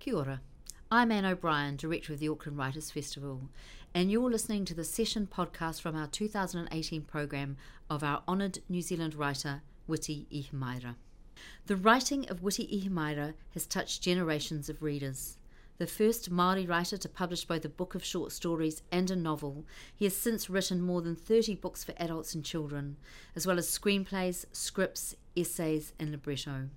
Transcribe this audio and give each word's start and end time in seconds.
Kia 0.00 0.16
ora. 0.16 0.40
I'm 0.90 1.12
Anne 1.12 1.26
O'Brien, 1.26 1.76
Director 1.76 2.14
of 2.14 2.20
the 2.20 2.28
Auckland 2.30 2.56
Writers 2.56 2.90
Festival, 2.90 3.50
and 3.94 4.10
you're 4.10 4.30
listening 4.30 4.64
to 4.64 4.72
the 4.72 4.82
session 4.82 5.28
podcast 5.30 5.82
from 5.82 5.94
our 5.94 6.06
2018 6.06 7.02
program 7.02 7.58
of 7.90 8.02
our 8.02 8.22
honoured 8.26 8.60
New 8.66 8.80
Zealand 8.80 9.14
writer, 9.14 9.60
Witi 9.86 10.24
Ihimaera. 10.32 10.94
The 11.66 11.76
writing 11.76 12.26
of 12.30 12.40
Witi 12.40 12.66
Ihimaera 12.82 13.34
has 13.52 13.66
touched 13.66 14.00
generations 14.00 14.70
of 14.70 14.82
readers. 14.82 15.36
The 15.76 15.86
first 15.86 16.32
Māori 16.32 16.66
writer 16.66 16.96
to 16.96 17.08
publish 17.08 17.44
both 17.44 17.66
a 17.66 17.68
book 17.68 17.94
of 17.94 18.02
short 18.02 18.32
stories 18.32 18.80
and 18.90 19.10
a 19.10 19.16
novel, 19.16 19.66
he 19.94 20.06
has 20.06 20.16
since 20.16 20.48
written 20.48 20.80
more 20.80 21.02
than 21.02 21.14
30 21.14 21.56
books 21.56 21.84
for 21.84 21.92
adults 21.98 22.34
and 22.34 22.42
children, 22.42 22.96
as 23.36 23.46
well 23.46 23.58
as 23.58 23.68
screenplays, 23.68 24.46
scripts, 24.50 25.14
essays, 25.36 25.92
and 25.98 26.10
libretto. 26.10 26.70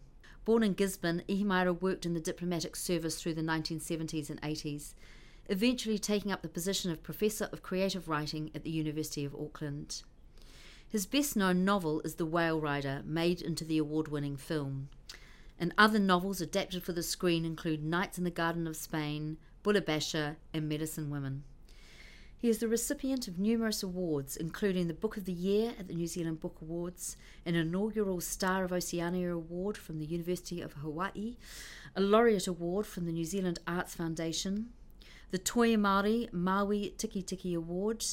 Born 0.45 0.61
in 0.63 0.73
Gisborne, 0.73 1.23
Ihimaera 1.29 1.73
worked 1.73 2.05
in 2.05 2.13
the 2.13 2.19
diplomatic 2.19 2.75
service 2.75 3.21
through 3.21 3.35
the 3.35 3.41
1970s 3.41 4.29
and 4.29 4.41
80s, 4.41 4.93
eventually 5.47 5.97
taking 5.97 6.33
up 6.33 6.41
the 6.41 6.49
position 6.49 6.91
of 6.91 7.01
Professor 7.01 7.45
of 7.53 7.63
Creative 7.63 8.09
Writing 8.09 8.51
at 8.53 8.63
the 8.63 8.69
University 8.69 9.23
of 9.23 9.33
Auckland. 9.35 10.03
His 10.85 11.05
best 11.05 11.37
known 11.37 11.63
novel 11.63 12.01
is 12.01 12.15
The 12.15 12.25
Whale 12.25 12.59
Rider, 12.59 13.03
made 13.05 13.41
into 13.41 13.63
the 13.63 13.77
award 13.77 14.09
winning 14.09 14.35
film. 14.35 14.89
And 15.57 15.73
other 15.77 15.99
novels 15.99 16.41
adapted 16.41 16.83
for 16.83 16.91
the 16.91 17.03
screen 17.03 17.45
include 17.45 17.83
Nights 17.83 18.17
in 18.17 18.25
the 18.25 18.29
Garden 18.29 18.67
of 18.67 18.75
Spain, 18.75 19.37
Bulibasha, 19.63 20.35
and 20.53 20.67
Medicine 20.67 21.09
Women. 21.09 21.43
He 22.43 22.49
is 22.49 22.57
the 22.57 22.67
recipient 22.67 23.29
of 23.29 23.39
numerous 23.39 23.83
awards, 23.83 24.35
including 24.35 24.89
the 24.89 24.93
Book 24.93 25.15
of 25.15 25.23
the 25.23 25.31
Year 25.31 25.75
at 25.79 25.87
the 25.87 25.93
New 25.93 26.07
Zealand 26.07 26.41
Book 26.41 26.57
Awards, 26.61 27.15
an 27.45 27.55
inaugural 27.55 28.19
Star 28.19 28.65
of 28.65 28.73
Oceania 28.73 29.33
Award 29.33 29.77
from 29.77 29.97
the 29.97 30.05
University 30.05 30.59
of 30.59 30.73
Hawaii, 30.73 31.37
a 31.95 32.01
Laureate 32.01 32.47
Award 32.47 32.85
from 32.85 33.05
the 33.05 33.13
New 33.13 33.23
Zealand 33.23 33.59
Arts 33.65 33.95
Foundation, 33.95 34.71
the 35.31 35.37
Toi 35.37 35.77
Māori 35.77 36.33
Maui 36.33 36.93
Tiki 36.97 37.21
Tiki 37.21 37.53
Award, 37.53 38.05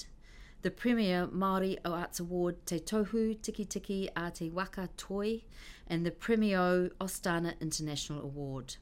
the 0.63 0.71
Premier 0.71 1.27
Māori 1.27 1.79
Arts 1.85 2.21
Award 2.21 2.65
Te 2.67 2.79
Tohu 2.79 3.43
Tiki 3.43 3.65
Tiki 3.65 4.11
a 4.15 4.31
Te 4.31 4.49
Waka 4.49 4.91
Toi, 4.97 5.41
and 5.89 6.07
the 6.07 6.13
Premio 6.13 6.89
Ostana 7.01 7.61
International 7.61 8.23
Award. 8.23 8.77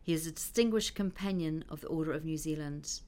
He 0.00 0.12
is 0.12 0.28
a 0.28 0.30
distinguished 0.30 0.94
companion 0.94 1.64
of 1.68 1.80
the 1.80 1.88
Order 1.88 2.12
of 2.12 2.24
New 2.24 2.36
Zealand. 2.38 3.00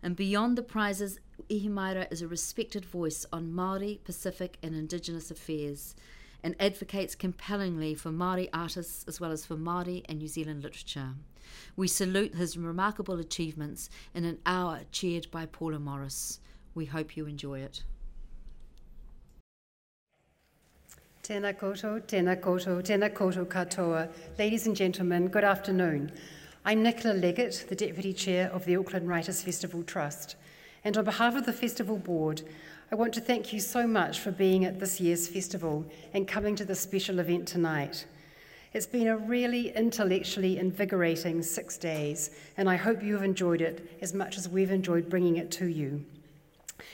And 0.00 0.14
beyond 0.14 0.56
the 0.56 0.62
prizes, 0.62 1.18
Ihimaera 1.48 2.10
is 2.12 2.22
a 2.22 2.28
respected 2.28 2.84
voice 2.84 3.24
on 3.32 3.52
Māori, 3.52 4.02
Pacific, 4.04 4.58
and 4.62 4.74
Indigenous 4.74 5.30
affairs, 5.30 5.94
and 6.42 6.54
advocates 6.60 7.14
compellingly 7.14 7.94
for 7.94 8.10
Māori 8.10 8.48
artists 8.52 9.04
as 9.08 9.20
well 9.20 9.32
as 9.32 9.46
for 9.46 9.56
Māori 9.56 10.04
and 10.08 10.18
New 10.18 10.28
Zealand 10.28 10.62
literature. 10.62 11.14
We 11.76 11.88
salute 11.88 12.34
his 12.34 12.58
remarkable 12.58 13.18
achievements 13.18 13.88
in 14.14 14.24
an 14.24 14.38
hour 14.44 14.80
chaired 14.92 15.30
by 15.30 15.46
Paula 15.46 15.78
Morris. 15.78 16.40
We 16.74 16.86
hope 16.86 17.16
you 17.16 17.26
enjoy 17.26 17.60
it. 17.60 17.82
Tēnā 21.22 21.54
koutou, 21.58 22.00
tēnā 22.00 22.40
koutou, 22.40 22.82
tēnā 22.82 23.12
koutou 23.12 23.46
katoa. 23.46 24.08
Ladies 24.38 24.66
and 24.66 24.76
gentlemen, 24.76 25.28
good 25.28 25.44
afternoon. 25.44 26.12
I'm 26.64 26.82
Nicola 26.82 27.14
Leggett, 27.14 27.66
the 27.68 27.74
Deputy 27.74 28.12
Chair 28.12 28.50
of 28.50 28.64
the 28.64 28.76
Auckland 28.76 29.08
Writers 29.08 29.42
Festival 29.42 29.82
Trust. 29.82 30.36
And 30.84 30.96
on 30.96 31.04
behalf 31.04 31.34
of 31.34 31.46
the 31.46 31.52
Festival 31.52 31.96
Board, 31.96 32.42
I 32.90 32.94
want 32.94 33.12
to 33.14 33.20
thank 33.20 33.52
you 33.52 33.60
so 33.60 33.86
much 33.86 34.20
for 34.20 34.30
being 34.30 34.64
at 34.64 34.80
this 34.80 35.00
year's 35.00 35.28
festival 35.28 35.84
and 36.14 36.26
coming 36.26 36.56
to 36.56 36.64
this 36.64 36.80
special 36.80 37.18
event 37.18 37.46
tonight. 37.46 38.06
It's 38.72 38.86
been 38.86 39.08
a 39.08 39.16
really 39.16 39.74
intellectually 39.74 40.58
invigorating 40.58 41.42
six 41.42 41.76
days, 41.78 42.30
and 42.56 42.68
I 42.68 42.76
hope 42.76 43.02
you 43.02 43.14
have 43.14 43.22
enjoyed 43.22 43.60
it 43.60 43.98
as 44.00 44.14
much 44.14 44.36
as 44.36 44.48
we've 44.48 44.70
enjoyed 44.70 45.08
bringing 45.08 45.36
it 45.36 45.50
to 45.52 45.66
you. 45.66 46.04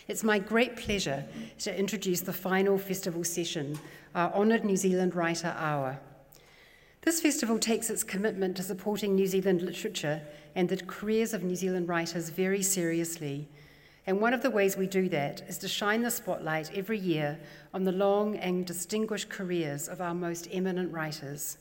It's 0.09 0.25
my 0.25 0.39
great 0.39 0.77
pleasure 0.77 1.25
to 1.61 1.79
introduce 1.79 2.21
the 2.21 2.33
final 2.33 2.78
festival 2.78 3.25
session, 3.25 3.78
our 4.15 4.33
honoured 4.33 4.65
New 4.65 4.77
Zealand 4.77 5.15
Writer 5.15 5.55
Hour. 5.59 5.99
This 7.03 7.21
festival 7.21 7.59
takes 7.59 7.91
its 7.91 8.03
commitment 8.03 8.56
to 8.56 8.62
supporting 8.62 9.15
New 9.15 9.27
Zealand 9.27 9.61
literature 9.61 10.23
and 10.55 10.69
the 10.69 10.77
careers 10.78 11.34
of 11.34 11.43
New 11.43 11.56
Zealand 11.56 11.89
writers 11.89 12.31
very 12.31 12.62
seriously. 12.62 13.49
And 14.06 14.20
one 14.20 14.34
of 14.34 14.42
the 14.42 14.50
ways 14.50 14.76
we 14.76 14.87
do 14.87 15.09
that 15.09 15.42
is 15.48 15.59
to 15.59 15.69
shine 15.69 16.03
the 16.03 16.10
spotlight 16.10 16.76
every 16.76 16.98
year 16.98 17.38
on 17.72 17.84
the 17.84 17.92
long 17.92 18.37
and 18.37 18.66
distinguished 18.66 19.31
careers 19.31 19.88
of 19.88 20.00
our 20.00 20.15
most 20.15 20.48
eminent 20.53 20.92
writers. 20.92 21.56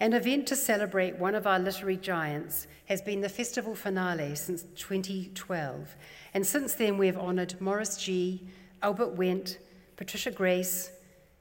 An 0.00 0.12
event 0.12 0.46
to 0.46 0.56
celebrate 0.56 1.18
one 1.18 1.34
of 1.34 1.46
our 1.46 1.58
literary 1.58 1.96
giants 1.96 2.66
has 2.86 3.02
been 3.02 3.20
the 3.20 3.28
festival 3.28 3.74
finale 3.74 4.36
since 4.36 4.62
2012, 4.76 5.96
and 6.34 6.46
since 6.46 6.74
then 6.74 6.96
we 6.96 7.06
have 7.06 7.18
honoured 7.18 7.60
Maurice 7.60 7.96
Gee., 7.96 8.48
Albert 8.80 9.16
Wendt, 9.16 9.58
Patricia 9.96 10.30
Grace, 10.30 10.92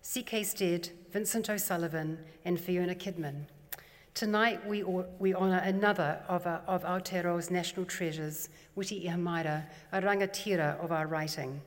C.K. 0.01 0.43
Stead, 0.43 0.89
Vincent 1.11 1.49
O'Sullivan, 1.49 2.17
and 2.43 2.59
Fiona 2.59 2.95
Kidman. 2.95 3.45
Tonight 4.17 4.65
we, 4.65 4.81
we 4.81 5.35
honour 5.35 5.59
another 5.59 6.19
of, 6.27 6.47
our, 6.47 6.63
of 6.65 6.83
Aotearoa's 6.83 7.51
national 7.51 7.85
treasures, 7.85 8.49
Witi 8.75 9.05
Ihimaera, 9.05 9.63
a 9.91 10.01
rangatira 10.01 10.83
of 10.83 10.91
our 10.91 11.05
writing. 11.05 11.61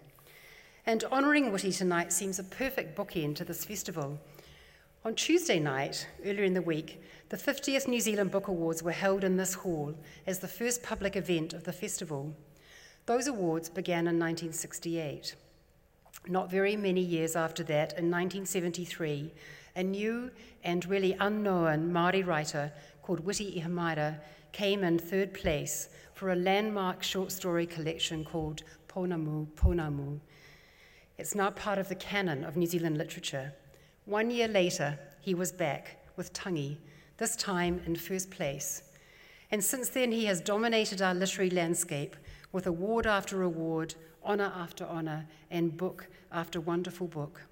And 0.85 1.05
honouring 1.13 1.53
Witi 1.53 1.79
tonight 1.79 2.13
seems 2.13 2.41
a 2.41 2.43
perfect 2.43 2.99
bookend 2.99 3.37
to 3.37 3.45
this 3.45 3.65
festival. 3.65 4.19
On 5.05 5.15
Tuesday 5.15 5.61
night, 5.61 6.09
earlier 6.25 6.43
in 6.43 6.55
the 6.55 6.61
week, 6.61 7.01
the 7.29 7.37
50th 7.37 7.87
New 7.87 8.01
Zealand 8.01 8.33
Book 8.33 8.49
Awards 8.49 8.83
were 8.83 8.91
held 8.91 9.23
in 9.23 9.37
this 9.37 9.55
hall 9.55 9.95
as 10.27 10.41
the 10.41 10.49
first 10.49 10.83
public 10.83 11.15
event 11.15 11.53
of 11.53 11.63
the 11.63 11.73
festival. 11.73 12.35
Those 13.07 13.29
awards 13.29 13.69
began 13.69 14.09
in 14.09 14.19
1968. 14.19 15.37
Not 16.27 16.51
very 16.51 16.75
many 16.75 17.01
years 17.01 17.37
after 17.37 17.63
that, 17.63 17.93
in 17.93 18.11
1973, 18.11 19.31
a 19.77 19.83
new 19.85 20.31
and 20.65 20.87
really 20.87 21.17
unknown 21.21 21.91
Māori 21.91 22.27
writer 22.27 22.73
called 23.03 23.25
Witi 23.25 23.63
Ihimaera 23.63 24.21
came 24.53 24.85
in 24.85 24.99
third 24.99 25.33
place 25.33 25.89
for 26.15 26.31
a 26.31 26.37
landmark 26.37 27.03
short 27.03 27.33
story 27.33 27.67
collection 27.67 28.25
called 28.25 28.63
Pounamu 28.89 29.47
Pounamu. 29.55 30.21
It's 31.19 31.35
now 31.35 31.51
part 31.51 31.79
of 31.79 31.89
the 31.89 31.95
canon 31.95 32.45
of 32.45 32.57
New 32.57 32.67
Zealand 32.67 32.99
literature. 32.99 33.53
One 34.07 34.31
year 34.31 34.49
later, 34.49 34.99
he 35.21 35.35
was 35.35 35.53
back 35.53 35.99
with 36.17 36.33
Tangi, 36.33 36.79
this 37.19 37.37
time 37.37 37.81
in 37.87 37.95
first 37.95 38.31
place. 38.31 38.83
And 39.51 39.63
since 39.63 39.89
then, 39.89 40.13
he 40.13 40.25
has 40.27 40.41
dominated 40.41 41.03
our 41.03 41.15
literary 41.15 41.51
landscape 41.51 42.17
with 42.53 42.67
award 42.67 43.07
after 43.07 43.43
award, 43.43 43.95
honour 44.25 44.53
after 44.57 44.85
honour, 44.85 45.27
and 45.51 45.77
book 45.77 46.07
after 46.33 46.61
wonderful 46.61 47.07
book. 47.07 47.43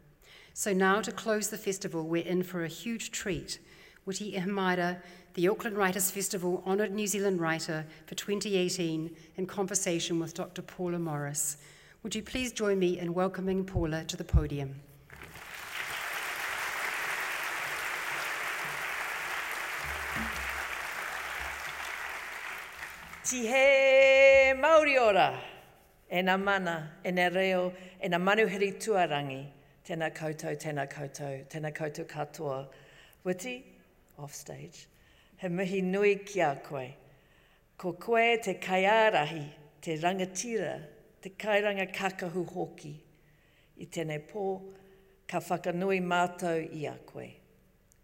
So 0.58 0.72
now 0.72 1.00
to 1.02 1.12
close 1.12 1.50
the 1.50 1.56
festival, 1.56 2.02
we're 2.08 2.26
in 2.26 2.42
for 2.42 2.64
a 2.64 2.68
huge 2.68 3.12
treat. 3.12 3.60
Witi 4.08 4.34
Ihimaera, 4.34 5.00
the 5.34 5.46
Auckland 5.46 5.76
Writers 5.76 6.10
Festival 6.10 6.64
honoured 6.66 6.92
New 6.92 7.06
Zealand 7.06 7.40
writer 7.40 7.86
for 8.06 8.16
2018 8.16 9.14
in 9.36 9.46
conversation 9.46 10.18
with 10.18 10.34
Dr. 10.34 10.62
Paula 10.62 10.98
Morris. 10.98 11.58
Would 12.02 12.16
you 12.16 12.24
please 12.24 12.50
join 12.50 12.80
me 12.80 12.98
in 12.98 13.14
welcoming 13.14 13.64
Paula 13.64 14.02
to 14.06 14.16
the 14.16 14.24
podium? 14.24 14.80
Ti 23.22 23.46
he 23.46 24.54
Māori 24.60 25.00
ora, 25.00 25.38
e 26.12 26.20
na 26.20 26.36
mana, 26.36 26.94
e 27.06 27.12
na 27.12 27.28
reo, 27.28 27.72
e 28.02 28.08
na 28.08 28.18
manuhiri 28.18 28.82
tuarangi, 28.82 29.46
Tēnā 29.88 30.10
koutou, 30.12 30.52
tēnā 30.60 30.84
koutou, 30.92 31.46
tēnā 31.48 31.70
koutou 31.72 32.04
katoa. 32.04 32.66
Witi, 33.24 33.62
off 34.18 34.34
stage. 34.34 34.86
He 35.38 35.48
mihi 35.48 35.80
nui 35.80 36.16
ki 36.16 36.40
a 36.44 36.56
koe. 36.56 36.90
Ko 37.78 37.94
koe 37.94 38.36
te 38.44 38.58
kaiārahi, 38.60 39.46
te 39.80 39.96
rangatira, 39.96 40.74
te 41.22 41.30
kairanga 41.30 41.86
kakahu 41.94 42.44
hoki. 42.52 42.92
I 43.80 43.86
tēnei 43.86 44.20
pō, 44.28 44.44
ka 45.26 45.40
whakanui 45.40 46.02
mātou 46.04 46.68
i 46.68 46.84
a 46.84 46.98
koe. 47.06 47.30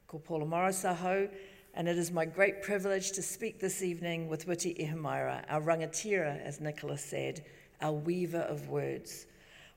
Ko 0.06 0.20
Paula 0.20 0.46
Morris 0.46 0.84
ahau, 0.84 1.28
and 1.74 1.86
it 1.86 1.98
is 1.98 2.10
my 2.10 2.24
great 2.24 2.62
privilege 2.62 3.12
to 3.12 3.20
speak 3.20 3.60
this 3.60 3.82
evening 3.82 4.28
with 4.28 4.46
Witi 4.46 4.74
Ihamaira, 4.78 5.44
our 5.50 5.60
rangatira, 5.60 6.40
as 6.46 6.62
Nicholas 6.62 7.04
said, 7.04 7.44
our 7.82 7.92
weaver 7.92 8.46
of 8.48 8.70
words. 8.70 9.26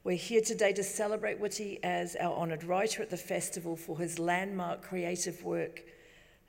We're 0.07 0.15
here 0.15 0.39
today 0.39 0.71
to 0.71 0.85
celebrate 0.85 1.41
Witi 1.41 1.81
as 1.83 2.15
our 2.15 2.33
honoured 2.33 2.63
writer 2.63 3.01
at 3.01 3.09
the 3.09 3.17
festival 3.17 3.75
for 3.75 3.99
his 3.99 4.17
landmark 4.17 4.81
creative 4.81 5.43
work, 5.43 5.83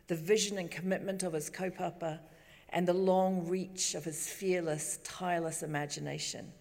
the 0.06 0.14
vision 0.14 0.58
and 0.58 0.70
commitment 0.70 1.24
of 1.24 1.32
his 1.32 1.50
kaupapa, 1.50 2.20
and 2.68 2.86
the 2.86 2.94
long 2.94 3.48
reach 3.48 3.96
of 3.96 4.04
his 4.04 4.28
fearless, 4.28 5.00
tireless 5.02 5.64
imagination. 5.64 6.52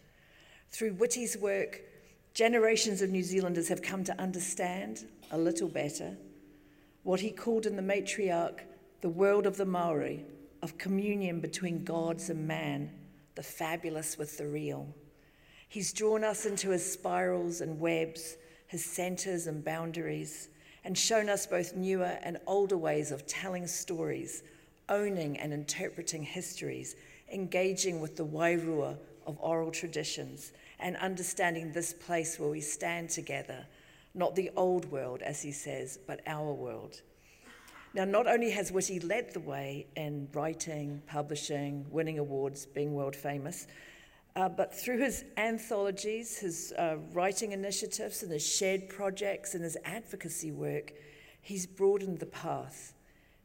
Through 0.70 0.96
Witi's 0.96 1.38
work, 1.38 1.82
generations 2.34 3.04
of 3.04 3.12
New 3.12 3.22
Zealanders 3.22 3.70
have 3.70 3.84
come 3.84 4.04
to 4.04 4.20
understand 4.20 5.06
a 5.30 5.38
little 5.38 5.70
better 5.70 6.18
what 7.04 7.20
he 7.20 7.30
called 7.30 7.68
in 7.68 7.76
the 7.76 7.84
matriarch 7.84 8.62
the 9.02 9.10
world 9.10 9.46
of 9.46 9.58
the 9.58 9.66
Maori, 9.68 10.26
of 10.64 10.80
communion 10.80 11.42
between 11.42 11.84
gods 11.84 12.32
and 12.32 12.48
man, 12.48 12.90
the 13.36 13.44
fabulous 13.44 14.18
with 14.18 14.36
the 14.40 14.48
real. 14.48 14.96
He's 15.70 15.92
drawn 15.92 16.24
us 16.24 16.46
into 16.46 16.70
his 16.70 16.90
spirals 16.90 17.62
and 17.62 17.80
webs, 17.80 18.38
his 18.68 18.86
centers 18.86 19.48
and 19.48 19.64
boundaries, 19.64 20.50
and 20.84 20.98
shown 20.98 21.30
us 21.30 21.46
both 21.46 21.76
newer 21.76 22.18
and 22.24 22.38
older 22.48 22.78
ways 22.78 23.12
of 23.12 23.28
telling 23.28 23.68
stories, 23.68 24.44
owning 24.88 25.38
and 25.38 25.54
interpreting 25.54 26.24
histories, 26.24 26.96
engaging 27.32 28.00
with 28.00 28.16
the 28.16 28.26
wairua 28.26 28.98
of 29.26 29.38
oral 29.42 29.72
traditions, 29.72 30.54
and 30.80 30.96
understanding 30.98 31.72
this 31.72 31.92
place 31.92 32.40
where 32.40 32.50
we 32.50 32.62
stand 32.62 33.10
together, 33.10 33.66
not 34.14 34.36
the 34.36 34.50
old 34.56 34.90
world, 34.90 35.22
as 35.22 35.42
he 35.42 35.52
says, 35.52 36.00
but 36.08 36.22
our 36.26 36.54
world. 36.54 37.02
Now, 37.94 38.06
not 38.06 38.28
only 38.28 38.52
has 38.52 38.72
Witi 38.72 39.04
led 39.04 39.34
the 39.34 39.40
way 39.40 39.88
in 39.96 40.30
writing, 40.34 41.02
publishing, 41.08 41.86
winning 41.90 42.20
awards, 42.20 42.66
being 42.66 42.94
world 42.94 43.16
famous, 43.16 43.68
uh, 44.38 44.48
but 44.48 44.72
through 44.72 45.00
his 45.00 45.26
anthologies, 45.36 46.38
his 46.38 46.72
uh, 46.78 46.98
writing 47.12 47.54
initiatives, 47.54 48.22
and 48.22 48.32
his 48.32 48.48
shared 48.48 48.88
projects 48.88 49.56
and 49.56 49.64
his 49.64 49.76
advocacy 49.84 50.52
work, 50.52 50.94
he's 51.42 51.66
broadened 51.66 52.20
the 52.20 52.28
path. 52.28 52.94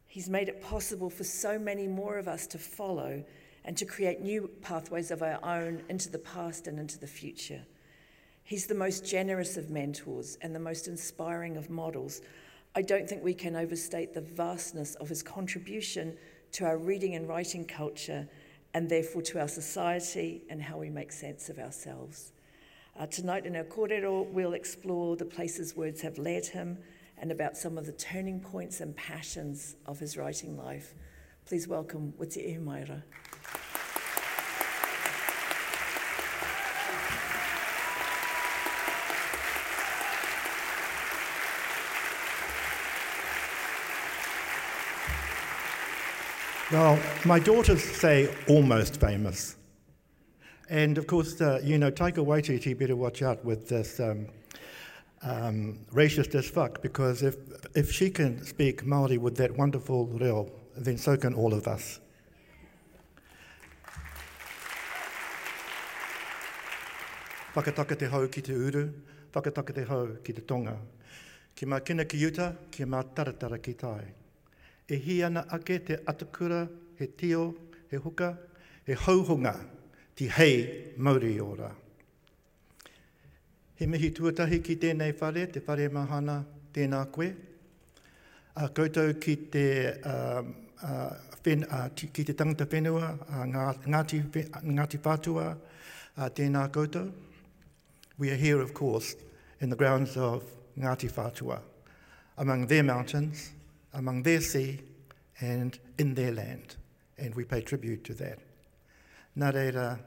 He's 0.07 0.29
made 0.29 0.51
it 0.51 0.63
possible 0.63 1.09
for 1.09 1.25
so 1.25 1.59
many 1.59 1.87
more 1.87 2.19
of 2.19 2.29
us 2.29 2.47
to 2.49 2.59
follow 2.59 3.25
and 3.65 3.75
to 3.79 3.87
create 3.87 4.21
new 4.21 4.51
pathways 4.61 5.11
of 5.11 5.23
our 5.23 5.43
own 5.43 5.83
into 5.89 6.11
the 6.11 6.19
past 6.19 6.67
and 6.67 6.79
into 6.79 6.99
the 6.99 7.07
future. 7.07 7.65
He's 8.45 8.67
the 8.67 8.75
most 8.75 9.07
generous 9.07 9.57
of 9.57 9.71
mentors 9.71 10.37
and 10.43 10.55
the 10.55 10.61
most 10.61 10.89
inspiring 10.89 11.57
of 11.57 11.71
models. 11.71 12.21
I 12.75 12.83
don't 12.83 13.09
think 13.09 13.25
we 13.25 13.33
can 13.33 13.57
overstate 13.57 14.13
the 14.13 14.21
vastness 14.21 14.95
of 14.97 15.09
his 15.09 15.23
contribution 15.23 16.19
to 16.53 16.67
our 16.67 16.77
reading 16.77 17.15
and 17.15 17.27
writing 17.27 17.65
culture 17.65 18.29
and 18.75 18.89
therefore 18.89 19.23
to 19.23 19.41
our 19.41 19.49
society 19.49 20.43
and 20.49 20.63
how 20.63 20.79
we 20.79 20.91
make 20.91 21.13
sense 21.13 21.49
of 21.49 21.59
ourselves. 21.59 22.33
Uh, 22.99 23.07
tonight 23.07 23.47
in 23.47 23.57
our 23.57 23.65
kōrero, 23.65 24.27
we'll 24.31 24.53
explore 24.53 25.17
the 25.17 25.25
places 25.25 25.77
words 25.77 26.01
have 26.01 26.19
led 26.19 26.47
him 26.47 26.79
and 27.19 27.31
about 27.31 27.57
some 27.57 27.79
of 27.79 27.87
the 27.87 27.93
turning 27.93 28.41
points 28.41 28.81
and 28.81 28.97
passions 28.97 29.77
of 29.87 29.99
his 29.99 30.17
writing 30.17 30.57
life. 30.57 30.95
Please 31.47 31.69
welcome 31.69 32.13
Witi 32.19 32.57
Ihimaera. 32.57 33.03
Well, 46.73 46.99
my 47.27 47.39
daughters 47.39 47.85
say 47.85 48.35
almost 48.49 48.99
famous. 48.99 49.57
And 50.71 50.97
of 50.97 51.07
course, 51.07 51.39
uh, 51.39 51.61
you 51.63 51.77
know, 51.77 51.91
Taika 51.91 52.25
Waititi 52.25 52.79
better 52.79 52.97
watch 52.97 53.21
out 53.21 53.45
with 53.45 53.69
this 53.69 54.01
um, 54.01 54.27
um, 55.23 55.81
racist 55.93 56.35
as 56.35 56.49
fuck, 56.49 56.81
because 56.81 57.23
if, 57.23 57.37
if 57.75 57.93
she 57.93 58.09
can 58.09 58.43
speak 58.43 58.85
Māori 58.87 59.19
with 59.19 59.37
that 59.37 59.55
wonderful 59.55 60.07
reo, 60.07 60.51
then 60.75 60.97
so 60.97 61.15
can 61.15 61.35
all 61.35 61.53
of 61.53 61.69
us. 61.69 62.01
Whakataka 67.55 67.99
te 67.99 68.07
hau 68.07 68.27
ki 68.29 68.41
te 68.41 68.53
uru, 68.53 68.91
whakataka 69.31 69.75
te 69.75 69.85
hau 69.85 70.09
ki 70.25 70.33
te 70.33 70.41
tonga. 70.41 70.79
Ki 71.55 71.67
mā 71.67 71.85
kina 71.85 72.07
ki 72.07 72.25
uta, 72.25 72.57
ki 72.71 72.85
mā 72.85 73.05
taratara 73.15 73.63
ki 73.63 73.75
tai 73.75 74.22
e 74.89 74.97
hi 74.97 75.23
ana 75.23 75.45
ake 75.51 75.79
te 75.87 75.97
atakura, 76.07 76.69
he 76.99 77.07
tio, 77.07 77.55
he 77.91 77.97
huka, 77.97 78.37
he 78.87 78.95
hauhunga, 78.95 79.55
ti 80.15 80.29
hei 80.29 80.95
mauri 80.97 81.39
ora. 81.41 81.71
He 83.77 83.87
mihi 83.87 84.11
tuatahi 84.11 84.63
ki 84.63 84.77
tēnei 84.77 85.17
whare, 85.19 85.47
te 85.47 85.61
whare 85.67 85.89
mahana 85.91 86.45
tēnā 86.75 87.03
koe. 87.11 87.33
A 88.55 88.69
koutou 88.69 89.15
ki 89.19 89.37
te, 89.51 89.67
uh, 90.05 90.43
uh, 90.85 91.11
when, 91.43 91.65
uh, 91.65 91.89
ki 91.95 92.25
te 92.25 92.35
tangata 92.35 92.67
whenua, 92.67 93.15
uh, 93.29 93.45
ngāti, 93.89 94.23
ngāti 94.63 95.01
whātua, 95.01 95.53
uh, 96.17 96.29
tēnā 96.29 96.69
koutou. 96.71 97.11
We 98.19 98.31
are 98.31 98.37
here, 98.37 98.61
of 98.61 98.75
course, 98.75 99.17
in 99.61 99.71
the 99.71 99.77
grounds 99.77 100.17
of 100.17 100.45
Ngāti 100.79 101.11
Whātua, 101.11 101.61
among 102.39 102.67
their 102.67 102.83
mountains, 102.83 103.51
among 103.95 104.23
their 104.23 104.41
sea 104.41 104.81
and 105.41 105.79
in 105.99 106.15
their 106.15 106.33
land, 106.33 106.77
and 107.19 107.35
we 107.35 107.45
pay 107.45 107.61
tribute 107.61 108.05
to 108.05 108.15
that. 108.15 108.39
Nā 109.39 109.53
reira, 109.53 109.99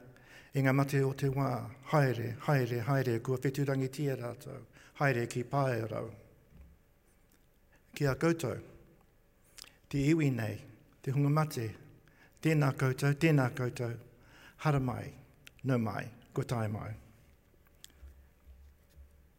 i 0.54 0.62
ngā 0.62 0.74
mate 0.74 1.02
o 1.02 1.12
te 1.12 1.28
wā, 1.28 1.50
haere, 1.90 2.36
haere, 2.46 2.80
haere, 2.86 3.18
kua 3.20 3.38
wheturangi 3.38 3.90
tia 3.92 4.16
rātou, 4.16 4.62
haere 5.00 5.26
ki 5.28 5.42
pae 5.50 5.80
rau. 5.90 6.10
Ki 7.94 8.06
a 8.06 8.14
koutou, 8.14 8.60
te 9.90 10.04
iwi 10.12 10.30
nei, 10.30 10.56
te 11.02 11.12
hunga 11.12 11.32
mate, 11.32 11.70
tēnā 12.42 12.72
koutou, 12.78 13.18
tēnā 13.18 13.50
koutou, 13.56 13.96
hara 14.64 14.80
mai, 14.80 15.10
no 15.64 15.78
mai, 15.78 16.06
ko 16.32 16.42
tai 16.42 16.66
mai. 16.68 16.92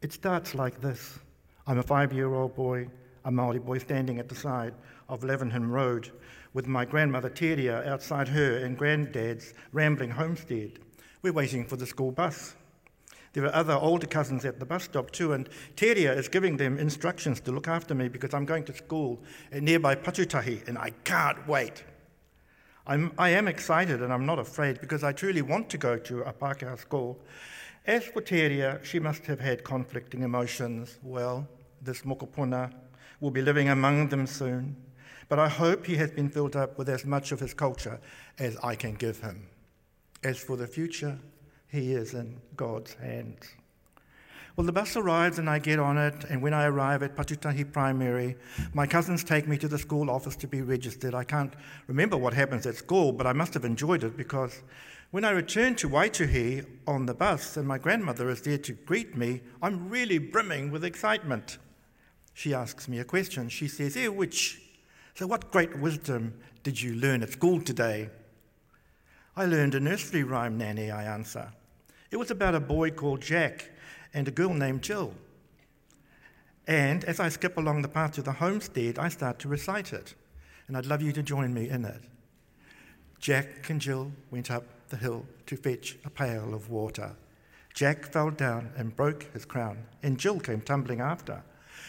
It 0.01 0.13
starts 0.13 0.53
like 0.53 0.79
this. 0.79 1.17
I'm 1.65 1.79
a 1.79 1.83
five-year-old 1.83 2.55
boy 2.55 2.87
a 3.27 3.31
Maori 3.31 3.59
boy 3.59 3.77
standing 3.77 4.19
at 4.19 4.29
the 4.29 4.35
side 4.35 4.73
of 5.09 5.19
Levenham 5.19 5.69
Road 5.69 6.11
with 6.53 6.65
my 6.65 6.85
grandmother 6.85 7.29
Teria 7.29 7.85
outside 7.85 8.29
her 8.29 8.59
and 8.59 8.77
granddad's 8.77 9.53
rambling 9.73 10.11
homestead. 10.11 10.79
We're 11.21 11.33
waiting 11.33 11.65
for 11.65 11.75
the 11.75 11.85
school 11.85 12.11
bus. 12.11 12.55
There 13.33 13.43
are 13.43 13.53
other 13.53 13.73
older 13.73 14.07
cousins 14.07 14.45
at 14.45 14.59
the 14.59 14.65
bus 14.65 14.85
stop 14.85 15.11
too, 15.11 15.33
and 15.33 15.49
Teria 15.75 16.15
is 16.15 16.29
giving 16.29 16.55
them 16.55 16.79
instructions 16.79 17.41
to 17.41 17.51
look 17.51 17.67
after 17.67 17.93
me 17.93 18.07
because 18.07 18.33
I'm 18.33 18.45
going 18.45 18.63
to 18.63 18.73
school 18.73 19.21
at 19.51 19.61
nearby 19.61 19.93
Patutahi, 19.95 20.65
and 20.65 20.77
I 20.77 20.91
can't 21.03 21.45
wait. 21.49 21.83
I'm, 22.87 23.11
I 23.17 23.31
am 23.31 23.49
excited 23.49 24.01
and 24.01 24.13
I'm 24.13 24.25
not 24.25 24.39
afraid 24.39 24.79
because 24.79 25.03
I 25.03 25.11
truly 25.11 25.41
want 25.41 25.69
to 25.71 25.77
go 25.77 25.97
to 25.97 26.21
a 26.21 26.31
Pākehā 26.31 26.79
school. 26.79 27.19
As 27.85 28.05
for 28.05 28.21
Teria, 28.21 28.81
she 28.85 28.99
must 28.99 29.25
have 29.25 29.41
had 29.41 29.65
conflicting 29.65 30.23
emotions. 30.23 30.97
Well, 31.03 31.45
this 31.81 32.03
mokopuna 32.03 32.71
will 33.19 33.31
be 33.31 33.41
living 33.41 33.69
among 33.69 34.09
them 34.09 34.27
soon, 34.27 34.75
but 35.29 35.39
I 35.39 35.49
hope 35.49 35.85
he 35.85 35.95
has 35.97 36.11
been 36.11 36.29
filled 36.29 36.55
up 36.55 36.77
with 36.77 36.89
as 36.89 37.05
much 37.05 37.31
of 37.31 37.39
his 37.39 37.53
culture 37.53 37.99
as 38.39 38.57
I 38.63 38.75
can 38.75 38.93
give 38.93 39.19
him. 39.19 39.47
As 40.23 40.37
for 40.37 40.55
the 40.55 40.67
future, 40.67 41.17
he 41.67 41.93
is 41.93 42.13
in 42.13 42.39
God's 42.55 42.93
hands. 42.93 43.43
Well, 44.55 44.65
the 44.65 44.71
bus 44.71 44.95
arrives 44.95 45.37
and 45.37 45.47
I 45.47 45.59
get 45.59 45.77
on 45.77 45.99
it, 45.99 46.23
and 46.29 46.41
when 46.41 46.53
I 46.53 46.65
arrive 46.65 47.03
at 47.03 47.15
Patutahi 47.15 47.71
Primary, 47.71 48.35
my 48.73 48.87
cousins 48.87 49.23
take 49.23 49.47
me 49.47 49.55
to 49.59 49.67
the 49.67 49.77
school 49.77 50.09
office 50.09 50.35
to 50.37 50.47
be 50.47 50.63
registered. 50.63 51.13
I 51.13 51.23
can't 51.23 51.53
remember 51.85 52.17
what 52.17 52.33
happens 52.33 52.65
at 52.65 52.75
school, 52.75 53.11
but 53.11 53.27
I 53.27 53.33
must 53.33 53.53
have 53.53 53.65
enjoyed 53.65 54.03
it 54.03 54.17
because 54.17 54.63
when 55.11 55.23
I 55.23 55.29
return 55.29 55.75
to 55.75 55.89
Waituhi 55.89 56.65
on 56.87 57.05
the 57.05 57.13
bus 57.13 57.55
and 57.55 57.67
my 57.67 57.77
grandmother 57.77 58.29
is 58.29 58.41
there 58.41 58.57
to 58.57 58.73
greet 58.73 59.15
me, 59.15 59.41
I'm 59.61 59.89
really 59.89 60.17
brimming 60.17 60.71
with 60.71 60.83
excitement 60.83 61.59
she 62.37 62.53
asks 62.53 62.87
me 62.87 62.99
a 62.99 63.03
question. 63.03 63.49
She 63.49 63.67
says, 63.67 63.97
Eh, 63.97 64.09
which? 64.09 64.61
So, 65.15 65.25
what 65.25 65.49
great 65.49 65.75
wisdom 65.79 66.35
did 66.61 66.79
you 66.79 66.93
learn 66.93 67.23
at 67.23 67.31
school 67.31 67.59
today? 67.59 68.11
I 69.35 69.45
learned 69.45 69.73
a 69.73 69.79
nursery 69.79 70.21
rhyme, 70.21 70.55
Nanny, 70.55 70.91
I 70.91 71.11
answer. 71.11 71.51
It 72.11 72.17
was 72.17 72.29
about 72.29 72.53
a 72.53 72.59
boy 72.59 72.91
called 72.91 73.21
Jack 73.21 73.71
and 74.13 74.27
a 74.27 74.31
girl 74.31 74.53
named 74.53 74.83
Jill. 74.83 75.15
And 76.67 77.03
as 77.05 77.19
I 77.19 77.29
skip 77.29 77.57
along 77.57 77.81
the 77.81 77.87
path 77.87 78.11
to 78.13 78.21
the 78.21 78.33
homestead, 78.33 78.99
I 78.99 79.09
start 79.09 79.39
to 79.39 79.47
recite 79.47 79.91
it. 79.91 80.13
And 80.67 80.77
I'd 80.77 80.85
love 80.85 81.01
you 81.01 81.13
to 81.13 81.23
join 81.23 81.55
me 81.55 81.69
in 81.69 81.85
it. 81.85 82.03
Jack 83.19 83.67
and 83.71 83.81
Jill 83.81 84.11
went 84.29 84.51
up 84.51 84.63
the 84.89 84.97
hill 84.97 85.25
to 85.47 85.57
fetch 85.57 85.97
a 86.05 86.11
pail 86.11 86.53
of 86.53 86.69
water. 86.69 87.15
Jack 87.73 88.05
fell 88.05 88.29
down 88.29 88.73
and 88.77 88.95
broke 88.95 89.23
his 89.33 89.43
crown, 89.43 89.85
and 90.03 90.19
Jill 90.19 90.39
came 90.39 90.61
tumbling 90.61 91.01
after. 91.01 91.41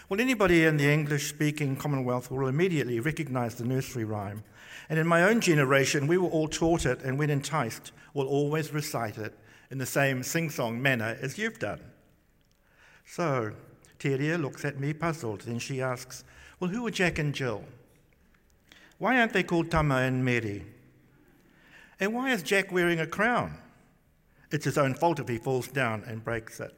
Well, 0.09 0.23
anybody 0.23 0.65
in 0.65 0.79
the 0.79 0.91
English 0.91 1.29
speaking 1.29 1.77
Commonwealth 1.77 2.31
will 2.31 2.49
immediately 2.49 2.99
recognize 2.99 3.57
the 3.57 3.67
nursery 3.67 4.05
rhyme. 4.05 4.43
And 4.89 4.99
in 4.99 5.07
my 5.07 5.23
own 5.25 5.43
generation, 5.43 6.07
we 6.07 6.17
were 6.17 6.31
all 6.31 6.49
taught 6.49 6.87
it, 6.87 7.03
and 7.03 7.19
when 7.19 7.29
enticed, 7.29 7.93
will 8.15 8.27
always 8.27 8.73
recite 8.73 9.19
it 9.19 9.39
in 9.71 9.77
the 9.77 9.85
same 9.85 10.23
sing 10.23 10.49
song 10.49 10.81
manner 10.81 11.19
as 11.21 11.37
you've 11.37 11.59
done. 11.59 11.81
So, 13.05 13.53
Teria 13.99 14.41
looks 14.41 14.65
at 14.65 14.81
me 14.81 14.95
puzzled, 14.95 15.43
then 15.43 15.59
she 15.59 15.83
asks, 15.83 16.25
Well, 16.59 16.71
who 16.71 16.87
are 16.87 16.91
Jack 16.91 17.19
and 17.19 17.35
Jill? 17.35 17.65
Why 18.97 19.21
aren't 19.21 19.35
they 19.35 19.43
called 19.43 19.71
Tama 19.71 19.97
and 19.97 20.25
Mary? 20.25 20.65
And 22.01 22.15
why 22.15 22.31
is 22.31 22.43
Jack 22.43 22.73
wearing 22.73 23.01
a 23.01 23.07
crown? 23.07 23.59
It's 24.51 24.65
his 24.65 24.79
own 24.79 24.95
fault 24.95 25.21
if 25.21 25.29
he 25.29 25.37
falls 25.37 25.69
down 25.69 26.03
and 26.07 26.25
breaks 26.25 26.61
it. 26.61 26.75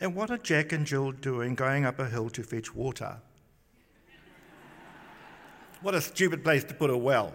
And 0.00 0.14
what 0.14 0.30
are 0.30 0.38
Jack 0.38 0.72
and 0.72 0.86
Jill 0.86 1.12
doing 1.12 1.54
going 1.54 1.84
up 1.84 1.98
a 1.98 2.08
hill 2.08 2.30
to 2.30 2.42
fetch 2.42 2.74
water? 2.74 3.16
what 5.82 5.94
a 5.94 6.00
stupid 6.00 6.42
place 6.42 6.64
to 6.64 6.72
put 6.72 6.88
a 6.88 6.96
well. 6.96 7.32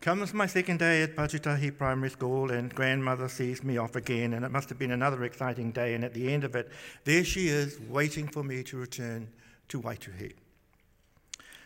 Comes 0.00 0.34
my 0.34 0.46
second 0.46 0.78
day 0.78 1.02
at 1.02 1.14
Patutahi 1.14 1.76
Primary 1.76 2.10
School, 2.10 2.50
and 2.50 2.74
grandmother 2.74 3.28
sees 3.28 3.62
me 3.62 3.78
off 3.78 3.94
again, 3.94 4.34
and 4.34 4.44
it 4.44 4.50
must 4.50 4.68
have 4.68 4.78
been 4.78 4.90
another 4.90 5.24
exciting 5.24 5.70
day. 5.70 5.94
And 5.94 6.04
at 6.04 6.14
the 6.14 6.32
end 6.32 6.44
of 6.44 6.56
it, 6.56 6.70
there 7.04 7.24
she 7.24 7.48
is, 7.48 7.78
waiting 7.88 8.26
for 8.26 8.42
me 8.42 8.62
to 8.64 8.76
return 8.76 9.28
to 9.68 9.80
Waituhi. 9.80 10.34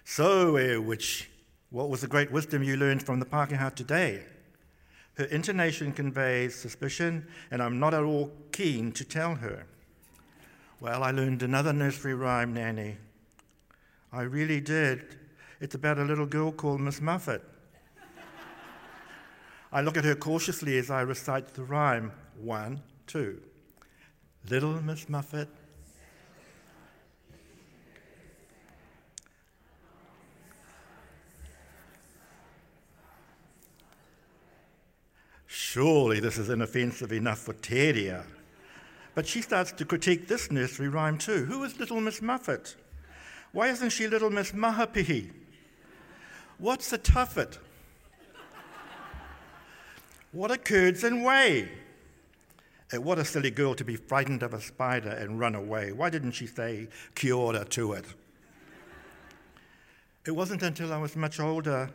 So, 0.05 0.57
uh, 0.57 0.81
which, 0.81 1.31
what 1.71 1.89
was 1.89 2.01
the 2.01 2.07
great 2.07 2.31
wisdom 2.31 2.63
you 2.63 2.77
learned 2.77 3.03
from 3.03 3.21
the 3.21 3.27
Pākehā 3.27 3.75
today? 3.75 4.25
Her 5.15 5.25
intonation 5.25 5.93
conveys 5.93 6.55
suspicion, 6.55 7.27
and 7.51 7.63
I'm 7.63 7.79
not 7.79 7.95
at 7.95 8.03
all 8.03 8.33
keen 8.51 8.93
to 8.93 9.05
tell 9.05 9.35
her. 9.37 9.67
Well, 10.81 11.03
I 11.05 11.11
learned 11.11 11.43
another 11.43 11.73
nursery 11.73 12.15
rhyme, 12.15 12.55
Nanny. 12.55 12.97
I 14.13 14.23
really 14.23 14.61
did. 14.61 15.17
It's 15.61 15.75
about 15.75 15.99
a 15.99 16.05
little 16.05 16.27
girl 16.27 16.51
called 16.51 16.81
Miss 16.81 17.01
Muffet. 17.01 17.43
I 19.71 19.81
look 19.81 19.97
at 19.97 20.05
her 20.05 20.15
cautiously 20.15 20.77
as 20.79 20.91
I 20.91 21.03
recite 21.03 21.55
the 21.55 21.63
rhyme 21.63 22.13
one, 22.37 22.83
two. 23.07 23.41
Little 24.51 24.83
Miss 24.83 25.09
Muffet. 25.09 25.49
Surely 35.73 36.21
this 36.21 36.37
is 36.37 36.51
inoffensive 36.51 37.15
enough 37.15 37.39
for 37.39 37.55
Teria. 37.55 38.25
But 39.15 39.27
she 39.27 39.41
starts 39.41 39.73
to 39.73 39.87
critique 39.87 40.29
this 40.29 40.51
nursery 40.51 40.91
rhyme 40.91 41.17
too. 41.17 41.47
Who 41.47 41.65
is 41.65 41.79
Little 41.79 41.99
Miss 41.99 42.21
Muffet? 42.21 42.77
Why 43.53 43.69
isn't 43.69 43.89
she 43.89 44.07
Little 44.07 44.29
Miss 44.29 44.53
Mahapihi? 44.53 45.31
What's 46.59 46.93
a 46.93 46.99
tuffet? 46.99 47.57
What 50.33 50.51
a 50.51 50.59
curds 50.59 51.05
and 51.05 51.25
whey! 51.25 51.71
And 52.93 53.03
what 53.03 53.19
a 53.19 53.25
silly 53.25 53.51
girl 53.51 53.75
to 53.77 53.85
be 53.85 53.97
frightened 53.97 54.43
of 54.43 54.53
a 54.53 54.61
spider 54.61 55.09
and 55.09 55.41
run 55.41 55.55
away. 55.55 55.93
Why 55.93 56.11
didn't 56.11 56.33
she 56.33 56.47
say 56.47 56.89
kia 57.15 57.33
ora 57.33 57.65
to 57.65 57.95
it? 57.95 58.05
It 60.27 60.33
wasn't 60.33 60.65
until 60.65 60.93
I 60.93 60.99
was 60.99 61.17
much 61.17 61.41
older 61.41 61.89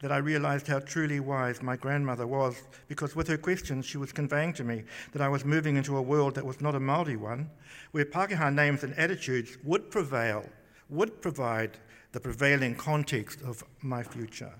that 0.00 0.10
I 0.10 0.16
realized 0.16 0.66
how 0.66 0.80
truly 0.80 1.20
wise 1.20 1.62
my 1.62 1.76
grandmother 1.76 2.26
was, 2.26 2.62
because 2.88 3.14
with 3.14 3.28
her 3.28 3.36
questions 3.36 3.84
she 3.84 3.98
was 3.98 4.12
conveying 4.12 4.54
to 4.54 4.64
me 4.64 4.84
that 5.12 5.22
I 5.22 5.28
was 5.28 5.44
moving 5.44 5.76
into 5.76 5.96
a 5.96 6.02
world 6.02 6.34
that 6.34 6.46
was 6.46 6.60
not 6.60 6.74
a 6.74 6.80
Māori 6.80 7.16
one, 7.16 7.50
where 7.92 8.06
Pākehā 8.06 8.52
names 8.52 8.82
and 8.82 8.94
attitudes 8.98 9.58
would 9.62 9.90
prevail, 9.90 10.44
would 10.88 11.20
provide 11.20 11.78
the 12.12 12.20
prevailing 12.20 12.74
context 12.74 13.42
of 13.42 13.62
my 13.82 14.02
future, 14.02 14.52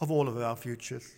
of 0.00 0.10
all 0.10 0.28
of 0.28 0.36
our 0.36 0.56
futures. 0.56 1.16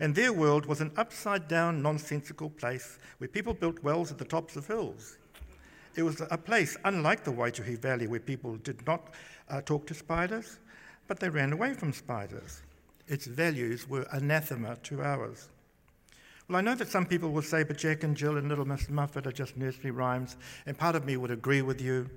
And 0.00 0.14
their 0.14 0.32
world 0.32 0.64
was 0.64 0.80
an 0.80 0.90
upside 0.96 1.48
down, 1.48 1.82
nonsensical 1.82 2.48
place 2.48 2.98
where 3.18 3.28
people 3.28 3.52
built 3.52 3.82
wells 3.82 4.10
at 4.10 4.16
the 4.16 4.24
tops 4.24 4.56
of 4.56 4.66
hills. 4.66 5.18
It 5.96 6.02
was 6.02 6.22
a 6.30 6.38
place 6.38 6.78
unlike 6.84 7.24
the 7.24 7.32
Waituhi 7.32 7.78
Valley 7.78 8.06
where 8.06 8.20
people 8.20 8.56
did 8.56 8.86
not 8.86 9.12
uh, 9.50 9.60
talk 9.60 9.86
to 9.88 9.94
spiders, 9.94 10.58
but 11.06 11.20
they 11.20 11.28
ran 11.28 11.52
away 11.52 11.74
from 11.74 11.92
spiders. 11.92 12.62
Its 13.10 13.26
values 13.26 13.88
were 13.88 14.06
anathema 14.12 14.76
to 14.84 15.02
ours. 15.02 15.48
Well, 16.48 16.56
I 16.56 16.60
know 16.60 16.76
that 16.76 16.88
some 16.88 17.06
people 17.06 17.32
will 17.32 17.42
say, 17.42 17.64
but 17.64 17.76
Jack 17.76 18.04
and 18.04 18.16
Jill 18.16 18.36
and 18.36 18.48
Little 18.48 18.64
Miss 18.64 18.88
Muffet 18.88 19.26
are 19.26 19.32
just 19.32 19.56
nursery 19.56 19.90
rhymes, 19.90 20.36
and 20.64 20.78
part 20.78 20.94
of 20.94 21.04
me 21.04 21.16
would 21.16 21.32
agree 21.32 21.60
with 21.60 21.80
you. 21.80 22.08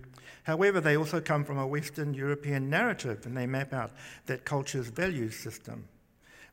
However, 0.44 0.80
they 0.80 0.96
also 0.96 1.20
come 1.20 1.44
from 1.44 1.58
a 1.58 1.66
Western 1.66 2.14
European 2.14 2.70
narrative, 2.70 3.26
and 3.26 3.36
they 3.36 3.48
map 3.48 3.74
out 3.74 3.92
that 4.28 4.46
culture's 4.46 4.90
values 4.90 5.36
system. 5.36 5.88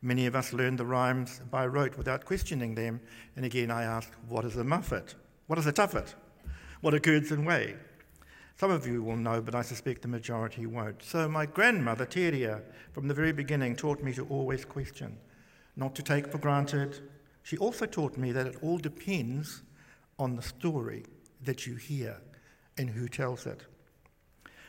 Many 0.01 0.25
of 0.25 0.35
us 0.35 0.53
learn 0.53 0.75
the 0.75 0.85
rhymes 0.85 1.39
by 1.51 1.67
rote 1.67 1.95
without 1.95 2.25
questioning 2.25 2.73
them. 2.73 2.99
And 3.35 3.45
again, 3.45 3.69
I 3.69 3.83
ask, 3.83 4.09
what 4.27 4.43
is 4.45 4.57
a 4.57 4.63
muffet? 4.63 5.13
What 5.45 5.59
is 5.59 5.67
a 5.67 5.71
tuffet? 5.71 6.15
What 6.81 6.95
are 6.95 6.99
curds 6.99 7.31
and 7.31 7.45
whey? 7.45 7.75
Some 8.57 8.71
of 8.71 8.85
you 8.85 9.01
will 9.03 9.17
know, 9.17 9.41
but 9.41 9.55
I 9.55 9.61
suspect 9.61 10.01
the 10.01 10.07
majority 10.07 10.65
won't. 10.65 11.01
So, 11.03 11.27
my 11.27 11.45
grandmother, 11.45 12.05
Teria, 12.05 12.61
from 12.93 13.07
the 13.07 13.13
very 13.13 13.31
beginning, 13.31 13.75
taught 13.75 14.03
me 14.03 14.13
to 14.13 14.25
always 14.27 14.65
question, 14.65 15.17
not 15.75 15.95
to 15.95 16.03
take 16.03 16.31
for 16.31 16.37
granted. 16.37 16.99
She 17.43 17.57
also 17.57 17.85
taught 17.85 18.17
me 18.17 18.31
that 18.33 18.47
it 18.47 18.57
all 18.61 18.77
depends 18.77 19.63
on 20.19 20.35
the 20.35 20.43
story 20.43 21.05
that 21.43 21.65
you 21.65 21.75
hear 21.75 22.17
and 22.77 22.89
who 22.89 23.07
tells 23.07 23.45
it. 23.47 23.65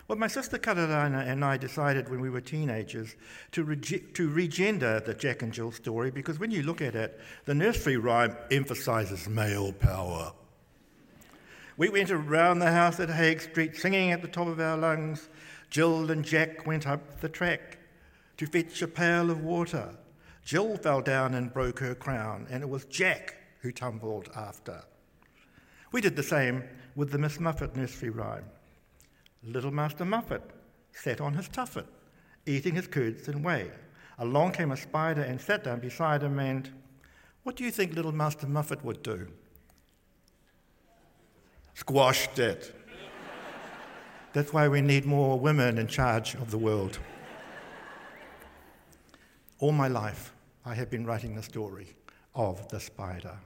Well, 0.08 0.18
my 0.18 0.26
sister 0.26 0.58
Kararana 0.58 1.26
and 1.26 1.44
I 1.44 1.56
decided 1.56 2.08
when 2.08 2.20
we 2.20 2.28
were 2.28 2.40
teenagers 2.40 3.14
to, 3.52 3.64
rege- 3.64 4.12
to 4.14 4.28
regender 4.28 5.04
the 5.04 5.14
Jack 5.14 5.42
and 5.42 5.52
Jill 5.52 5.72
story 5.72 6.10
because 6.10 6.38
when 6.38 6.50
you 6.50 6.62
look 6.62 6.82
at 6.82 6.94
it, 6.94 7.20
the 7.44 7.54
nursery 7.54 7.96
rhyme 7.96 8.36
emphasizes 8.50 9.28
male 9.28 9.72
power. 9.72 10.32
We 11.78 11.88
went 11.88 12.10
around 12.10 12.58
the 12.58 12.70
house 12.70 13.00
at 13.00 13.08
Hague 13.08 13.40
Street 13.40 13.76
singing 13.76 14.12
at 14.12 14.20
the 14.20 14.28
top 14.28 14.46
of 14.46 14.60
our 14.60 14.76
lungs. 14.76 15.30
Jill 15.70 16.10
and 16.10 16.22
Jack 16.22 16.66
went 16.66 16.86
up 16.86 17.20
the 17.20 17.30
track 17.30 17.78
to 18.36 18.46
fetch 18.46 18.82
a 18.82 18.88
pail 18.88 19.30
of 19.30 19.42
water. 19.42 19.96
Jill 20.44 20.76
fell 20.76 21.00
down 21.00 21.34
and 21.34 21.52
broke 21.52 21.78
her 21.78 21.94
crown, 21.94 22.46
and 22.50 22.62
it 22.62 22.68
was 22.68 22.84
Jack 22.86 23.36
who 23.60 23.72
tumbled 23.72 24.28
after. 24.36 24.84
We 25.92 26.02
did 26.02 26.14
the 26.14 26.22
same 26.22 26.64
with 26.94 27.10
the 27.10 27.18
Miss 27.18 27.40
Muffet 27.40 27.74
nursery 27.74 28.10
rhyme. 28.10 28.44
Little 29.42 29.70
Master 29.70 30.04
Muffet 30.04 30.42
sat 30.92 31.22
on 31.22 31.32
his 31.34 31.48
tuffet, 31.48 31.86
eating 32.44 32.74
his 32.74 32.86
curds 32.86 33.28
and 33.28 33.42
whey. 33.42 33.70
Along 34.18 34.52
came 34.52 34.72
a 34.72 34.76
spider 34.76 35.22
and 35.22 35.40
sat 35.40 35.64
down 35.64 35.80
beside 35.80 36.22
him, 36.22 36.38
and 36.38 36.70
what 37.44 37.56
do 37.56 37.64
you 37.64 37.70
think 37.70 37.94
little 37.94 38.12
Master 38.12 38.46
Muffet 38.46 38.84
would 38.84 39.02
do? 39.02 39.28
Squashed 41.74 42.38
it. 42.38 42.74
That's 44.32 44.52
why 44.52 44.68
we 44.68 44.80
need 44.80 45.04
more 45.04 45.38
women 45.38 45.78
in 45.78 45.86
charge 45.86 46.34
of 46.34 46.50
the 46.50 46.58
world. 46.58 46.98
All 49.58 49.72
my 49.72 49.88
life, 49.88 50.32
I 50.64 50.74
have 50.74 50.90
been 50.90 51.04
writing 51.04 51.34
the 51.34 51.42
story 51.42 51.94
of 52.34 52.68
the 52.68 52.80
spider. 52.80 53.38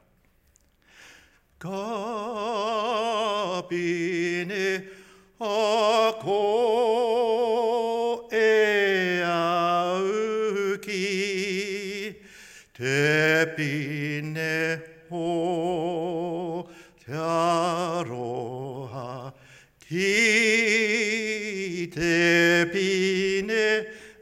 E 8.33 9.23
au 9.23 10.79
ki 10.81 12.17
te 12.75 13.47
pine 13.57 14.81
ho 15.11 16.26
te 17.07 17.15
aroha 17.15 19.31
ki 19.79 21.87
te 21.95 22.67
pine 22.73 23.69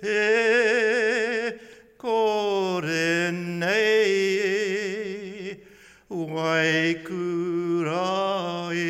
e 0.05 1.57
kore 1.97 3.33
nei 3.33 5.57
wai 6.13 7.01
kurai 7.09 8.85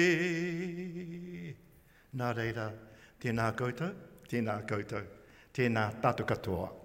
Nā 2.14 2.30
reira, 2.34 2.66
tēnā 3.22 3.46
koutou, 3.58 3.90
tēnā 4.30 4.54
koutou, 4.66 5.02
tēnā 5.54 5.90
tātou 6.02 6.26
katoa. 6.26 6.83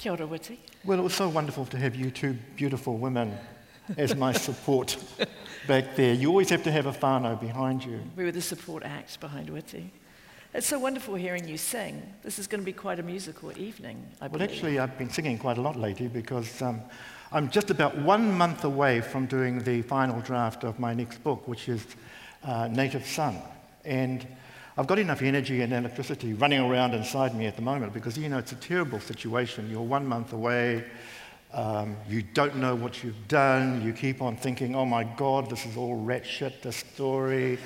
Kia 0.00 0.12
ora, 0.12 0.26
Witi. 0.26 0.56
Well, 0.86 0.98
it 0.98 1.02
was 1.02 1.12
so 1.12 1.28
wonderful 1.28 1.66
to 1.66 1.76
have 1.76 1.94
you 1.94 2.10
two 2.10 2.32
beautiful 2.56 2.96
women 2.96 3.36
as 3.98 4.16
my 4.16 4.32
support 4.32 4.96
back 5.68 5.94
there. 5.94 6.14
You 6.14 6.30
always 6.30 6.48
have 6.48 6.62
to 6.62 6.72
have 6.72 6.86
a 6.86 6.92
whānau 6.92 7.38
behind 7.38 7.84
you. 7.84 8.00
We 8.16 8.24
were 8.24 8.32
the 8.32 8.40
support 8.40 8.82
act 8.82 9.20
behind 9.20 9.50
Witi. 9.50 9.90
It's 10.54 10.66
so 10.66 10.78
wonderful 10.78 11.16
hearing 11.16 11.46
you 11.46 11.58
sing. 11.58 12.14
This 12.22 12.38
is 12.38 12.46
going 12.46 12.62
to 12.62 12.64
be 12.64 12.72
quite 12.72 12.98
a 12.98 13.02
musical 13.02 13.52
evening, 13.58 14.02
I 14.22 14.28
Well, 14.28 14.38
believe. 14.38 14.50
actually, 14.50 14.78
I've 14.78 14.96
been 14.96 15.10
singing 15.10 15.36
quite 15.36 15.58
a 15.58 15.60
lot 15.60 15.76
lately 15.76 16.08
because 16.08 16.62
um, 16.62 16.80
I'm 17.30 17.50
just 17.50 17.68
about 17.68 17.94
one 17.98 18.32
month 18.32 18.64
away 18.64 19.02
from 19.02 19.26
doing 19.26 19.62
the 19.62 19.82
final 19.82 20.22
draft 20.22 20.64
of 20.64 20.78
my 20.78 20.94
next 20.94 21.22
book, 21.22 21.46
which 21.46 21.68
is 21.68 21.84
uh, 22.42 22.68
Native 22.68 23.04
Son. 23.06 23.36
And 23.84 24.26
I've 24.78 24.86
got 24.86 24.98
enough 24.98 25.22
energy 25.22 25.62
and 25.62 25.72
electricity 25.72 26.32
running 26.34 26.60
around 26.60 26.94
inside 26.94 27.34
me 27.34 27.46
at 27.46 27.56
the 27.56 27.62
moment 27.62 27.92
because, 27.92 28.16
you 28.16 28.28
know, 28.28 28.38
it's 28.38 28.52
a 28.52 28.56
terrible 28.56 29.00
situation. 29.00 29.68
You're 29.70 29.82
one 29.82 30.06
month 30.06 30.32
away, 30.32 30.84
um, 31.52 31.96
you 32.08 32.22
don't 32.22 32.56
know 32.56 32.76
what 32.76 33.02
you've 33.02 33.28
done, 33.28 33.82
you 33.82 33.92
keep 33.92 34.22
on 34.22 34.36
thinking, 34.36 34.76
oh 34.76 34.84
my 34.84 35.04
God, 35.04 35.50
this 35.50 35.66
is 35.66 35.76
all 35.76 35.96
rat 35.96 36.24
shit, 36.24 36.62
this 36.62 36.76
story. 36.76 37.58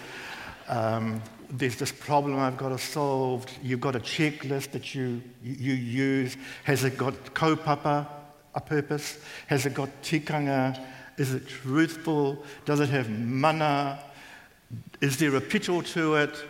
Um, 0.68 1.22
there's 1.50 1.76
this 1.76 1.92
problem 1.92 2.38
I've 2.38 2.56
got 2.56 2.70
to 2.70 2.78
solve. 2.78 3.46
You've 3.62 3.80
got 3.80 3.94
a 3.94 4.00
checklist 4.00 4.70
that 4.70 4.94
you, 4.94 5.22
you 5.42 5.74
use. 5.74 6.36
Has 6.64 6.84
it 6.84 6.96
got 6.96 7.12
kaupapa, 7.34 8.06
a 8.54 8.60
purpose? 8.60 9.18
Has 9.46 9.66
it 9.66 9.74
got 9.74 9.90
tikanga? 10.02 10.82
Is 11.18 11.34
it 11.34 11.46
truthful? 11.46 12.42
Does 12.64 12.80
it 12.80 12.88
have 12.88 13.10
mana? 13.10 14.00
Is 15.00 15.18
there 15.18 15.36
a 15.36 15.40
pito 15.40 15.84
to 15.92 16.14
it? 16.16 16.44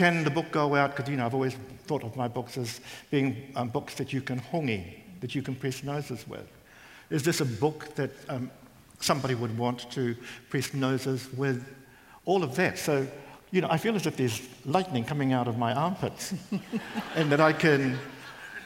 Can 0.00 0.24
the 0.24 0.30
book 0.30 0.50
go 0.50 0.74
out? 0.76 0.96
Because, 0.96 1.10
you 1.10 1.18
know, 1.18 1.26
I've 1.26 1.34
always 1.34 1.54
thought 1.84 2.04
of 2.04 2.16
my 2.16 2.26
books 2.26 2.56
as 2.56 2.80
being 3.10 3.52
um, 3.54 3.68
books 3.68 3.96
that 3.96 4.14
you 4.14 4.22
can 4.22 4.40
hongi, 4.40 4.94
that 5.20 5.34
you 5.34 5.42
can 5.42 5.54
press 5.54 5.84
noses 5.84 6.26
with. 6.26 6.50
Is 7.10 7.22
this 7.22 7.42
a 7.42 7.44
book 7.44 7.94
that 7.96 8.10
um, 8.30 8.50
somebody 8.98 9.34
would 9.34 9.58
want 9.58 9.90
to 9.90 10.16
press 10.48 10.72
noses 10.72 11.30
with? 11.34 11.68
All 12.24 12.42
of 12.42 12.56
that. 12.56 12.78
So, 12.78 13.06
you 13.50 13.60
know, 13.60 13.68
I 13.70 13.76
feel 13.76 13.94
as 13.94 14.06
if 14.06 14.16
there's 14.16 14.40
lightning 14.64 15.04
coming 15.04 15.34
out 15.34 15.48
of 15.48 15.58
my 15.58 15.74
armpits 15.74 16.32
and 17.14 17.30
that 17.30 17.42
I 17.42 17.52
can, 17.52 17.98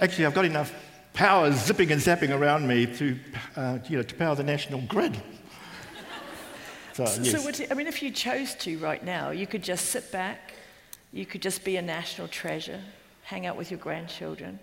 actually, 0.01 0.27
I've 0.27 0.35
got 0.35 0.45
enough 0.45 0.73
power 1.15 1.51
zipping 1.51 1.91
and 1.91 2.01
zapping 2.01 2.31
around 2.31 2.69
me 2.69 2.87
to, 2.87 3.19
uh, 3.57 3.79
you 3.89 3.97
know, 3.97 4.05
to 4.05 4.15
power 4.15 4.37
the 4.37 4.45
national 4.45 4.83
grid. 4.83 5.21
So, 6.93 7.07
so, 7.07 7.23
yes. 7.23 7.59
so 7.59 7.65
I 7.73 7.75
mean, 7.75 7.89
if 7.89 8.05
you 8.05 8.13
chose 8.13 8.55
to 8.61 8.79
right 8.79 9.05
now, 9.05 9.31
you 9.31 9.49
could 9.49 9.65
just 9.65 9.87
sit 9.87 10.13
back, 10.13 10.54
you 11.15 11.25
could 11.25 11.41
just 11.41 11.65
be 11.65 11.77
a 11.77 11.83
national 11.83 12.27
treasure, 12.27 12.81
hang 13.23 13.47
out 13.47 13.57
with 13.57 13.71
your 13.71 13.79
grandchildren, 13.79 14.59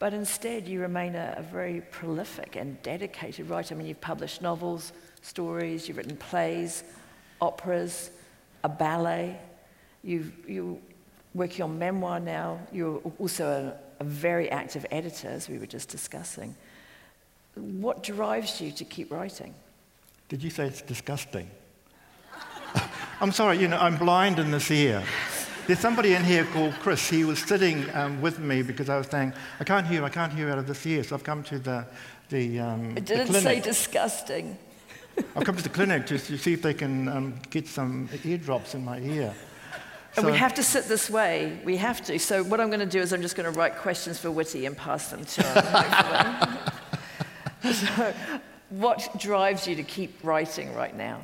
but 0.00 0.12
instead 0.12 0.66
you 0.66 0.80
remain 0.80 1.14
a, 1.14 1.36
a 1.38 1.42
very 1.42 1.80
prolific 1.92 2.56
and 2.56 2.82
dedicated 2.82 3.48
writer. 3.48 3.72
I 3.72 3.78
mean, 3.78 3.86
you've 3.86 4.00
published 4.00 4.42
novels, 4.42 4.92
stories, 5.22 5.86
you've 5.86 5.96
written 5.96 6.16
plays, 6.16 6.82
operas, 7.40 8.10
a 8.64 8.68
ballet, 8.68 9.38
you 10.02 10.32
you're 10.46 10.76
working 11.34 11.62
on 11.62 11.78
memoir 11.78 12.18
now, 12.18 12.58
you're 12.72 13.00
also 13.20 13.76
a, 14.00 14.02
a 14.02 14.04
very 14.04 14.50
active 14.50 14.84
editor, 14.90 15.28
as 15.28 15.48
we 15.48 15.56
were 15.56 15.66
just 15.66 15.88
discussing. 15.88 16.54
What 17.54 18.02
drives 18.02 18.60
you 18.60 18.72
to 18.72 18.84
keep 18.84 19.12
writing? 19.12 19.54
Did 20.28 20.42
you 20.42 20.50
say 20.50 20.66
it's 20.66 20.82
disgusting? 20.82 21.48
I'm 23.20 23.30
sorry, 23.30 23.58
you 23.58 23.68
know, 23.68 23.78
I'm 23.78 23.96
blind 23.96 24.40
in 24.40 24.50
this 24.50 24.68
ear. 24.70 25.04
There's 25.68 25.78
somebody 25.78 26.14
in 26.14 26.24
here 26.24 26.44
called 26.46 26.74
Chris. 26.80 27.08
He 27.08 27.22
was 27.22 27.38
sitting 27.38 27.88
um, 27.94 28.20
with 28.20 28.40
me 28.40 28.62
because 28.62 28.88
I 28.88 28.98
was 28.98 29.06
saying, 29.06 29.32
I 29.60 29.64
can't 29.64 29.86
hear, 29.86 30.02
I 30.02 30.08
can't 30.08 30.32
hear 30.32 30.50
out 30.50 30.58
of 30.58 30.66
this 30.66 30.84
ear. 30.84 31.04
So 31.04 31.14
I've 31.14 31.22
come 31.22 31.44
to 31.44 31.58
the, 31.60 31.86
the, 32.30 32.58
um, 32.58 32.96
it 32.96 33.06
didn't 33.06 33.32
say 33.32 33.60
disgusting. 33.60 34.58
I've 35.36 35.44
come 35.44 35.54
to 35.56 35.62
the 35.62 35.68
clinic 35.68 36.06
to, 36.06 36.18
to 36.18 36.36
see 36.36 36.54
if 36.54 36.62
they 36.62 36.74
can 36.74 37.06
um, 37.06 37.34
get 37.50 37.68
some 37.68 38.08
eardrops 38.24 38.74
in 38.74 38.84
my 38.84 38.98
ear. 38.98 39.32
So, 40.14 40.22
and 40.22 40.32
we 40.32 40.36
have 40.36 40.52
to 40.54 40.64
sit 40.64 40.86
this 40.86 41.08
way. 41.08 41.60
We 41.64 41.76
have 41.76 42.02
to. 42.06 42.18
So 42.18 42.42
what 42.42 42.60
I'm 42.60 42.68
going 42.68 42.80
to 42.80 42.86
do 42.86 42.98
is 42.98 43.12
I'm 43.12 43.22
just 43.22 43.36
going 43.36 43.50
to 43.50 43.56
write 43.56 43.76
questions 43.76 44.18
for 44.18 44.30
Witi 44.30 44.66
and 44.66 44.76
pass 44.76 45.10
them 45.10 45.24
to 45.24 45.42
him. 47.62 47.72
so 47.72 48.14
what 48.70 49.16
drives 49.16 49.68
you 49.68 49.76
to 49.76 49.84
keep 49.84 50.18
writing 50.24 50.74
right 50.74 50.96
now? 50.96 51.20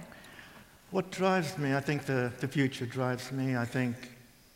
What 0.92 1.11
drives 1.11 1.59
me? 1.59 1.75
I 1.75 1.80
think 1.80 2.04
the, 2.04 2.33
the 2.38 2.47
future 2.47 2.87
drives 2.87 3.33
me. 3.33 3.57
I 3.57 3.64
think 3.64 3.97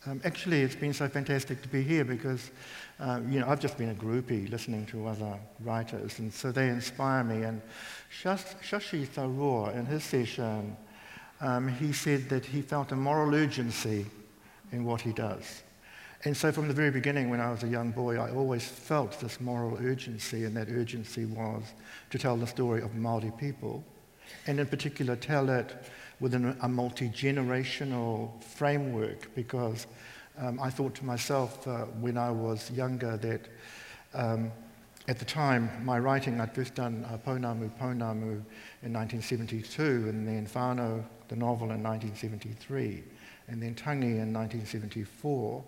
um, 0.06 0.20
actually 0.24 0.62
it's 0.62 0.74
been 0.74 0.92
so 0.92 1.08
fantastic 1.08 1.62
to 1.62 1.68
be 1.68 1.82
here 1.82 2.04
because 2.04 2.50
um, 2.98 3.30
you 3.30 3.40
know 3.40 3.48
I've 3.48 3.60
just 3.60 3.78
been 3.78 3.90
a 3.90 3.94
groupie 3.94 4.50
listening 4.50 4.86
to 4.86 5.06
other 5.06 5.38
writers, 5.60 6.18
and 6.18 6.32
so 6.32 6.50
they 6.50 6.68
inspire 6.68 7.24
me. 7.24 7.42
And 7.42 7.62
Shashi 8.22 9.06
Tharoor 9.06 9.74
in 9.74 9.86
his 9.86 10.04
session, 10.04 10.76
um, 11.40 11.68
he 11.68 11.92
said 11.92 12.28
that 12.28 12.44
he 12.44 12.62
felt 12.62 12.92
a 12.92 12.96
moral 12.96 13.34
urgency 13.34 14.06
in 14.72 14.84
what 14.84 15.00
he 15.00 15.12
does. 15.12 15.62
And 16.24 16.36
so 16.36 16.52
from 16.52 16.68
the 16.68 16.74
very 16.74 16.90
beginning, 16.90 17.30
when 17.30 17.40
I 17.40 17.50
was 17.50 17.64
a 17.64 17.68
young 17.68 17.90
boy, 17.90 18.16
I 18.16 18.30
always 18.30 18.64
felt 18.64 19.18
this 19.18 19.40
moral 19.40 19.76
urgency, 19.80 20.44
and 20.44 20.56
that 20.56 20.68
urgency 20.68 21.24
was 21.24 21.64
to 22.10 22.18
tell 22.18 22.36
the 22.36 22.46
story 22.46 22.80
of 22.80 22.92
Māori 22.92 23.36
people, 23.38 23.84
and 24.46 24.60
in 24.60 24.66
particular 24.66 25.16
tell 25.16 25.50
it 25.50 25.74
within 26.22 26.56
a 26.62 26.68
multi-generational 26.68 28.42
framework, 28.42 29.34
because 29.34 29.86
um, 30.38 30.58
I 30.58 30.70
thought 30.70 30.94
to 30.94 31.04
myself 31.04 31.68
uh, 31.68 31.84
when 32.00 32.16
I 32.16 32.30
was 32.30 32.70
younger 32.70 33.18
that 33.18 33.48
um, 34.14 34.50
at 35.08 35.18
the 35.18 35.26
time, 35.26 35.68
my 35.84 35.98
writing, 35.98 36.40
I'd 36.40 36.54
first 36.54 36.74
done 36.74 37.04
uh, 37.10 37.18
Pounamu 37.18 37.70
Pounamu 37.78 38.40
in 38.82 38.92
1972, 38.94 39.82
and 40.08 40.26
then 40.26 40.46
Whānau, 40.46 41.04
the 41.28 41.36
novel, 41.36 41.72
in 41.72 41.82
1973 41.82 43.02
and 43.48 43.62
then 43.62 43.74
Tangi 43.74 44.18
in 44.18 44.32
1974. 44.32 45.62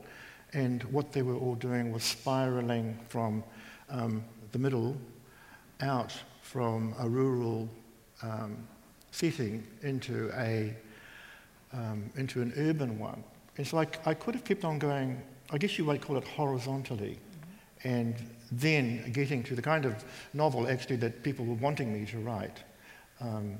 And 0.53 0.83
what 0.85 1.13
they 1.13 1.23
were 1.23 1.37
all 1.37 1.55
doing 1.55 1.93
was 1.93 2.03
spiraling 2.03 2.99
from 3.09 3.45
um, 3.91 4.25
the 4.53 4.59
middle 4.59 4.97
out 5.81 6.13
from 6.43 6.95
a 6.99 7.09
rural 7.09 7.69
um, 8.23 8.57
setting 9.15 9.65
into, 9.83 10.31
a, 10.37 10.75
um, 11.73 12.11
into 12.17 12.43
an 12.43 12.53
urban 12.57 12.99
one. 12.99 13.23
It's 13.57 13.73
like 13.73 14.05
I 14.07 14.15
could 14.15 14.35
have 14.35 14.45
kept 14.45 14.65
on 14.65 14.79
going, 14.79 15.21
I 15.51 15.59
guess 15.59 15.79
you 15.79 15.85
might 15.85 16.01
call 16.01 16.17
it 16.17 16.25
horizontally, 16.25 17.19
and 17.85 18.17
then 18.51 19.13
getting 19.13 19.43
to 19.45 19.55
the 19.55 19.63
kind 19.63 19.85
of 19.85 20.05
novel 20.33 20.67
actually 20.67 20.97
that 20.97 21.23
people 21.23 21.45
were 21.45 21.55
wanting 21.55 21.93
me 21.93 22.07
to 22.07 22.19
write 22.19 22.65
um, 23.21 23.59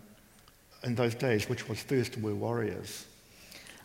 in 0.83 0.95
those 0.95 1.15
days, 1.15 1.49
which 1.49 1.69
was 1.69 1.79
First 1.81 2.19
Were 2.19 2.35
Warriors 2.35 3.07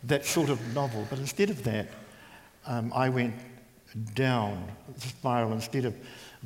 that 0.03 0.25
sort 0.25 0.49
of 0.49 0.59
novel. 0.73 1.05
But 1.09 1.19
instead 1.19 1.49
of 1.49 1.63
that, 1.63 1.87
um, 2.65 2.91
I 2.95 3.09
went 3.09 3.35
down 4.13 4.67
the 4.93 5.01
spiral. 5.01 5.53
Instead 5.53 5.85
of 5.85 5.95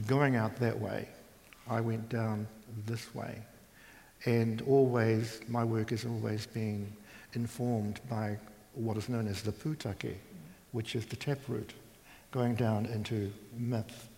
going 0.08 0.36
out 0.36 0.56
that 0.58 0.80
way, 0.80 1.08
I 1.70 1.82
went 1.82 2.10
down 2.10 2.48
this 2.86 3.14
way. 3.14 3.42
And 4.26 4.62
always, 4.64 5.42
my 5.48 5.64
work 5.64 5.90
has 5.90 6.06
always 6.06 6.46
been 6.46 6.92
informed 7.34 8.00
by 8.10 8.38
what 8.74 8.98
is 8.98 9.10
known 9.10 9.28
as 9.28 9.42
the 9.42 9.52
pūtake, 9.52 10.16
which 10.72 10.96
is 10.96 11.06
the 11.06 11.16
taproot, 11.16 11.74
going 12.32 12.56
down 12.56 12.86
into 12.88 13.32
myth. 13.58 14.10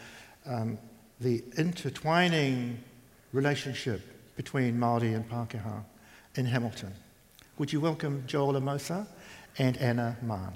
um, 0.46 0.78
the 1.20 1.44
intertwining 1.58 2.78
relationship 3.34 4.00
between 4.36 4.78
Māori 4.78 5.14
and 5.14 5.28
Pākehā 5.28 5.84
in 6.36 6.46
Hamilton. 6.46 6.94
Would 7.58 7.74
you 7.74 7.80
welcome 7.80 8.24
Joel 8.26 8.54
Amosa 8.54 9.06
and 9.58 9.76
Anna 9.76 10.16
Mann? 10.22 10.54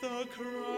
the 0.00 0.26
cross. 0.30 0.77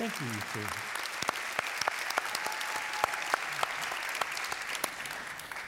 Thank 0.00 0.18
you, 0.18 0.26
you 0.28 0.40
two. 0.54 0.60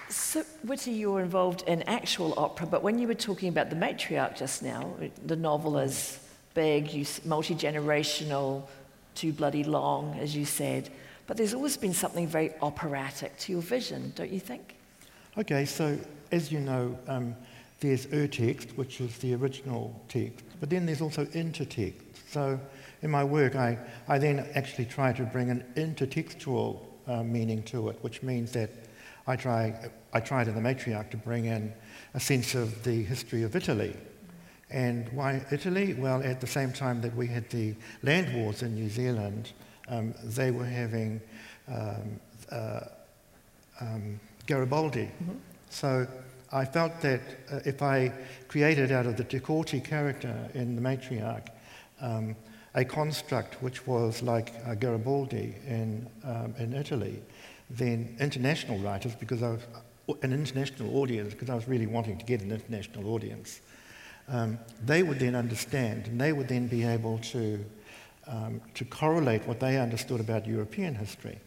So, 0.09 0.43
Witi, 0.67 0.97
you 0.97 1.13
were 1.13 1.21
involved 1.21 1.65
in 1.67 1.83
actual 1.83 2.33
opera, 2.39 2.67
but 2.67 2.83
when 2.83 2.99
you 2.99 3.07
were 3.07 3.15
talking 3.15 3.51
about 3.51 3.69
the 3.69 3.77
matriarch 3.77 4.39
just 4.39 4.63
now, 4.63 4.95
the 5.27 5.37
novel 5.37 5.77
is 5.77 6.19
big, 6.55 7.07
multi 7.27 7.55
generational, 7.55 8.63
too 9.15 9.35
bloody 9.35 9.65
long, 9.65 10.17
as 10.19 10.35
you 10.35 10.47
said, 10.47 10.89
but 11.27 11.37
there's 11.37 11.53
always 11.53 11.77
been 11.77 11.93
something 11.93 12.27
very 12.27 12.55
operatic 12.63 13.37
to 13.41 13.53
your 13.53 13.61
vision, 13.61 14.15
don't 14.17 14.33
you 14.33 14.41
think? 14.41 14.77
Okay, 15.37 15.67
so 15.67 15.99
as 16.31 16.51
you 16.51 16.61
know, 16.61 16.99
um, 17.07 17.37
there's 17.81 18.07
ur-text, 18.15 18.79
which 18.79 19.03
is 19.03 19.15
the 19.19 19.35
original 19.35 20.01
text, 20.09 20.43
but 20.59 20.71
then 20.71 20.87
there's 20.87 21.03
also 21.03 21.27
intertext. 21.27 22.01
So 22.31 22.59
in 23.03 23.11
my 23.11 23.25
work, 23.25 23.57
I, 23.57 23.79
I 24.09 24.19
then 24.19 24.49
actually 24.55 24.87
try 24.87 25.13
to 25.13 25.25
bring 25.25 25.51
an 25.51 25.65
intertextual 25.77 26.81
uh, 27.07 27.23
meaning 27.23 27.63
to 27.65 27.89
it, 27.89 27.99
which 28.03 28.23
means 28.23 28.53
that 28.53 28.71
I 29.27 29.37
try, 29.37 29.75
I 30.13 30.21
tried 30.21 30.49
in 30.49 30.55
the 30.55 30.61
matriarch 30.61 31.11
to 31.11 31.17
bring 31.17 31.47
in 31.47 31.73
a 32.15 32.21
sense 32.21 32.55
of 32.55 32.83
the 32.85 33.03
history 33.03 33.43
of 33.43 33.55
Italy. 33.57 33.97
And 34.71 35.09
why 35.13 35.45
Italy? 35.51 35.95
Well, 35.95 36.23
at 36.23 36.41
the 36.41 36.47
same 36.47 36.73
time 36.73 37.01
that 37.03 37.15
we 37.15 37.27
had 37.27 37.49
the 37.51 37.75
land 38.03 38.35
wars 38.35 38.63
in 38.63 38.75
New 38.75 38.89
Zealand, 38.89 39.53
um, 39.89 40.15
they 40.25 40.51
were 40.51 40.65
having 40.65 41.21
um, 41.69 42.21
uh, 42.51 42.81
um, 43.81 44.21
Garibaldi. 44.47 45.05
Mm-hmm. 45.05 45.33
So 45.69 46.07
I 46.53 46.65
felt 46.65 47.01
that 47.01 47.21
uh, 47.51 47.61
if 47.65 47.83
I 47.83 48.13
created 48.49 48.93
out 48.93 49.07
of 49.07 49.17
the 49.17 49.25
De 49.25 49.41
Corti 49.41 49.81
character 49.81 50.35
in 50.55 50.75
the 50.75 50.83
matriarch 50.83 51.49
um, 52.01 52.35
a 52.75 52.85
construct 52.85 53.63
which 53.63 53.87
was 53.87 54.23
like 54.23 54.53
uh, 54.67 54.75
Garibaldi 54.75 55.55
in, 55.67 56.09
um, 56.25 56.55
in 56.59 56.73
Italy, 56.73 57.23
then 57.71 58.17
international 58.19 58.79
writers, 58.79 59.15
because 59.15 59.43
I 59.43 59.51
was 59.51 59.61
an 60.23 60.33
international 60.33 60.97
audience, 60.97 61.33
because 61.33 61.51
I 61.51 61.55
was 61.55 61.69
really 61.69 61.87
wanting 61.87 62.19
to 62.19 62.25
get 62.25 62.41
an 62.41 62.51
international 62.51 63.13
audience, 63.13 63.61
um, 64.29 64.59
they 64.85 65.03
would 65.03 65.19
then 65.19 65.35
understand 65.35 66.07
and 66.07 66.21
they 66.21 66.33
would 66.33 66.49
then 66.49 66.67
be 66.67 66.85
able 66.85 67.19
to, 67.19 67.65
um, 68.27 68.61
to 68.75 68.85
correlate 68.85 69.47
what 69.47 69.61
they 69.61 69.79
understood 69.79 70.21
about 70.21 70.47
European 70.47 70.95
history 70.95 71.39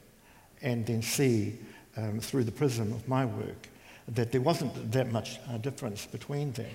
and 0.61 0.85
then 0.85 1.01
see 1.01 1.57
um, 1.97 2.19
through 2.19 2.43
the 2.43 2.51
prism 2.51 2.91
of 2.93 3.07
my 3.07 3.25
work 3.25 3.69
that 4.07 4.31
there 4.31 4.41
wasn't 4.41 4.91
that 4.91 5.11
much 5.11 5.39
uh, 5.49 5.57
difference 5.57 6.05
between 6.05 6.51
them. 6.53 6.69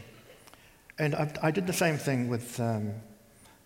And 0.98 1.14
I, 1.14 1.32
I, 1.42 1.50
did 1.50 1.66
the 1.66 1.72
same 1.72 1.96
thing 1.96 2.28
with 2.28 2.58
um, 2.60 2.92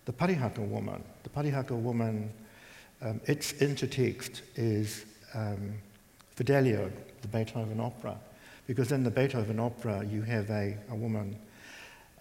the 0.05 0.13
Parihaka 0.13 0.59
woman. 0.59 1.03
The 1.23 1.29
Parihaka 1.29 1.71
woman, 1.71 2.31
um, 3.01 3.19
its 3.25 3.53
intertext 3.53 4.41
is 4.55 5.05
um, 5.33 5.73
Fidelio, 6.35 6.91
the 7.21 7.27
Beethoven 7.27 7.79
opera, 7.79 8.17
because 8.67 8.91
in 8.91 9.03
the 9.03 9.11
Beethoven 9.11 9.59
opera 9.59 10.05
you 10.05 10.21
have 10.21 10.49
a, 10.49 10.77
a 10.89 10.95
woman 10.95 11.37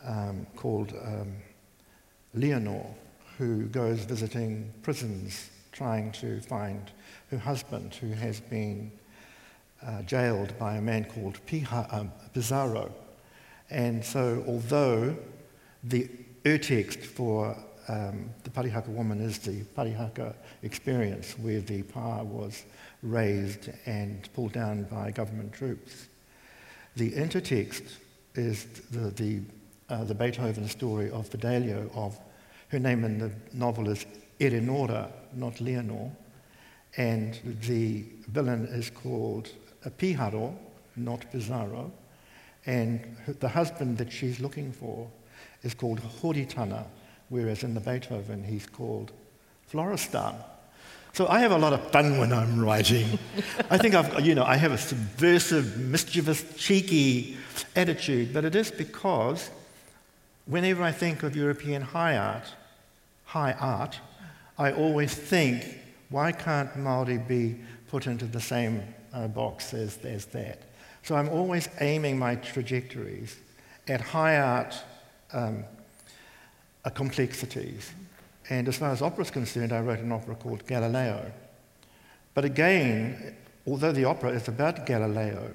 um, 0.05 0.47
called 0.57 0.92
um, 1.05 1.35
Leonore 2.35 2.94
who 3.38 3.66
goes 3.66 4.01
visiting 4.01 4.73
prisons 4.83 5.51
trying 5.73 6.12
to 6.12 6.40
find 6.40 6.92
her 7.31 7.38
husband 7.38 7.94
who 7.94 8.12
has 8.12 8.40
been 8.40 8.92
uh, 9.85 10.03
jailed 10.03 10.57
by 10.59 10.77
a 10.77 10.81
man 10.81 11.05
called 11.05 11.38
um, 11.90 12.12
Pizarro. 12.33 12.92
And 13.70 14.05
so, 14.05 14.44
although 14.47 15.16
the 15.83 16.09
urtext 16.44 17.05
for 17.05 17.57
um, 17.88 18.31
the 18.42 18.51
Parihaka 18.51 18.88
woman 18.88 19.20
is 19.20 19.38
the 19.38 19.62
Parihaka 19.77 20.35
experience, 20.62 21.38
where 21.38 21.61
the 21.61 21.83
pa 21.83 22.23
was 22.23 22.64
raised 23.03 23.70
and 23.87 24.33
pulled 24.33 24.53
down 24.53 24.85
by 24.85 25.11
government 25.11 25.53
troops, 25.53 26.09
the 26.97 27.11
intertext 27.12 27.83
is 28.35 28.64
the, 28.90 29.11
the, 29.11 29.40
uh, 29.88 30.05
the 30.05 30.14
Beethoven 30.14 30.68
story 30.68 31.11
of 31.11 31.29
Fidelio, 31.29 31.90
of 31.94 32.18
her 32.68 32.79
name 32.79 33.05
in 33.05 33.18
the 33.18 33.31
novel 33.53 33.88
is 33.88 34.07
Eleonora, 34.40 35.11
not 35.35 35.61
Leonore, 35.61 36.11
and 36.97 37.38
the 37.66 38.05
villain 38.29 38.66
is 38.66 38.90
called 38.90 39.51
Piharo, 39.99 40.57
not 40.97 41.31
Pizarro, 41.31 41.92
and 42.66 43.16
the 43.40 43.49
husband 43.49 43.99
that 43.99 44.11
she's 44.11 44.40
looking 44.40 44.73
for 44.73 45.11
is 45.62 45.75
called 45.75 46.01
Horitana, 46.01 46.87
whereas 47.35 47.64
in 47.64 47.75
the 47.75 47.81
Beethoven 47.81 48.44
he's 48.44 48.64
called 48.64 49.11
Florestan. 49.66 50.37
So 51.12 51.27
I 51.27 51.40
have 51.40 51.51
a 51.51 51.59
lot 51.59 51.73
of 51.73 51.90
fun 51.90 52.18
when 52.18 52.33
I'm 52.33 52.64
writing. 52.64 53.18
I 53.70 53.77
think 53.77 53.97
I've, 53.97 54.25
you 54.25 54.37
know, 54.37 54.44
I 54.44 54.57
have 54.57 54.70
a 54.70 54.79
subversive, 54.79 55.77
mischievous, 55.79 56.44
cheeky 56.57 57.37
attitude, 57.75 58.33
but 58.33 58.44
it 58.44 58.55
is 58.55 58.70
because 58.70 59.51
whenever 60.47 60.85
I 60.85 60.92
think 60.92 61.25
of 61.25 61.35
European 61.35 61.83
high 61.83 62.16
art, 62.16 62.47
high 63.25 63.53
art, 63.53 63.99
I 64.57 64.70
always 64.70 65.12
think, 65.12 65.64
why 66.11 66.31
can't 66.31 66.77
Maori 66.77 67.18
be 67.18 67.57
put 67.88 68.07
into 68.07 68.27
the 68.27 68.40
same 68.40 68.81
uh, 69.12 69.27
box 69.27 69.75
as, 69.75 69.99
as 70.05 70.27
that. 70.27 70.62
So 71.03 71.16
I'm 71.16 71.29
always 71.29 71.68
aiming 71.81 72.16
my 72.16 72.37
trajectories 72.37 73.37
at 73.88 74.01
high 74.01 74.38
art 74.38 74.75
um, 75.33 75.64
complexities. 76.90 77.92
And 78.51 78.68
as 78.68 78.77
far 78.77 78.90
as 78.90 79.01
opera 79.03 79.25
is 79.25 79.31
concerned, 79.31 79.73
I 79.73 79.81
wrote 79.81 80.01
an 80.01 80.12
opera 80.12 80.35
called 80.35 80.66
Galileo. 80.66 81.33
But 82.35 82.44
again, 82.44 83.37
although 83.66 83.92
the 83.92 84.05
opera 84.05 84.31
is 84.31 84.49
about 84.49 84.87
Galileo, 84.87 85.55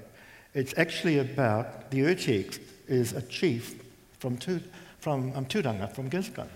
it's 0.54 0.74
actually 0.76 1.18
about 1.18 1.90
the 1.90 2.00
urtext 2.00 2.60
is 2.88 3.12
a 3.12 3.22
chief 3.22 3.82
from, 4.18 4.36
tu, 4.36 4.60
from 4.98 5.32
um, 5.36 5.46
Turanga, 5.46 5.92
from 5.92 6.08
Gisborne. 6.08 6.48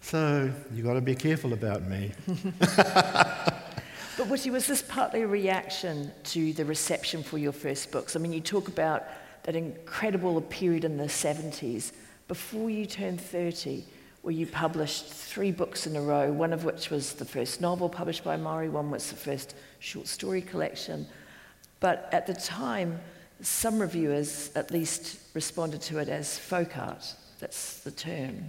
So 0.00 0.50
you've 0.72 0.86
got 0.86 0.94
to 0.94 1.00
be 1.00 1.14
careful 1.14 1.52
about 1.52 1.82
me. 1.82 2.12
But 4.20 4.28
Witi, 4.28 4.52
was 4.52 4.66
this 4.66 4.82
partly 4.82 5.22
a 5.22 5.26
reaction 5.26 6.12
to 6.24 6.52
the 6.52 6.66
reception 6.66 7.22
for 7.22 7.38
your 7.38 7.52
first 7.52 7.90
books? 7.90 8.16
I 8.16 8.18
mean, 8.18 8.34
you 8.34 8.42
talk 8.42 8.68
about 8.68 9.04
that 9.44 9.56
incredible 9.56 10.38
period 10.42 10.84
in 10.84 10.98
the 10.98 11.04
70s 11.04 11.92
before 12.30 12.70
you 12.70 12.86
turned 12.86 13.20
30, 13.20 13.82
where 14.22 14.32
you 14.32 14.46
published 14.46 15.06
three 15.06 15.50
books 15.50 15.88
in 15.88 15.96
a 15.96 16.00
row, 16.00 16.30
one 16.30 16.52
of 16.52 16.62
which 16.62 16.88
was 16.88 17.14
the 17.14 17.24
first 17.24 17.60
novel 17.60 17.88
published 17.88 18.22
by 18.22 18.36
Maori, 18.36 18.68
one 18.68 18.88
was 18.88 19.10
the 19.10 19.16
first 19.16 19.56
short 19.80 20.06
story 20.06 20.40
collection. 20.40 21.08
But 21.80 22.08
at 22.12 22.28
the 22.28 22.34
time, 22.34 23.00
some 23.40 23.80
reviewers 23.80 24.52
at 24.54 24.70
least 24.70 25.18
responded 25.34 25.80
to 25.80 25.98
it 25.98 26.08
as 26.08 26.38
folk 26.38 26.78
art. 26.78 27.04
That's 27.40 27.80
the 27.80 27.90
term. 27.90 28.44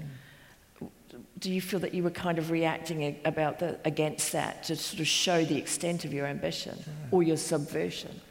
Do 1.39 1.52
you 1.52 1.60
feel 1.60 1.80
that 1.80 1.96
you 1.96 2.04
were 2.04 2.12
kind 2.12 2.38
of 2.38 2.52
reacting 2.52 3.17
about 3.26 3.58
the, 3.58 3.80
against 3.84 4.32
that 4.34 4.63
to 4.65 4.76
sort 4.76 5.00
of 5.00 5.08
show 5.08 5.44
the 5.44 5.58
extent 5.58 6.06
of 6.06 6.13
your 6.13 6.28
ambition 6.28 6.78
or 7.10 7.24
your 7.24 7.38
subversion? 7.38 8.22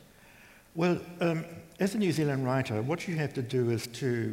Well, 0.76 1.00
um, 1.20 1.44
as 1.80 1.96
a 1.96 1.98
New 1.98 2.12
Zealand 2.12 2.46
writer, 2.46 2.82
what 2.82 3.08
you 3.08 3.16
have 3.16 3.34
to 3.34 3.42
do 3.42 3.70
is 3.70 3.88
to, 3.88 4.32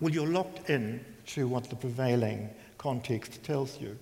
well, 0.00 0.12
you're 0.12 0.26
locked 0.26 0.70
in 0.70 1.04
to 1.26 1.48
what 1.48 1.70
the 1.70 1.76
prevailing 1.76 2.50
context 2.78 3.42
tells 3.42 3.80
you. 3.80 3.96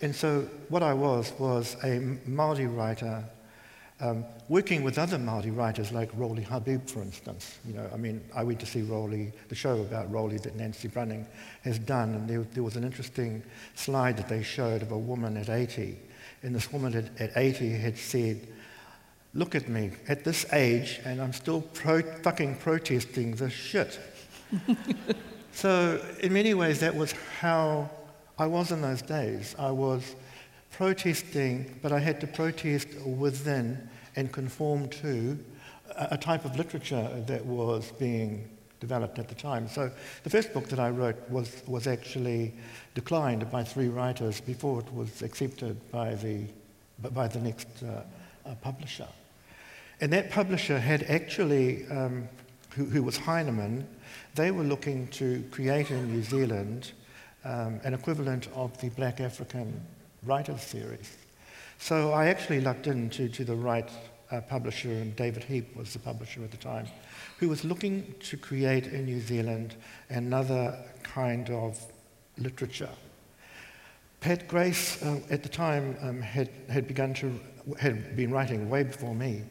And 0.00 0.14
so 0.14 0.48
what 0.68 0.82
I 0.82 0.92
was 0.92 1.32
was 1.38 1.74
a 1.84 2.18
Māori 2.28 2.74
writer 2.74 3.24
um, 4.00 4.24
working 4.48 4.82
with 4.82 4.98
other 4.98 5.16
Māori 5.16 5.56
writers 5.56 5.92
like 5.92 6.10
Rowley 6.14 6.42
Habib, 6.42 6.88
for 6.88 7.00
instance, 7.00 7.58
you 7.64 7.74
know, 7.74 7.88
I 7.92 7.96
mean, 7.96 8.20
I 8.34 8.42
went 8.42 8.58
to 8.60 8.66
see 8.66 8.82
Rowley, 8.82 9.32
the 9.48 9.54
show 9.54 9.80
about 9.80 10.10
Rowley 10.10 10.38
that 10.38 10.56
Nancy 10.56 10.88
Brunning 10.88 11.26
has 11.62 11.78
done, 11.78 12.14
and 12.14 12.28
there, 12.28 12.42
there 12.52 12.62
was 12.64 12.76
an 12.76 12.84
interesting 12.84 13.42
slide 13.76 14.16
that 14.16 14.28
they 14.28 14.42
showed 14.42 14.82
of 14.82 14.90
a 14.90 14.98
woman 14.98 15.36
at 15.36 15.48
80, 15.48 15.96
and 16.42 16.54
this 16.54 16.72
woman 16.72 16.94
at, 16.94 17.20
at 17.20 17.36
80 17.36 17.70
had 17.70 17.96
said, 17.96 18.46
look 19.32 19.54
at 19.54 19.68
me, 19.68 19.92
at 20.08 20.24
this 20.24 20.52
age, 20.52 21.00
and 21.04 21.20
I'm 21.20 21.32
still 21.32 21.60
pro- 21.60 22.02
fucking 22.02 22.56
protesting 22.56 23.36
this 23.36 23.52
shit. 23.52 23.98
so 25.54 26.00
in 26.20 26.32
many 26.32 26.54
ways, 26.54 26.80
that 26.80 26.94
was 26.94 27.12
how 27.40 27.90
I 28.38 28.46
was 28.46 28.72
in 28.72 28.82
those 28.82 29.02
days. 29.02 29.54
I 29.58 29.70
was 29.70 30.16
protesting, 30.72 31.78
but 31.82 31.92
I 31.92 32.00
had 32.00 32.20
to 32.20 32.26
protest 32.26 32.88
within 33.06 33.88
and 34.16 34.32
conform 34.32 34.88
to 34.88 35.38
a 35.96 36.18
type 36.18 36.44
of 36.44 36.56
literature 36.56 37.08
that 37.26 37.44
was 37.44 37.92
being 37.92 38.48
developed 38.80 39.18
at 39.18 39.28
the 39.28 39.34
time. 39.34 39.68
So 39.68 39.90
the 40.24 40.30
first 40.30 40.52
book 40.52 40.66
that 40.68 40.78
I 40.78 40.90
wrote 40.90 41.16
was, 41.30 41.62
was 41.66 41.86
actually 41.86 42.52
declined 42.94 43.50
by 43.50 43.64
three 43.64 43.88
writers 43.88 44.40
before 44.40 44.80
it 44.80 44.92
was 44.92 45.22
accepted 45.22 45.76
by 45.90 46.14
the, 46.16 46.46
by 47.10 47.28
the 47.28 47.40
next 47.40 47.68
uh, 47.82 48.02
uh, 48.44 48.54
publisher. 48.56 49.08
And 50.00 50.12
that 50.12 50.30
publisher 50.30 50.78
had 50.78 51.04
actually, 51.04 51.86
um, 51.88 52.28
who, 52.70 52.84
who, 52.84 53.02
was 53.02 53.16
Heinemann, 53.16 53.86
they 54.34 54.50
were 54.50 54.64
looking 54.64 55.06
to 55.08 55.44
create 55.50 55.90
in 55.90 56.12
New 56.12 56.22
Zealand 56.22 56.92
um, 57.44 57.80
an 57.84 57.94
equivalent 57.94 58.48
of 58.54 58.76
the 58.80 58.88
Black 58.90 59.20
African 59.20 59.80
Writers 60.24 60.62
Series. 60.62 61.16
So 61.78 62.12
I 62.12 62.26
actually 62.26 62.60
lucked 62.60 62.86
into 62.86 63.28
to 63.28 63.44
the 63.44 63.54
right 63.54 63.88
uh, 64.30 64.40
publisher, 64.40 64.90
and 64.90 65.14
David 65.14 65.44
Heap 65.44 65.76
was 65.76 65.92
the 65.92 65.98
publisher 65.98 66.42
at 66.42 66.50
the 66.50 66.56
time, 66.56 66.86
who 67.38 67.48
was 67.48 67.64
looking 67.64 68.14
to 68.20 68.36
create 68.36 68.86
in 68.86 69.04
New 69.04 69.20
Zealand 69.20 69.76
another 70.08 70.78
kind 71.02 71.50
of 71.50 71.78
literature. 72.38 72.90
Pat 74.20 74.48
Grace, 74.48 75.02
uh, 75.02 75.20
at 75.30 75.42
the 75.42 75.48
time, 75.48 75.96
um, 76.00 76.20
had, 76.20 76.48
had 76.70 76.88
begun 76.88 77.12
to, 77.14 77.38
had 77.78 78.16
been 78.16 78.30
writing 78.30 78.70
way 78.70 78.82
before 78.82 79.14
me, 79.14 79.42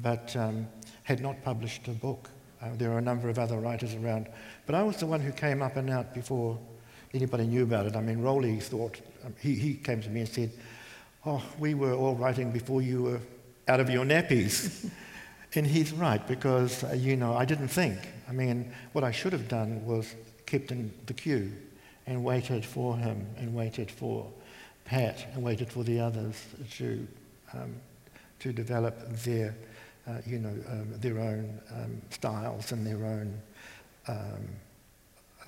but 0.00 0.34
um, 0.36 0.66
had 1.02 1.20
not 1.20 1.42
published 1.42 1.88
a 1.88 1.90
book 1.90 2.30
Uh, 2.62 2.68
there 2.76 2.92
are 2.92 2.98
a 2.98 3.02
number 3.02 3.28
of 3.28 3.38
other 3.38 3.58
writers 3.58 3.94
around. 3.94 4.28
But 4.66 4.74
I 4.74 4.82
was 4.82 4.96
the 4.98 5.06
one 5.06 5.20
who 5.20 5.32
came 5.32 5.62
up 5.62 5.76
and 5.76 5.90
out 5.90 6.14
before 6.14 6.58
anybody 7.12 7.46
knew 7.46 7.64
about 7.64 7.86
it. 7.86 7.96
I 7.96 8.00
mean, 8.00 8.20
Rowley 8.20 8.60
thought, 8.60 9.00
um, 9.24 9.34
he, 9.40 9.54
he 9.54 9.74
came 9.74 10.00
to 10.02 10.08
me 10.08 10.20
and 10.20 10.28
said, 10.28 10.52
Oh, 11.24 11.42
we 11.58 11.74
were 11.74 11.94
all 11.94 12.14
writing 12.14 12.50
before 12.50 12.82
you 12.82 13.02
were 13.02 13.20
out 13.68 13.80
of 13.80 13.88
your 13.88 14.04
nappies. 14.04 14.90
and 15.54 15.66
he's 15.66 15.92
right, 15.92 16.26
because, 16.26 16.84
uh, 16.84 16.94
you 16.94 17.16
know, 17.16 17.34
I 17.34 17.44
didn't 17.44 17.68
think. 17.68 17.98
I 18.28 18.32
mean, 18.32 18.72
what 18.92 19.04
I 19.04 19.10
should 19.10 19.32
have 19.32 19.48
done 19.48 19.84
was 19.84 20.14
kept 20.46 20.72
in 20.72 20.92
the 21.06 21.14
queue 21.14 21.52
and 22.06 22.24
waited 22.24 22.64
for 22.64 22.96
him 22.96 23.26
and 23.36 23.54
waited 23.54 23.90
for 23.90 24.30
Pat 24.84 25.26
and 25.34 25.42
waited 25.42 25.70
for 25.70 25.84
the 25.84 26.00
others 26.00 26.44
to, 26.72 27.06
um, 27.54 27.74
to 28.40 28.52
develop 28.52 29.08
their, 29.24 29.54
uh, 30.06 30.18
you 30.26 30.38
know, 30.38 30.54
um, 30.68 30.88
their 31.00 31.18
own 31.18 31.60
um, 31.70 32.02
styles 32.10 32.72
and 32.72 32.86
their 32.86 33.04
own 33.04 33.40
um, 34.08 34.48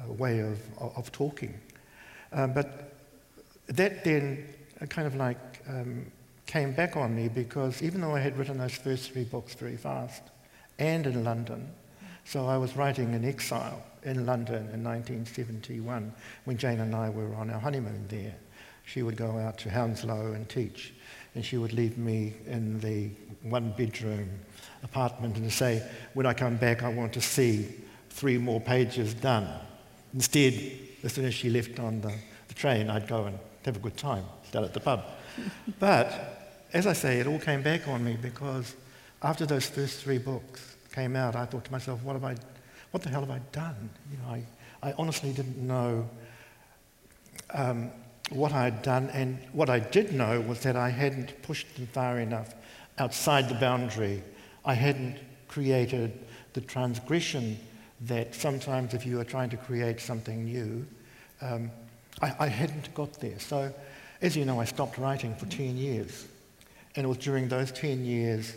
uh, 0.00 0.12
way 0.12 0.40
of, 0.40 0.58
of 0.78 1.10
talking. 1.12 1.54
Um, 2.32 2.52
but 2.52 2.92
that 3.66 4.04
then 4.04 4.46
kind 4.88 5.06
of 5.06 5.16
like 5.16 5.38
um, 5.68 6.10
came 6.46 6.72
back 6.72 6.96
on 6.96 7.14
me 7.14 7.28
because 7.28 7.82
even 7.82 8.00
though 8.00 8.14
I 8.14 8.20
had 8.20 8.36
written 8.36 8.58
those 8.58 8.74
first 8.74 9.10
three 9.12 9.24
books 9.24 9.54
very 9.54 9.76
fast 9.76 10.22
and 10.78 11.06
in 11.06 11.24
London, 11.24 11.70
so 12.24 12.46
I 12.46 12.56
was 12.56 12.76
writing 12.76 13.12
in 13.14 13.24
exile 13.24 13.82
in 14.02 14.26
London 14.26 14.68
in 14.72 14.84
1971 14.84 16.12
when 16.44 16.56
Jane 16.56 16.80
and 16.80 16.94
I 16.94 17.10
were 17.10 17.34
on 17.34 17.50
our 17.50 17.60
honeymoon 17.60 18.06
there. 18.08 18.34
She 18.84 19.02
would 19.02 19.16
go 19.16 19.38
out 19.38 19.58
to 19.58 19.70
Hounslow 19.70 20.32
and 20.32 20.48
teach, 20.48 20.92
and 21.34 21.44
she 21.44 21.56
would 21.56 21.72
leave 21.72 21.98
me 21.98 22.34
in 22.46 22.80
the 22.80 23.10
one 23.42 23.72
bedroom 23.76 24.28
apartment 24.82 25.36
and 25.36 25.52
say, 25.52 25.82
When 26.14 26.26
I 26.26 26.34
come 26.34 26.56
back, 26.56 26.82
I 26.82 26.88
want 26.88 27.12
to 27.14 27.20
see 27.20 27.68
three 28.10 28.38
more 28.38 28.60
pages 28.60 29.14
done. 29.14 29.48
Instead, 30.12 30.54
as 31.02 31.12
soon 31.12 31.24
as 31.24 31.34
she 31.34 31.50
left 31.50 31.78
on 31.80 32.00
the, 32.00 32.14
the 32.48 32.54
train, 32.54 32.88
I'd 32.88 33.08
go 33.08 33.24
and 33.24 33.38
have 33.64 33.76
a 33.76 33.80
good 33.80 33.96
time 33.96 34.24
down 34.52 34.64
at 34.64 34.72
the 34.72 34.80
pub. 34.80 35.04
but 35.78 36.56
as 36.72 36.86
I 36.86 36.92
say, 36.92 37.18
it 37.18 37.26
all 37.26 37.40
came 37.40 37.62
back 37.62 37.88
on 37.88 38.04
me 38.04 38.16
because 38.20 38.74
after 39.22 39.46
those 39.46 39.66
first 39.66 40.02
three 40.02 40.18
books 40.18 40.76
came 40.92 41.16
out, 41.16 41.34
I 41.34 41.46
thought 41.46 41.64
to 41.64 41.72
myself, 41.72 42.02
what, 42.02 42.12
have 42.12 42.24
I, 42.24 42.36
what 42.90 43.02
the 43.02 43.08
hell 43.08 43.20
have 43.20 43.30
I 43.30 43.40
done? 43.52 43.90
You 44.10 44.18
know, 44.18 44.34
I, 44.34 44.44
I 44.82 44.94
honestly 44.98 45.32
didn't 45.32 45.58
know 45.58 46.08
um, 47.52 47.90
what 48.30 48.52
I 48.52 48.64
had 48.64 48.82
done, 48.82 49.10
and 49.10 49.38
what 49.52 49.68
I 49.68 49.78
did 49.78 50.12
know 50.12 50.40
was 50.40 50.60
that 50.60 50.76
I 50.76 50.88
hadn't 50.88 51.42
pushed 51.42 51.74
them 51.76 51.86
far 51.88 52.18
enough 52.18 52.54
outside 52.98 53.48
the 53.48 53.54
boundary. 53.54 54.22
I 54.64 54.74
hadn't 54.74 55.18
created 55.48 56.18
the 56.52 56.60
transgression 56.60 57.58
that 58.02 58.34
sometimes, 58.34 58.94
if 58.94 59.06
you 59.06 59.20
are 59.20 59.24
trying 59.24 59.50
to 59.50 59.56
create 59.56 60.00
something 60.00 60.44
new, 60.44 60.86
um, 61.40 61.70
I, 62.22 62.34
I 62.40 62.46
hadn't 62.48 62.92
got 62.94 63.12
there. 63.20 63.38
So 63.38 63.72
as 64.24 64.36
you 64.36 64.44
know, 64.44 64.60
I 64.60 64.64
stopped 64.64 64.98
writing 64.98 65.34
for 65.34 65.46
10 65.46 65.76
years. 65.76 66.26
And 66.96 67.04
it 67.04 67.08
was 67.08 67.18
during 67.18 67.48
those 67.48 67.72
10 67.72 68.04
years 68.04 68.54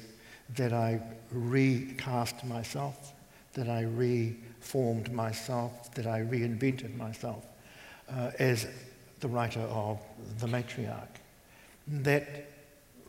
that 0.56 0.72
I 0.72 1.02
recast 1.32 2.46
myself, 2.46 3.14
that 3.54 3.68
I 3.68 3.82
reformed 3.82 5.12
myself, 5.12 5.94
that 5.96 6.08
I 6.08 6.22
reinvented 6.22 6.96
myself 6.96 7.46
uh, 8.10 8.32
as 8.40 8.68
the 9.20 9.28
writer 9.28 9.62
of 9.62 10.00
The 10.40 10.48
Matriarch. 10.48 11.08
That 11.88 12.28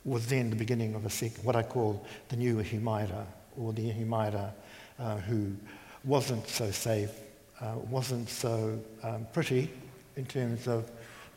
was 0.05 0.27
then 0.27 0.51
the 0.51 0.57
beginning 0.57 0.95
of 0.95 1.05
a 1.05 1.11
sec- 1.11 1.37
what 1.43 1.57
I 1.57 1.63
call 1.63 2.07
the 2.29 2.37
new 2.37 2.57
Ihimaera, 2.57 3.27
or 3.59 3.73
the 3.73 3.91
Ihimaera 3.91 4.53
uh, 4.99 5.17
who 5.19 5.53
wasn't 6.05 6.49
so 6.49 6.71
safe, 6.71 7.11
uh, 7.61 7.75
wasn't 7.91 8.29
so 8.29 8.79
um, 9.03 9.27
pretty 9.33 9.71
in 10.17 10.25
terms 10.25 10.67
of 10.67 10.91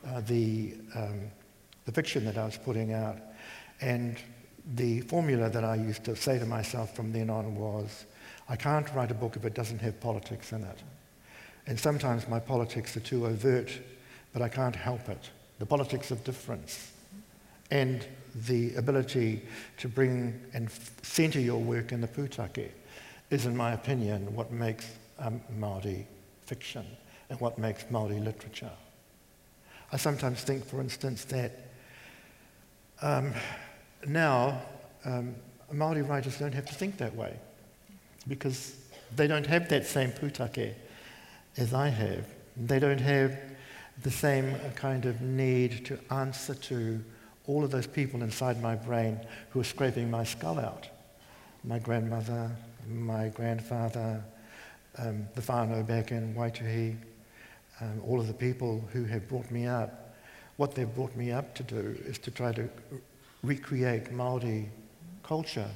uh, 0.08 0.22
the, 0.22 0.74
um, 0.96 1.22
the 1.86 1.92
fiction 1.92 2.26
that 2.26 2.38
I 2.38 2.46
was 2.46 2.58
putting 2.58 2.94
out. 2.94 3.18
And 3.82 4.18
the 4.76 5.02
formula 5.02 5.50
that 5.50 5.64
I 5.64 5.76
used 5.76 6.04
to 6.06 6.16
say 6.16 6.40
to 6.40 6.46
myself 6.46 6.96
from 6.96 7.12
then 7.12 7.30
on 7.30 7.56
was, 7.56 8.06
I 8.48 8.56
can't 8.56 8.88
write 8.94 9.12
a 9.12 9.16
book 9.16 9.36
if 9.36 9.46
it 9.46 9.54
doesn't 9.54 9.80
have 9.80 10.00
politics 10.00 10.52
in 10.52 10.64
it. 10.64 10.80
And 11.68 11.80
sometimes 11.80 12.28
my 12.28 12.40
politics 12.40 12.96
are 12.98 13.02
too 13.02 13.26
overt, 13.26 13.72
but 14.34 14.42
I 14.42 14.50
can't 14.50 14.76
help 14.76 15.10
it. 15.10 15.30
The 15.60 15.66
politics 15.66 16.12
of 16.12 16.24
difference 16.24 16.92
and 17.70 18.06
the 18.48 18.76
ability 18.76 19.42
to 19.78 19.88
bring 19.88 20.40
and 20.54 20.70
centre 21.02 21.40
your 21.40 21.60
work 21.60 21.92
in 21.92 22.02
the 22.02 22.08
pūtake 22.08 22.70
is, 23.30 23.46
in 23.46 23.56
my 23.56 23.74
opinion, 23.74 24.34
what 24.36 24.52
makes 24.52 24.90
um, 25.20 25.42
Māori 25.60 26.06
fiction 26.46 26.86
and 27.30 27.40
what 27.40 27.58
makes 27.58 27.84
Māori 27.86 28.24
literature. 28.24 28.72
I 29.92 29.98
sometimes 29.98 30.42
think, 30.42 30.66
for 30.66 30.82
instance, 30.82 31.26
that 31.26 31.52
um, 33.02 33.34
now 34.08 34.62
um, 35.06 35.36
Maori 35.72 36.02
writers 36.02 36.38
don't 36.38 36.54
have 36.54 36.66
to 36.66 36.74
think 36.74 36.98
that 36.98 37.16
way 37.16 37.34
because 38.28 38.76
they 39.16 39.28
don't 39.28 39.48
have 39.48 39.68
that 39.70 39.86
same 39.86 40.12
pūtake 40.12 40.74
as 41.58 41.74
I 41.74 41.90
have. 41.90 42.26
They 42.56 42.80
don't 42.80 43.00
have 43.00 43.38
the 44.02 44.12
same 44.12 44.56
kind 44.76 45.06
of 45.06 45.22
need 45.22 45.86
to 45.86 46.00
answer 46.10 46.56
to 46.56 47.04
all 47.48 47.64
of 47.64 47.72
those 47.72 47.88
people 47.88 48.24
inside 48.24 48.62
my 48.62 48.76
brain 48.76 49.20
who 49.50 49.60
are 49.60 49.66
scraping 49.66 50.10
my 50.10 50.24
skull 50.24 50.60
out. 50.60 50.88
My 51.64 51.80
grandmother, 51.80 52.52
my 52.88 53.30
grandfather, 53.30 54.24
um, 54.98 55.28
the 55.36 55.42
whānau 55.42 55.86
back 55.86 56.12
in 56.12 56.34
Waituhi, 56.34 56.96
um, 57.80 58.02
all 58.08 58.20
of 58.20 58.28
the 58.28 58.34
people 58.34 58.84
who 58.92 59.06
have 59.06 59.28
brought 59.28 59.50
me 59.52 59.68
up, 59.68 60.16
what 60.58 60.76
they've 60.76 60.94
brought 60.94 61.16
me 61.16 61.32
up 61.32 61.54
to 61.56 61.64
do 61.64 61.98
is 62.06 62.18
to 62.20 62.32
try 62.32 62.52
to 62.54 62.70
recreate 63.44 64.14
Māori 64.14 64.68
culture 65.24 65.70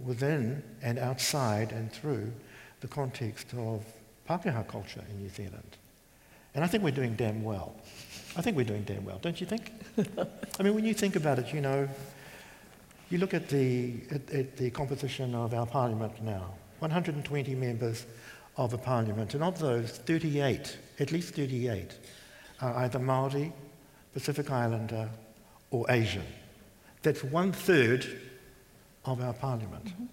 within 0.00 0.62
and 0.82 0.98
outside 0.98 1.72
and 1.72 1.92
through 1.92 2.32
the 2.80 2.88
context 2.88 3.52
of 3.54 3.84
Pākehā 4.28 4.66
culture 4.66 5.04
in 5.10 5.20
New 5.20 5.28
Zealand. 5.28 5.76
And 6.54 6.64
I 6.64 6.66
think 6.66 6.84
we're 6.84 6.90
doing 6.90 7.14
damn 7.14 7.42
well. 7.42 7.74
I 8.36 8.42
think 8.42 8.56
we're 8.56 8.64
doing 8.64 8.82
damn 8.84 9.04
well, 9.04 9.18
don't 9.20 9.40
you 9.40 9.46
think? 9.46 9.72
I 10.58 10.62
mean, 10.62 10.74
when 10.74 10.84
you 10.84 10.94
think 10.94 11.16
about 11.16 11.38
it, 11.38 11.52
you 11.52 11.60
know, 11.60 11.88
you 13.10 13.18
look 13.18 13.34
at 13.34 13.48
the, 13.48 13.94
at, 14.10 14.30
at 14.30 14.56
the 14.56 14.70
composition 14.70 15.34
of 15.34 15.52
our 15.52 15.66
parliament 15.66 16.22
now 16.22 16.54
120 16.78 17.54
members 17.54 18.06
of 18.56 18.74
a 18.74 18.78
parliament, 18.78 19.34
and 19.34 19.42
of 19.42 19.58
those, 19.58 19.98
38 19.98 20.76
at 20.98 21.12
least 21.12 21.34
38 21.34 21.96
are 22.60 22.76
either 22.78 22.98
Maori, 22.98 23.52
Pacific 24.12 24.50
Islander, 24.50 25.08
or 25.70 25.86
Asian. 25.90 26.24
That's 27.02 27.24
one 27.24 27.52
third 27.52 28.06
of 29.04 29.20
our 29.20 29.32
parliament. 29.32 29.86
Mm-hmm. 29.86 30.04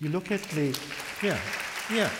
You 0.00 0.10
look 0.10 0.30
at 0.30 0.42
the, 0.42 0.78
yeah, 1.22 1.38
yeah. 1.92 2.10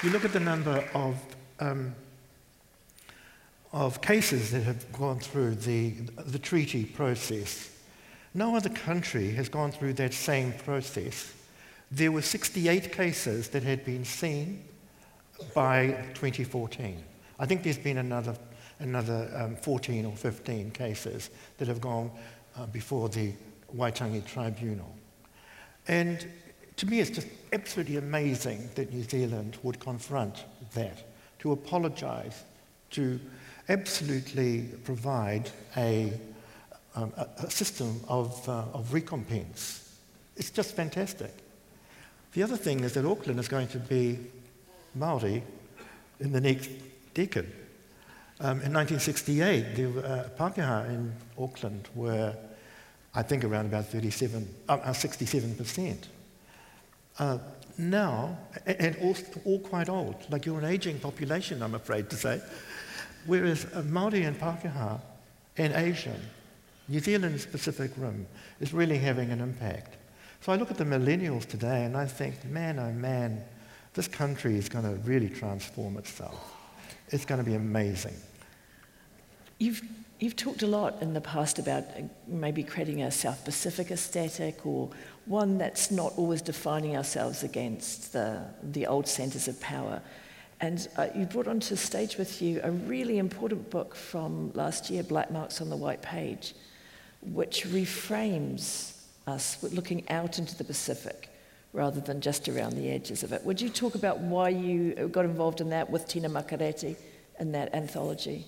You 0.00 0.10
look 0.10 0.24
at 0.24 0.32
the 0.32 0.38
number 0.38 0.84
of, 0.94 1.16
um, 1.58 1.92
of 3.72 4.00
cases 4.00 4.52
that 4.52 4.62
have 4.62 4.92
gone 4.92 5.18
through 5.18 5.56
the, 5.56 5.90
the 6.24 6.38
treaty 6.38 6.84
process. 6.84 7.68
No 8.32 8.54
other 8.54 8.68
country 8.68 9.32
has 9.32 9.48
gone 9.48 9.72
through 9.72 9.94
that 9.94 10.14
same 10.14 10.52
process. 10.52 11.34
There 11.90 12.12
were 12.12 12.22
68 12.22 12.92
cases 12.92 13.48
that 13.48 13.64
had 13.64 13.84
been 13.84 14.04
seen 14.04 14.62
by 15.52 15.88
2014. 16.14 17.02
I 17.40 17.46
think 17.46 17.64
there's 17.64 17.76
been 17.76 17.98
another, 17.98 18.36
another 18.78 19.28
um, 19.34 19.56
14 19.56 20.04
or 20.04 20.14
15 20.14 20.70
cases 20.70 21.30
that 21.56 21.66
have 21.66 21.80
gone 21.80 22.12
uh, 22.56 22.66
before 22.66 23.08
the 23.08 23.32
Waitangi 23.74 24.24
Tribunal. 24.24 24.94
And 25.88 26.24
to 26.78 26.86
me, 26.86 27.00
it's 27.00 27.10
just 27.10 27.26
absolutely 27.52 27.96
amazing 27.96 28.70
that 28.76 28.92
New 28.92 29.02
Zealand 29.02 29.58
would 29.64 29.80
confront 29.80 30.44
that, 30.74 31.04
to 31.40 31.50
apologise, 31.50 32.44
to 32.92 33.20
absolutely 33.68 34.62
provide 34.84 35.50
a, 35.76 36.12
um, 36.94 37.12
a, 37.16 37.28
a 37.38 37.50
system 37.50 38.00
of, 38.08 38.48
uh, 38.48 38.64
of 38.72 38.94
recompense. 38.94 39.98
It's 40.36 40.50
just 40.50 40.76
fantastic. 40.76 41.34
The 42.32 42.44
other 42.44 42.56
thing 42.56 42.80
is 42.84 42.94
that 42.94 43.04
Auckland 43.04 43.40
is 43.40 43.48
going 43.48 43.68
to 43.68 43.78
be 43.78 44.18
Maori 44.94 45.42
in 46.20 46.30
the 46.30 46.40
next 46.40 46.70
decade. 47.12 47.52
Um, 48.40 48.62
in 48.62 48.72
1968, 48.72 49.74
the 49.74 50.06
uh, 50.06 50.28
Pākehā 50.38 50.88
in 50.90 51.12
Auckland 51.36 51.88
were, 51.96 52.36
I 53.16 53.22
think, 53.22 53.42
around 53.42 53.66
about 53.66 53.86
37, 53.86 54.48
uh, 54.68 54.78
67%. 54.78 55.92
Uh, 55.92 56.06
uh, 57.18 57.38
now, 57.76 58.36
and 58.66 58.96
all, 59.02 59.16
all, 59.44 59.60
quite 59.60 59.88
old, 59.88 60.16
like 60.30 60.46
you're 60.46 60.58
an 60.58 60.64
aging 60.64 60.98
population, 60.98 61.62
I'm 61.62 61.74
afraid 61.74 62.10
to 62.10 62.16
say, 62.16 62.40
whereas 63.26 63.64
uh, 63.66 63.82
Māori 63.82 64.26
and 64.26 64.38
Pākehā 64.38 65.00
and 65.56 65.72
Asian, 65.74 66.20
New 66.88 67.00
Zealand's 67.00 67.46
Pacific 67.46 67.92
Rim 67.96 68.26
is 68.60 68.72
really 68.72 68.98
having 68.98 69.30
an 69.30 69.40
impact. 69.40 69.96
So 70.40 70.52
I 70.52 70.56
look 70.56 70.70
at 70.70 70.76
the 70.76 70.84
millennials 70.84 71.46
today 71.46 71.84
and 71.84 71.96
I 71.96 72.06
think, 72.06 72.44
man, 72.44 72.78
oh 72.78 72.92
man, 72.92 73.42
this 73.94 74.08
country 74.08 74.56
is 74.56 74.68
going 74.68 74.84
to 74.84 74.94
really 75.02 75.28
transform 75.28 75.98
itself. 75.98 76.54
It's 77.10 77.24
going 77.24 77.42
to 77.42 77.44
be 77.44 77.54
amazing. 77.54 78.14
You've, 79.58 79.82
you've 80.20 80.36
talked 80.36 80.62
a 80.62 80.66
lot 80.66 81.00
in 81.00 81.14
the 81.14 81.20
past 81.20 81.58
about 81.58 81.84
uh, 81.96 82.02
maybe 82.26 82.62
creating 82.62 83.02
a 83.02 83.10
South 83.10 83.44
Pacific 83.44 83.90
aesthetic 83.90 84.66
or 84.66 84.90
one 85.26 85.58
that's 85.58 85.90
not 85.90 86.12
always 86.16 86.42
defining 86.42 86.96
ourselves 86.96 87.42
against 87.42 88.12
the, 88.12 88.42
the 88.62 88.86
old 88.86 89.06
centres 89.06 89.48
of 89.48 89.60
power. 89.60 90.00
And 90.60 90.88
uh, 90.96 91.08
you 91.14 91.26
brought 91.26 91.46
onto 91.46 91.76
stage 91.76 92.16
with 92.16 92.42
you 92.42 92.60
a 92.64 92.70
really 92.70 93.18
important 93.18 93.70
book 93.70 93.94
from 93.94 94.50
last 94.54 94.90
year, 94.90 95.04
Black 95.04 95.30
Marks 95.30 95.60
on 95.60 95.70
the 95.70 95.76
White 95.76 96.02
Page, 96.02 96.54
which 97.22 97.64
reframes 97.66 98.94
us 99.28 99.62
looking 99.62 100.08
out 100.10 100.38
into 100.38 100.56
the 100.56 100.64
Pacific 100.64 101.28
rather 101.72 102.00
than 102.00 102.20
just 102.20 102.48
around 102.48 102.74
the 102.74 102.90
edges 102.90 103.22
of 103.22 103.32
it. 103.32 103.44
Would 103.44 103.60
you 103.60 103.68
talk 103.68 103.94
about 103.94 104.18
why 104.18 104.48
you 104.48 104.94
got 105.12 105.26
involved 105.26 105.60
in 105.60 105.68
that 105.70 105.88
with 105.88 106.08
Tina 106.08 106.28
Makereti 106.28 106.96
and 107.38 107.54
that 107.54 107.72
anthology? 107.74 108.46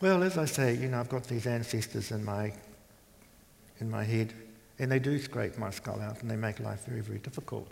Well, 0.00 0.22
as 0.22 0.38
I 0.38 0.46
say, 0.46 0.74
you 0.76 0.88
know, 0.88 0.98
I've 0.98 1.10
got 1.10 1.24
these 1.24 1.46
ancestors 1.46 2.10
in 2.10 2.24
my, 2.24 2.54
in 3.80 3.90
my 3.90 4.02
head, 4.02 4.32
and 4.78 4.90
they 4.90 4.98
do 4.98 5.18
scrape 5.18 5.58
my 5.58 5.68
skull 5.68 6.00
out, 6.00 6.22
and 6.22 6.30
they 6.30 6.36
make 6.36 6.58
life 6.58 6.86
very, 6.86 7.02
very 7.02 7.18
difficult, 7.18 7.70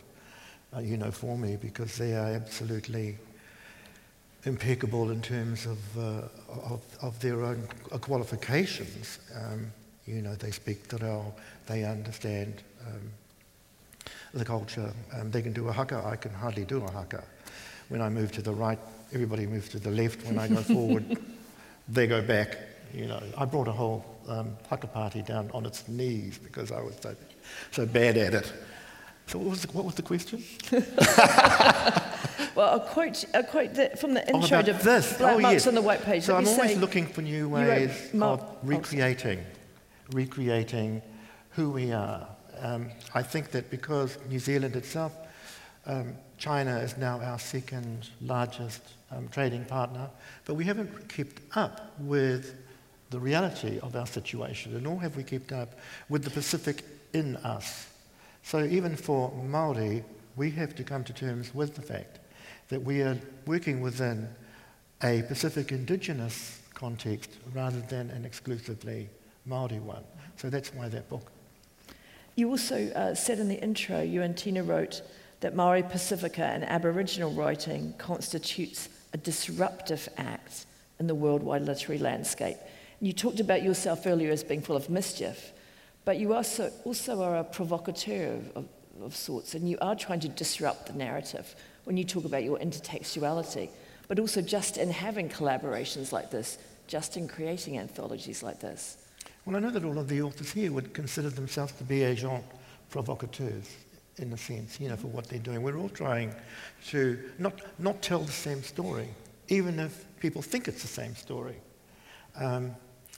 uh, 0.77 0.81
you 0.81 0.99
know, 0.99 1.11
for 1.11 1.39
me, 1.39 1.57
because 1.57 1.97
they 1.97 2.15
are 2.15 2.35
absolutely 2.35 3.17
impeccable 4.45 5.11
in 5.11 5.23
terms 5.23 5.65
of, 5.65 5.79
uh, 5.97 6.29
of, 6.71 6.83
of, 7.01 7.19
their 7.21 7.43
own 7.45 7.67
qualifications. 8.03 9.21
Um, 9.35 9.73
you 10.07 10.21
know, 10.21 10.35
they 10.35 10.51
speak 10.51 10.87
te 10.87 10.99
reo, 10.99 11.35
they 11.67 11.85
understand 11.85 12.63
um, 12.87 13.11
the 14.35 14.45
culture. 14.45 14.93
Um, 15.15 15.31
they 15.31 15.41
can 15.41 15.55
do 15.55 15.69
a 15.69 15.73
haka, 15.73 16.03
I 16.05 16.17
can 16.17 16.35
hardly 16.35 16.67
do 16.67 16.85
a 16.85 16.91
haka. 16.91 17.25
When 17.89 18.03
I 18.03 18.11
move 18.11 18.33
to 18.33 18.43
the 18.43 18.53
right, 18.53 18.79
everybody 19.15 19.47
moves 19.47 19.71
to 19.71 19.79
the 19.79 19.91
left. 19.91 20.27
When 20.27 20.39
I 20.39 20.47
go 20.47 20.57
forward, 20.77 21.17
they 21.89 22.07
go 22.07 22.23
back. 22.23 22.57
You 22.93 23.07
know, 23.07 23.23
I 23.37 23.45
brought 23.45 23.69
a 23.69 23.73
whole 23.73 24.05
um, 24.29 24.57
haka 24.69 24.87
party 24.87 25.23
down 25.23 25.51
on 25.53 25.67
its 25.67 25.89
knees 25.89 26.39
because 26.39 26.73
I 26.73 26.81
was 26.81 26.97
so, 27.01 27.15
so 27.71 27.87
bad 27.87 28.17
at 28.17 28.35
it. 28.35 28.53
So 29.27 29.39
what 29.39 29.51
was 29.51 29.63
the, 29.63 29.73
what 29.73 29.85
was 29.85 29.95
the 29.95 30.03
question? 30.03 30.43
well, 32.55 32.77
a 32.77 32.81
quote, 32.81 33.25
a 33.35 33.43
quote 33.43 33.75
that, 33.75 33.99
from 33.99 34.15
the 34.15 34.23
oh, 34.33 34.41
intro 34.41 34.59
oh, 34.59 34.63
to 34.63 34.73
this. 34.73 35.19
Black 35.19 35.37
oh, 35.37 35.39
Marks 35.41 35.53
yes. 35.53 35.67
on 35.67 35.75
the 35.75 35.83
White 35.83 36.03
Page. 36.03 36.23
So 36.23 36.35
I'm 36.35 36.49
always 36.49 36.79
looking 36.79 37.07
for 37.07 37.21
new 37.21 37.49
ways 37.49 38.11
of 38.19 38.57
recreating, 38.63 39.45
recreating 40.13 41.03
who 41.51 41.71
we 41.71 41.93
are. 41.93 42.27
Um, 42.61 42.89
I 43.15 43.23
think 43.23 43.51
that 43.51 43.71
because 43.71 44.17
New 44.31 44.39
Zealand 44.39 44.77
itself, 44.77 45.15
um, 45.85 46.15
China 46.39 46.79
is 46.79 46.97
now 46.97 47.21
our 47.21 47.39
second 47.39 48.09
largest 48.21 48.81
um, 49.11 49.29
trading 49.29 49.65
partner, 49.65 50.09
but 50.45 50.55
we 50.55 50.65
haven't 50.65 51.09
kept 51.09 51.41
up 51.57 51.95
with 51.99 52.55
the 53.11 53.19
reality 53.19 53.79
of 53.81 53.97
our 53.97 54.07
situation, 54.07 54.75
and 54.75 54.85
nor 54.85 55.01
have 55.01 55.17
we 55.17 55.25
kept 55.25 55.53
up 55.53 55.79
with 56.09 56.25
the 56.25 56.31
Pacific 56.31 56.85
in 57.13 57.37
us. 57.37 57.89
So 58.43 58.65
even 58.65 58.97
for 58.97 59.33
Maori, 59.33 60.05
we 60.37 60.51
have 60.53 60.75
to 60.77 60.85
come 60.85 61.05
to 61.05 61.13
terms 61.13 61.55
with 61.55 61.75
the 61.75 61.83
fact 61.83 62.21
that 62.69 62.83
we 62.83 63.03
are 63.03 63.19
working 63.47 63.81
within 63.81 64.29
a 65.03 65.23
Pacific 65.23 65.73
indigenous 65.73 66.61
context 66.75 67.31
rather 67.55 67.81
than 67.81 68.11
an 68.11 68.25
exclusively 68.25 69.09
Maori 69.47 69.81
one. 69.81 70.05
So 70.37 70.51
that's 70.51 70.73
why 70.73 70.89
that 70.89 71.09
book. 71.09 71.33
You 72.37 72.51
also 72.51 72.89
uh, 72.93 73.15
said 73.15 73.41
in 73.41 73.49
the 73.49 73.61
intro, 73.61 74.01
you 74.01 74.23
and 74.23 74.37
Tina 74.37 74.63
wrote 74.63 75.03
that 75.41 75.55
Maori 75.55 75.83
Pacifica 75.83 76.45
and 76.45 76.65
Aboriginal 76.65 77.33
writing 77.33 77.95
constitutes 77.99 78.89
a 79.13 79.17
disruptive 79.19 80.09
act 80.17 80.67
in 80.99 81.07
the 81.07 81.15
worldwide 81.15 81.63
literary 81.63 81.99
landscape. 81.99 82.57
And 82.99 83.07
you 83.07 83.13
talked 83.13 83.41
about 83.41 83.63
yourself 83.63 84.07
earlier 84.07 84.33
as 84.33 84.43
being 84.43 84.63
full 84.63 84.77
of 84.77 84.91
mischief, 84.91 85.53
but 86.05 86.19
you 86.19 86.35
also, 86.35 86.73
also 86.85 87.23
are 87.23 87.37
a 87.37 87.45
provocateur 87.45 88.35
of, 88.35 88.57
of, 88.57 88.69
of 89.03 89.17
sorts, 89.17 89.55
and 89.55 89.69
you 89.69 89.79
are 89.81 89.95
trying 89.95 90.21
to 90.21 90.29
disrupt 90.29 90.87
the 90.87 90.93
narrative 90.93 91.55
when 91.85 91.97
you 91.97 92.05
talk 92.05 92.25
about 92.25 92.43
your 92.43 92.59
intertextuality, 92.59 93.71
but 94.09 94.19
also 94.19 94.43
just 94.43 94.77
in 94.77 94.91
having 94.91 95.29
collaborations 95.29 96.13
like 96.13 96.31
this, 96.31 96.59
just 96.87 97.17
in 97.17 97.29
creating 97.29 97.79
anthologies 97.79 98.43
like 98.43 98.61
this. 98.61 98.97
Well, 99.45 99.57
I 99.57 99.61
know 99.61 99.71
that 99.71 99.85
all 99.85 99.99
of 99.99 100.09
the 100.09 100.21
authors 100.21 100.53
here 100.53 100.73
would 100.73 100.93
consider 100.93 101.31
themselves 101.31 101.73
to 101.73 101.85
be 101.85 102.03
agents 102.03 102.45
provocateurs 102.91 103.69
in 104.19 104.33
a 104.33 104.37
sense, 104.37 104.81
you 104.81 104.89
know, 104.89 104.97
for 104.97 105.09
what 105.09 105.29
they're 105.29 105.39
doing. 105.39 105.63
We're 105.63 105.79
all 105.79 105.89
trying 105.89 106.35
to 106.89 107.19
not, 107.39 107.61
not 107.79 108.03
tell 108.03 108.21
the 108.21 108.33
same 108.33 108.63
story, 108.63 109.09
even 109.49 109.79
if 109.79 110.05
people 110.21 110.43
think 110.43 110.69
it's 110.69 110.83
the 110.83 110.89
same 110.89 111.15
story. 111.15 111.57
Um, 112.37 112.75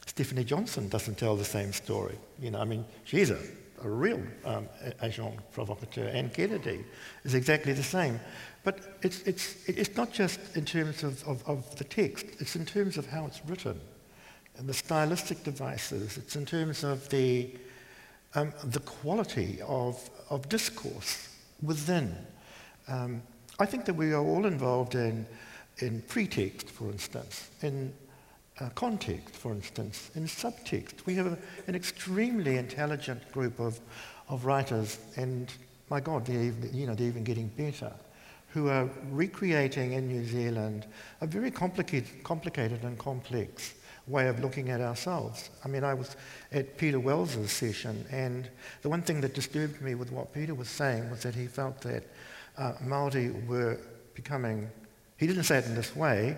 Stephanie 0.06 0.44
Johnson 0.44 0.88
doesn't 0.88 1.18
tell 1.18 1.36
the 1.36 1.44
same 1.44 1.72
story. 1.72 2.18
You 2.40 2.50
know, 2.50 2.60
I 2.60 2.64
mean, 2.64 2.84
she's 3.04 3.30
a, 3.30 3.38
a 3.82 3.88
real 3.88 4.20
um, 4.44 4.68
agent 5.02 5.38
provocateur. 5.52 6.08
Anne 6.08 6.30
Kennedy 6.30 6.84
is 7.24 7.34
exactly 7.34 7.72
the 7.72 7.82
same. 7.82 8.20
But 8.62 8.98
it's, 9.02 9.22
it's, 9.22 9.56
it's 9.66 9.96
not 9.96 10.12
just 10.12 10.38
in 10.56 10.64
terms 10.64 11.02
of, 11.02 11.26
of, 11.26 11.42
of 11.48 11.76
the 11.76 11.84
text, 11.84 12.26
it's 12.38 12.56
in 12.56 12.66
terms 12.66 12.98
of 12.98 13.06
how 13.06 13.26
it's 13.26 13.40
written 13.46 13.80
and 14.60 14.68
the 14.68 14.74
stylistic 14.74 15.42
devices. 15.42 16.18
It's 16.18 16.36
in 16.36 16.44
terms 16.44 16.84
of 16.84 17.08
the, 17.08 17.50
um, 18.34 18.52
the 18.64 18.80
quality 18.80 19.58
of, 19.66 20.10
of 20.30 20.48
discourse 20.48 21.28
within. 21.62 22.16
Um, 22.88 23.22
I 23.58 23.66
think 23.66 23.84
that 23.84 23.94
we 23.94 24.12
are 24.12 24.24
all 24.24 24.46
involved 24.46 24.94
in, 24.94 25.26
in 25.78 26.02
pretext, 26.02 26.70
for 26.70 26.84
instance, 26.84 27.50
in 27.62 27.92
uh, 28.60 28.68
context, 28.70 29.36
for 29.36 29.52
instance, 29.52 30.10
in 30.14 30.24
subtext. 30.24 31.04
We 31.06 31.14
have 31.16 31.26
a, 31.26 31.38
an 31.66 31.74
extremely 31.74 32.56
intelligent 32.56 33.30
group 33.32 33.58
of, 33.60 33.78
of 34.28 34.44
writers, 34.44 34.98
and 35.16 35.52
my 35.90 36.00
God, 36.00 36.24
they're 36.24 36.42
even, 36.42 36.70
you 36.72 36.86
know, 36.86 36.94
they're 36.94 37.08
even 37.08 37.24
getting 37.24 37.48
better, 37.48 37.92
who 38.48 38.68
are 38.68 38.88
recreating 39.10 39.92
in 39.92 40.08
New 40.08 40.24
Zealand 40.24 40.86
a 41.20 41.26
very 41.26 41.50
complicated, 41.50 42.22
complicated 42.24 42.82
and 42.82 42.98
complex 42.98 43.74
way 44.10 44.28
of 44.28 44.40
looking 44.40 44.70
at 44.70 44.80
ourselves. 44.80 45.50
I 45.64 45.68
mean, 45.68 45.84
I 45.84 45.94
was 45.94 46.16
at 46.52 46.76
Peter 46.76 46.98
Wells's 46.98 47.52
session, 47.52 48.04
and 48.10 48.48
the 48.82 48.88
one 48.88 49.02
thing 49.02 49.20
that 49.20 49.34
disturbed 49.34 49.80
me 49.80 49.94
with 49.94 50.10
what 50.10 50.34
Peter 50.34 50.54
was 50.54 50.68
saying 50.68 51.08
was 51.10 51.22
that 51.22 51.34
he 51.34 51.46
felt 51.46 51.80
that 51.82 52.02
uh, 52.58 52.72
Maori 52.84 53.30
were 53.48 53.78
becoming, 54.14 54.68
he 55.16 55.26
didn't 55.26 55.44
say 55.44 55.58
it 55.58 55.66
in 55.66 55.74
this 55.74 55.94
way, 55.94 56.36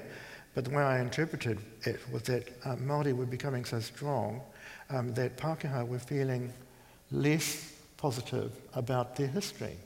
but 0.55 0.65
the 0.65 0.71
way 0.71 0.83
I 0.83 1.01
interpreted 1.01 1.59
it 1.85 2.01
was 2.13 2.23
that 2.25 2.49
uh, 2.65 2.77
Maori 2.77 3.13
were 3.13 3.27
becoming 3.27 3.65
so 3.65 3.81
strong 3.81 4.41
um, 4.91 5.15
that 5.15 5.37
Pākehā 5.37 5.87
were 5.87 5.99
feeling 5.99 6.53
less 7.11 7.73
positive 7.97 8.53
about 8.75 9.17
their 9.17 9.29
history. 9.29 9.77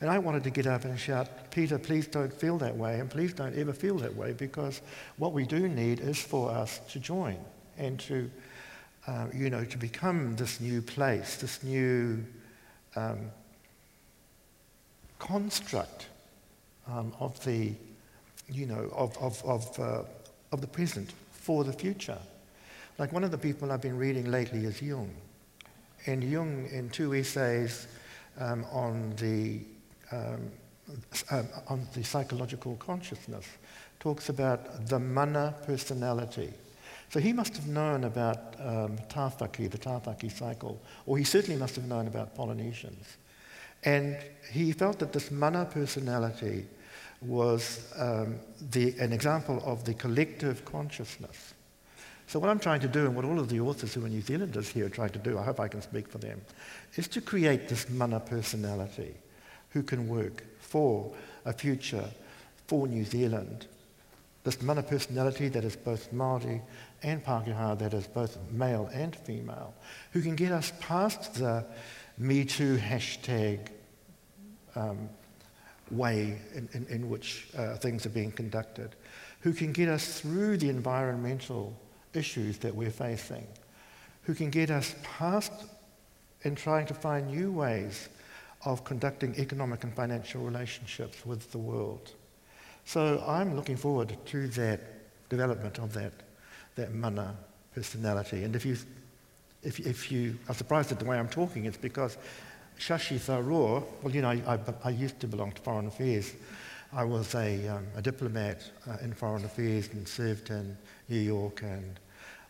And 0.00 0.08
I 0.08 0.18
wanted 0.18 0.44
to 0.44 0.50
get 0.50 0.66
up 0.66 0.84
and 0.84 0.98
shout, 0.98 1.50
Peter, 1.50 1.78
please 1.78 2.06
don't 2.06 2.32
feel 2.32 2.56
that 2.58 2.76
way, 2.76 3.00
and 3.00 3.10
please 3.10 3.32
don't 3.32 3.56
ever 3.56 3.72
feel 3.72 3.96
that 3.98 4.14
way, 4.14 4.32
because 4.32 4.80
what 5.16 5.32
we 5.32 5.44
do 5.44 5.68
need 5.68 5.98
is 6.00 6.20
for 6.20 6.50
us 6.50 6.78
to 6.90 7.00
join 7.00 7.36
and 7.76 7.98
to, 8.00 8.30
uh, 9.08 9.26
you 9.34 9.50
know, 9.50 9.64
to 9.64 9.76
become 9.76 10.36
this 10.36 10.60
new 10.60 10.80
place, 10.80 11.36
this 11.36 11.64
new 11.64 12.24
um, 12.94 13.30
construct 15.18 16.06
um, 16.86 17.12
of 17.18 17.42
the, 17.44 17.72
you 18.48 18.66
know, 18.66 18.88
of, 18.94 19.18
of, 19.18 19.44
of, 19.44 19.80
uh, 19.80 20.02
of 20.52 20.60
the 20.60 20.66
present 20.68 21.12
for 21.32 21.64
the 21.64 21.72
future. 21.72 22.18
Like 22.98 23.12
one 23.12 23.24
of 23.24 23.32
the 23.32 23.38
people 23.38 23.72
I've 23.72 23.82
been 23.82 23.98
reading 23.98 24.30
lately 24.30 24.64
is 24.64 24.80
Jung. 24.80 25.10
And 26.06 26.22
Jung, 26.22 26.68
in 26.70 26.88
two 26.90 27.14
essays 27.14 27.88
um, 28.38 28.64
on 28.70 29.12
the 29.16 29.60
um, 30.12 30.50
uh, 31.30 31.42
on 31.68 31.86
the 31.94 32.02
psychological 32.02 32.76
consciousness, 32.76 33.46
talks 34.00 34.28
about 34.28 34.86
the 34.86 34.98
mana 34.98 35.54
personality. 35.66 36.52
So 37.10 37.20
he 37.20 37.32
must 37.32 37.56
have 37.56 37.66
known 37.66 38.04
about 38.04 38.54
um, 38.60 38.96
the 38.96 39.02
Tāwhaki 39.08 40.30
cycle, 40.30 40.80
or 41.06 41.18
he 41.18 41.24
certainly 41.24 41.58
must 41.58 41.74
have 41.76 41.86
known 41.86 42.06
about 42.06 42.34
Polynesians. 42.34 43.16
And 43.84 44.18
he 44.50 44.72
felt 44.72 44.98
that 44.98 45.12
this 45.12 45.30
mana 45.30 45.64
personality 45.64 46.66
was 47.20 47.92
um, 47.96 48.38
the, 48.70 48.94
an 48.98 49.12
example 49.12 49.62
of 49.64 49.84
the 49.84 49.94
collective 49.94 50.64
consciousness. 50.64 51.54
So 52.26 52.38
what 52.38 52.50
I'm 52.50 52.58
trying 52.58 52.80
to 52.80 52.88
do, 52.88 53.06
and 53.06 53.16
what 53.16 53.24
all 53.24 53.40
of 53.40 53.48
the 53.48 53.60
authors 53.60 53.94
who 53.94 54.04
are 54.04 54.08
New 54.08 54.20
Zealanders 54.20 54.68
here 54.68 54.86
are 54.86 54.90
trying 54.90 55.10
to 55.10 55.18
do, 55.18 55.38
I 55.38 55.42
hope 55.42 55.60
I 55.60 55.68
can 55.68 55.80
speak 55.80 56.08
for 56.08 56.18
them, 56.18 56.42
is 56.96 57.08
to 57.08 57.20
create 57.20 57.68
this 57.68 57.88
mana 57.88 58.20
personality 58.20 59.14
who 59.70 59.82
can 59.82 60.08
work 60.08 60.44
for 60.60 61.12
a 61.44 61.52
future 61.52 62.04
for 62.66 62.86
New 62.86 63.04
Zealand. 63.04 63.66
This 64.44 64.62
mana 64.62 64.82
personality 64.82 65.48
that 65.48 65.64
is 65.64 65.76
both 65.76 66.12
Māori 66.12 66.60
and 67.02 67.24
Pākehā, 67.24 67.78
that 67.78 67.94
is 67.94 68.06
both 68.06 68.38
male 68.50 68.88
and 68.92 69.14
female, 69.14 69.74
who 70.12 70.22
can 70.22 70.36
get 70.36 70.52
us 70.52 70.72
past 70.80 71.34
the, 71.34 71.64
Me 72.18 72.44
Too 72.44 72.76
hashtag 72.76 73.68
um, 74.74 75.08
way 75.90 76.36
in, 76.54 76.68
in, 76.72 76.86
in 76.86 77.08
which 77.08 77.46
uh, 77.56 77.76
things 77.76 78.04
are 78.06 78.10
being 78.10 78.32
conducted, 78.32 78.96
who 79.40 79.52
can 79.52 79.72
get 79.72 79.88
us 79.88 80.20
through 80.20 80.56
the 80.56 80.68
environmental 80.68 81.72
issues 82.14 82.58
that 82.58 82.74
we're 82.74 82.90
facing, 82.90 83.46
who 84.22 84.34
can 84.34 84.50
get 84.50 84.68
us 84.70 84.96
past 85.04 85.52
in 86.42 86.56
trying 86.56 86.86
to 86.86 86.94
find 86.94 87.28
new 87.28 87.52
ways 87.52 88.08
of 88.68 88.84
conducting 88.84 89.34
economic 89.38 89.82
and 89.82 89.94
financial 89.94 90.42
relationships 90.42 91.24
with 91.24 91.50
the 91.52 91.58
world. 91.58 92.12
So 92.84 93.24
I'm 93.26 93.56
looking 93.56 93.78
forward 93.78 94.14
to 94.26 94.48
that 94.48 94.80
development 95.30 95.78
of 95.78 95.94
that, 95.94 96.12
that 96.74 96.94
mana 96.94 97.34
personality. 97.74 98.44
And 98.44 98.54
if 98.54 98.66
you, 98.66 98.76
if, 99.62 99.80
if 99.80 100.12
you 100.12 100.38
are 100.50 100.54
surprised 100.54 100.92
at 100.92 100.98
the 100.98 101.06
way 101.06 101.18
I'm 101.18 101.30
talking, 101.30 101.64
it's 101.64 101.78
because 101.78 102.18
Shashi 102.78 103.16
Tharoor, 103.16 103.84
well, 104.02 104.14
you 104.14 104.20
know, 104.20 104.28
I, 104.28 104.42
I, 104.46 104.58
I 104.84 104.90
used 104.90 105.18
to 105.20 105.26
belong 105.26 105.52
to 105.52 105.62
Foreign 105.62 105.86
Affairs. 105.86 106.34
I 106.92 107.04
was 107.04 107.34
a, 107.34 107.68
um, 107.68 107.86
a 107.96 108.02
diplomat 108.02 108.70
uh, 108.86 108.98
in 109.00 109.14
Foreign 109.14 109.46
Affairs 109.46 109.88
and 109.92 110.06
served 110.06 110.50
in 110.50 110.76
New 111.08 111.20
York 111.20 111.62
and 111.62 111.98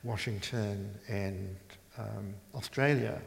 Washington 0.02 0.92
and 1.08 1.56
um, 1.96 2.34
Australia. 2.56 3.20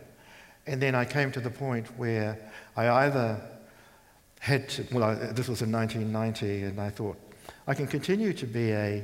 And 0.67 0.81
then 0.81 0.95
I 0.95 1.05
came 1.05 1.31
to 1.31 1.39
the 1.39 1.49
point 1.49 1.87
where 1.97 2.37
I 2.75 2.89
either 3.05 3.41
had 4.39 4.69
to, 4.69 4.85
well, 4.91 5.03
I, 5.03 5.15
this 5.15 5.47
was 5.47 5.61
in 5.61 5.71
1990, 5.71 6.63
and 6.63 6.79
I 6.79 6.89
thought, 6.89 7.17
I 7.67 7.73
can 7.73 7.87
continue 7.87 8.33
to 8.33 8.45
be 8.45 8.71
a, 8.71 9.03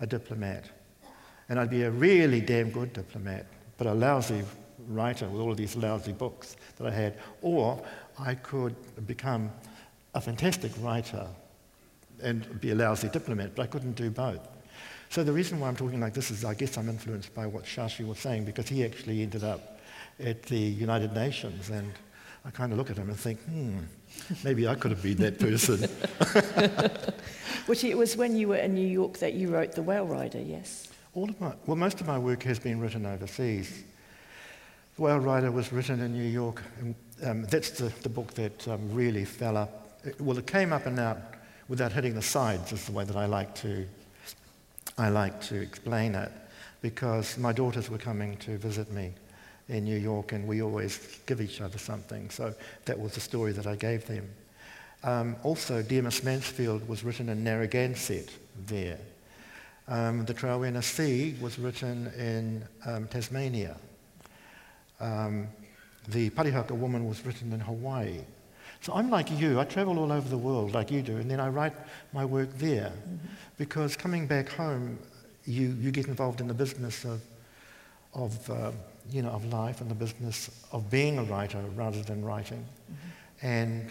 a 0.00 0.06
diplomat, 0.06 0.64
and 1.48 1.58
I'd 1.58 1.70
be 1.70 1.82
a 1.82 1.90
really 1.90 2.40
damn 2.40 2.70
good 2.70 2.92
diplomat, 2.92 3.46
but 3.76 3.86
a 3.86 3.94
lousy 3.94 4.42
writer 4.88 5.28
with 5.28 5.40
all 5.40 5.50
of 5.50 5.56
these 5.56 5.76
lousy 5.76 6.12
books 6.12 6.56
that 6.76 6.86
I 6.86 6.90
had, 6.90 7.18
or 7.42 7.82
I 8.18 8.34
could 8.34 8.74
become 9.06 9.50
a 10.14 10.20
fantastic 10.20 10.72
writer 10.80 11.26
and 12.22 12.60
be 12.60 12.70
a 12.70 12.74
lousy 12.74 13.08
diplomat, 13.08 13.54
but 13.54 13.62
I 13.62 13.66
couldn't 13.66 13.92
do 13.92 14.10
both. 14.10 14.46
So 15.08 15.24
the 15.24 15.32
reason 15.32 15.58
why 15.58 15.68
I'm 15.68 15.76
talking 15.76 16.00
like 16.00 16.14
this 16.14 16.30
is 16.30 16.44
I 16.44 16.54
guess 16.54 16.78
I'm 16.78 16.88
influenced 16.88 17.34
by 17.34 17.46
what 17.46 17.64
Shashi 17.64 18.06
was 18.06 18.18
saying 18.18 18.44
because 18.44 18.68
he 18.68 18.84
actually 18.84 19.22
ended 19.22 19.44
up 19.44 19.79
at 20.20 20.42
the 20.44 20.58
United 20.58 21.12
Nations 21.14 21.70
and 21.70 21.92
I 22.44 22.50
kind 22.50 22.72
of 22.72 22.78
look 22.78 22.90
at 22.90 22.96
him 22.96 23.08
and 23.08 23.18
think, 23.18 23.40
hmm, 23.44 23.78
maybe 24.42 24.66
I 24.66 24.74
could 24.74 24.90
have 24.90 25.02
been 25.02 25.16
that 25.18 25.38
person. 25.38 25.88
Which 27.66 27.84
it 27.84 27.96
was 27.96 28.16
when 28.16 28.34
you 28.34 28.48
were 28.48 28.56
in 28.56 28.74
New 28.74 28.86
York 28.86 29.18
that 29.18 29.34
you 29.34 29.48
wrote 29.48 29.72
The 29.72 29.82
Whale 29.82 30.06
Rider, 30.06 30.40
yes? 30.40 30.88
All 31.14 31.28
of 31.28 31.38
my, 31.40 31.52
well, 31.66 31.76
most 31.76 32.00
of 32.00 32.06
my 32.06 32.18
work 32.18 32.42
has 32.44 32.58
been 32.58 32.80
written 32.80 33.04
overseas. 33.04 33.82
The 34.96 35.02
Whale 35.02 35.20
Rider 35.20 35.50
was 35.50 35.72
written 35.72 36.00
in 36.00 36.12
New 36.12 36.28
York. 36.28 36.62
And, 36.80 36.94
um, 37.24 37.44
that's 37.44 37.70
the, 37.70 37.92
the 38.02 38.08
book 38.08 38.32
that 38.34 38.66
um, 38.68 38.92
really 38.94 39.26
fell 39.26 39.56
up. 39.56 40.00
It, 40.04 40.18
well, 40.20 40.38
it 40.38 40.46
came 40.46 40.72
up 40.72 40.86
and 40.86 40.98
out 40.98 41.18
without 41.68 41.92
hitting 41.92 42.14
the 42.14 42.22
sides, 42.22 42.72
is 42.72 42.86
the 42.86 42.92
way 42.92 43.04
that 43.04 43.16
I 43.16 43.26
like 43.26 43.54
to, 43.56 43.86
I 44.96 45.10
like 45.10 45.40
to 45.42 45.60
explain 45.60 46.14
it, 46.14 46.32
because 46.80 47.36
my 47.36 47.52
daughters 47.52 47.90
were 47.90 47.98
coming 47.98 48.38
to 48.38 48.56
visit 48.56 48.90
me 48.90 49.12
in 49.70 49.84
New 49.84 49.96
York, 49.96 50.32
and 50.32 50.46
we 50.46 50.62
always 50.62 51.20
give 51.26 51.40
each 51.40 51.60
other 51.60 51.78
something. 51.78 52.28
So 52.30 52.54
that 52.84 52.98
was 52.98 53.14
the 53.14 53.20
story 53.20 53.52
that 53.52 53.66
I 53.66 53.76
gave 53.76 54.06
them. 54.06 54.28
Um, 55.02 55.36
also, 55.42 55.82
Miss 55.82 56.22
Mansfield 56.22 56.86
was 56.86 57.04
written 57.04 57.28
in 57.28 57.42
Narragansett 57.42 58.30
there. 58.66 58.98
Um, 59.88 60.24
the 60.24 60.34
Trowenna 60.34 60.82
Sea 60.82 61.34
was 61.40 61.58
written 61.58 62.12
in 62.18 62.64
um, 62.84 63.08
Tasmania. 63.08 63.76
Um, 65.00 65.48
the 66.08 66.30
Parihaka 66.30 66.72
Woman 66.72 67.08
was 67.08 67.24
written 67.24 67.52
in 67.52 67.60
Hawaii. 67.60 68.20
So 68.82 68.92
I'm 68.94 69.10
like 69.10 69.30
you. 69.30 69.60
I 69.60 69.64
travel 69.64 69.98
all 69.98 70.12
over 70.12 70.28
the 70.28 70.38
world 70.38 70.72
like 70.74 70.90
you 70.90 71.02
do, 71.02 71.16
and 71.16 71.30
then 71.30 71.40
I 71.40 71.48
write 71.48 71.74
my 72.12 72.24
work 72.24 72.48
there. 72.58 72.92
Mm-hmm. 72.92 73.26
Because 73.58 73.96
coming 73.96 74.26
back 74.26 74.48
home, 74.48 74.98
you, 75.44 75.76
you 75.80 75.90
get 75.90 76.06
involved 76.06 76.40
in 76.40 76.48
the 76.48 76.54
business 76.54 77.04
of, 77.04 77.20
of, 78.14 78.50
uh, 78.50 78.72
you 79.10 79.22
know, 79.22 79.30
of 79.30 79.44
life 79.52 79.80
and 79.80 79.90
the 79.90 79.94
business 79.94 80.50
of 80.72 80.90
being 80.90 81.18
a 81.18 81.24
writer 81.24 81.62
rather 81.74 82.02
than 82.02 82.24
writing. 82.24 82.64
Mm-hmm. 82.64 83.46
And 83.46 83.90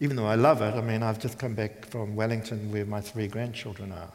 even 0.00 0.16
though 0.16 0.26
I 0.26 0.34
love 0.34 0.62
it, 0.62 0.74
I 0.74 0.80
mean, 0.80 1.02
I've 1.02 1.20
just 1.20 1.38
come 1.38 1.54
back 1.54 1.86
from 1.86 2.16
Wellington 2.16 2.72
where 2.72 2.84
my 2.84 3.00
three 3.00 3.28
grandchildren 3.28 3.92
are. 3.92 4.12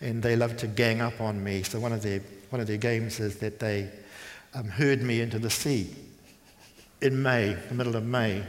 And 0.00 0.22
they 0.22 0.36
love 0.36 0.56
to 0.58 0.66
gang 0.66 1.00
up 1.00 1.20
on 1.20 1.42
me. 1.42 1.62
So 1.62 1.80
one 1.80 1.92
of 1.92 2.02
their, 2.02 2.20
one 2.50 2.60
of 2.60 2.66
their 2.66 2.76
games 2.76 3.20
is 3.20 3.36
that 3.38 3.58
they 3.58 3.90
um, 4.54 4.68
herd 4.68 5.02
me 5.02 5.20
into 5.20 5.38
the 5.38 5.50
sea 5.50 5.94
in 7.00 7.22
May, 7.22 7.56
the 7.68 7.74
middle 7.74 7.96
of 7.96 8.04
May. 8.04 8.42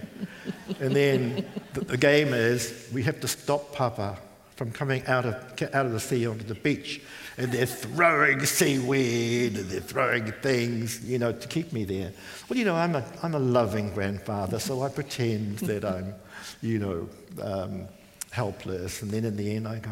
and 0.80 0.96
then 0.96 1.46
the, 1.74 1.82
the, 1.82 1.98
game 1.98 2.34
is 2.34 2.90
we 2.94 3.04
have 3.04 3.20
to 3.20 3.28
stop 3.28 3.74
Papa 3.74 4.18
from 4.56 4.72
coming 4.72 5.06
out 5.08 5.26
of, 5.26 5.36
out 5.74 5.86
of 5.86 5.92
the 5.92 6.00
sea 6.00 6.26
onto 6.26 6.44
the 6.46 6.56
beach. 6.56 7.02
And 7.38 7.52
they're 7.52 7.66
throwing 7.66 8.46
seaweed 8.46 9.58
and 9.58 9.70
they're 9.70 9.82
throwing 9.82 10.32
things, 10.32 11.04
you 11.04 11.20
know, 11.20 11.34
to 11.34 11.48
keep 11.48 11.74
me 11.74 11.84
there. 11.84 12.12
Well, 12.48 12.58
you 12.58 12.66
know, 12.66 12.76
I'm 12.76 12.96
a, 12.96 13.04
I'm 13.22 13.36
a 13.36 13.40
loving 13.40 13.94
grandfather, 13.94 14.60
so 14.60 14.82
I 14.84 14.90
pretend 14.90 15.60
that 15.60 15.84
I'm, 15.84 16.16
you 16.62 16.80
know, 16.80 17.10
um, 17.42 17.88
helpless. 18.32 19.02
And 19.02 19.12
then 19.12 19.26
in 19.26 19.36
the 19.36 19.56
end, 19.56 19.68
I 19.68 19.80
go, 19.80 19.92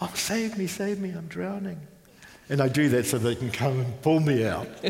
oh, 0.00 0.12
save 0.14 0.56
me, 0.56 0.66
save 0.66 0.98
me, 0.98 1.10
I'm 1.10 1.26
drowning. 1.26 1.78
And 2.48 2.60
I 2.60 2.68
do 2.68 2.88
that 2.88 3.06
so 3.06 3.18
they 3.18 3.34
can 3.34 3.50
come 3.50 3.80
and 3.80 4.02
pull 4.02 4.20
me 4.20 4.46
out. 4.46 4.66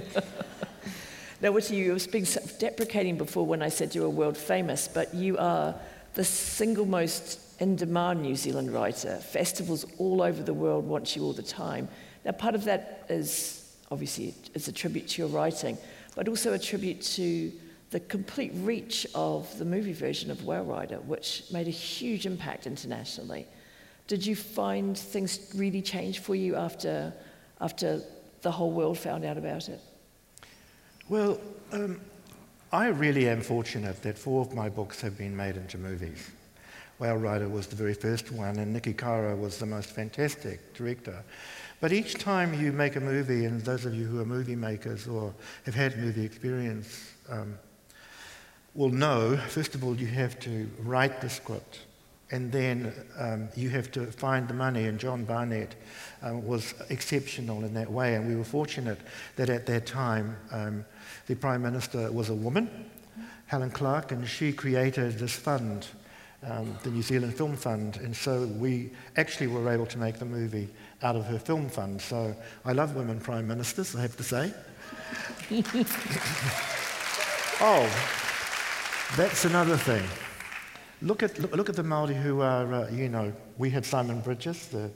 Now, 1.42 1.52
what 1.52 1.70
you, 1.70 1.90
I 1.90 1.94
was 1.94 2.06
being 2.06 2.26
self 2.26 2.58
deprecating 2.58 3.16
before 3.16 3.46
when 3.46 3.62
I 3.62 3.70
said 3.70 3.94
you 3.94 4.02
were 4.02 4.10
world 4.10 4.36
famous, 4.36 4.88
but 4.88 5.14
you 5.14 5.38
are 5.38 5.74
the 6.12 6.24
single 6.24 6.84
most 6.84 7.49
in 7.60 7.76
demand 7.76 8.22
New 8.22 8.34
Zealand 8.34 8.72
writer. 8.72 9.16
Festivals 9.16 9.86
all 9.98 10.22
over 10.22 10.42
the 10.42 10.54
world 10.54 10.86
want 10.86 11.14
you 11.14 11.22
all 11.22 11.34
the 11.34 11.42
time. 11.42 11.88
Now, 12.24 12.32
part 12.32 12.54
of 12.54 12.64
that 12.64 13.04
is 13.08 13.76
obviously 13.90 14.34
it's 14.54 14.68
a 14.68 14.72
tribute 14.72 15.08
to 15.08 15.22
your 15.22 15.28
writing, 15.28 15.78
but 16.16 16.26
also 16.26 16.54
a 16.54 16.58
tribute 16.58 17.02
to 17.02 17.52
the 17.90 18.00
complete 18.00 18.52
reach 18.54 19.06
of 19.14 19.56
the 19.58 19.64
movie 19.64 19.92
version 19.92 20.30
of 20.30 20.44
Whale 20.44 20.64
Rider, 20.64 20.96
which 21.00 21.44
made 21.52 21.66
a 21.66 21.72
huge 21.72 22.24
impact 22.24 22.66
internationally. 22.66 23.46
Did 24.06 24.24
you 24.24 24.34
find 24.34 24.96
things 24.96 25.52
really 25.54 25.82
change 25.82 26.20
for 26.20 26.34
you 26.34 26.56
after, 26.56 27.12
after 27.60 28.00
the 28.42 28.50
whole 28.50 28.70
world 28.70 28.98
found 28.98 29.24
out 29.24 29.36
about 29.36 29.68
it? 29.68 29.80
Well, 31.08 31.40
um, 31.72 32.00
I 32.72 32.86
really 32.88 33.28
am 33.28 33.42
fortunate 33.42 34.00
that 34.02 34.16
four 34.16 34.40
of 34.40 34.54
my 34.54 34.68
books 34.68 35.00
have 35.00 35.18
been 35.18 35.36
made 35.36 35.56
into 35.56 35.76
movies. 35.76 36.30
Whale 37.00 37.16
Rider 37.16 37.48
was 37.48 37.66
the 37.66 37.74
very 37.74 37.94
first 37.94 38.30
one, 38.30 38.58
and 38.58 38.76
Niki 38.76 38.96
Caro 38.96 39.34
was 39.34 39.58
the 39.58 39.66
most 39.66 39.90
fantastic 39.90 40.74
director. 40.74 41.24
But 41.80 41.92
each 41.92 42.14
time 42.14 42.54
you 42.54 42.72
make 42.72 42.94
a 42.94 43.00
movie, 43.00 43.46
and 43.46 43.60
those 43.62 43.86
of 43.86 43.94
you 43.94 44.06
who 44.06 44.20
are 44.20 44.24
movie 44.26 44.54
makers 44.54 45.08
or 45.08 45.34
have 45.64 45.74
had 45.74 45.98
movie 45.98 46.24
experience 46.24 47.10
um, 47.28 47.58
will 48.74 48.90
know, 48.90 49.36
first 49.48 49.74
of 49.74 49.82
all, 49.82 49.96
you 49.96 50.06
have 50.06 50.38
to 50.40 50.70
write 50.80 51.20
the 51.20 51.30
script 51.30 51.80
and 52.32 52.52
then 52.52 52.92
um, 53.18 53.48
you 53.56 53.68
have 53.70 53.90
to 53.92 54.06
find 54.06 54.46
the 54.46 54.54
money. 54.54 54.86
And 54.86 54.98
John 54.98 55.24
Barnett 55.24 55.74
um, 56.22 56.46
was 56.46 56.74
exceptional 56.88 57.64
in 57.64 57.74
that 57.74 57.90
way. 57.90 58.14
And 58.14 58.28
we 58.28 58.36
were 58.36 58.44
fortunate 58.44 58.98
that 59.36 59.50
at 59.50 59.66
that 59.66 59.86
time 59.86 60.36
um, 60.52 60.84
the 61.26 61.34
Prime 61.34 61.62
Minister 61.62 62.10
was 62.12 62.28
a 62.28 62.34
woman, 62.34 62.88
Helen 63.46 63.70
Clark, 63.70 64.12
and 64.12 64.28
she 64.28 64.52
created 64.52 65.18
this 65.18 65.34
fund, 65.34 65.88
um, 66.46 66.76
the 66.82 66.90
New 66.90 67.02
Zealand 67.02 67.34
Film 67.36 67.56
Fund. 67.56 67.96
And 67.98 68.16
so 68.16 68.46
we 68.46 68.90
actually 69.16 69.46
were 69.46 69.70
able 69.70 69.86
to 69.86 69.98
make 69.98 70.18
the 70.18 70.24
movie 70.24 70.68
out 71.02 71.16
of 71.16 71.24
her 71.26 71.38
film 71.38 71.68
fund. 71.68 72.00
So 72.00 72.34
I 72.64 72.72
love 72.72 72.94
women 72.94 73.20
Prime 73.20 73.46
Ministers, 73.46 73.94
I 73.94 74.02
have 74.02 74.16
to 74.16 74.22
say. 74.22 74.54
oh, 77.60 77.88
that's 79.16 79.44
another 79.44 79.76
thing. 79.76 80.02
Look 81.02 81.22
at, 81.22 81.38
look, 81.38 81.56
look 81.56 81.68
at 81.68 81.76
the 81.76 81.82
Māori 81.82 82.20
who 82.20 82.40
are, 82.40 82.72
uh, 82.72 82.90
you 82.90 83.08
know, 83.08 83.32
we 83.56 83.70
had 83.70 83.84
Simon 83.84 84.20
Bridges, 84.20 84.68
the, 84.68 84.90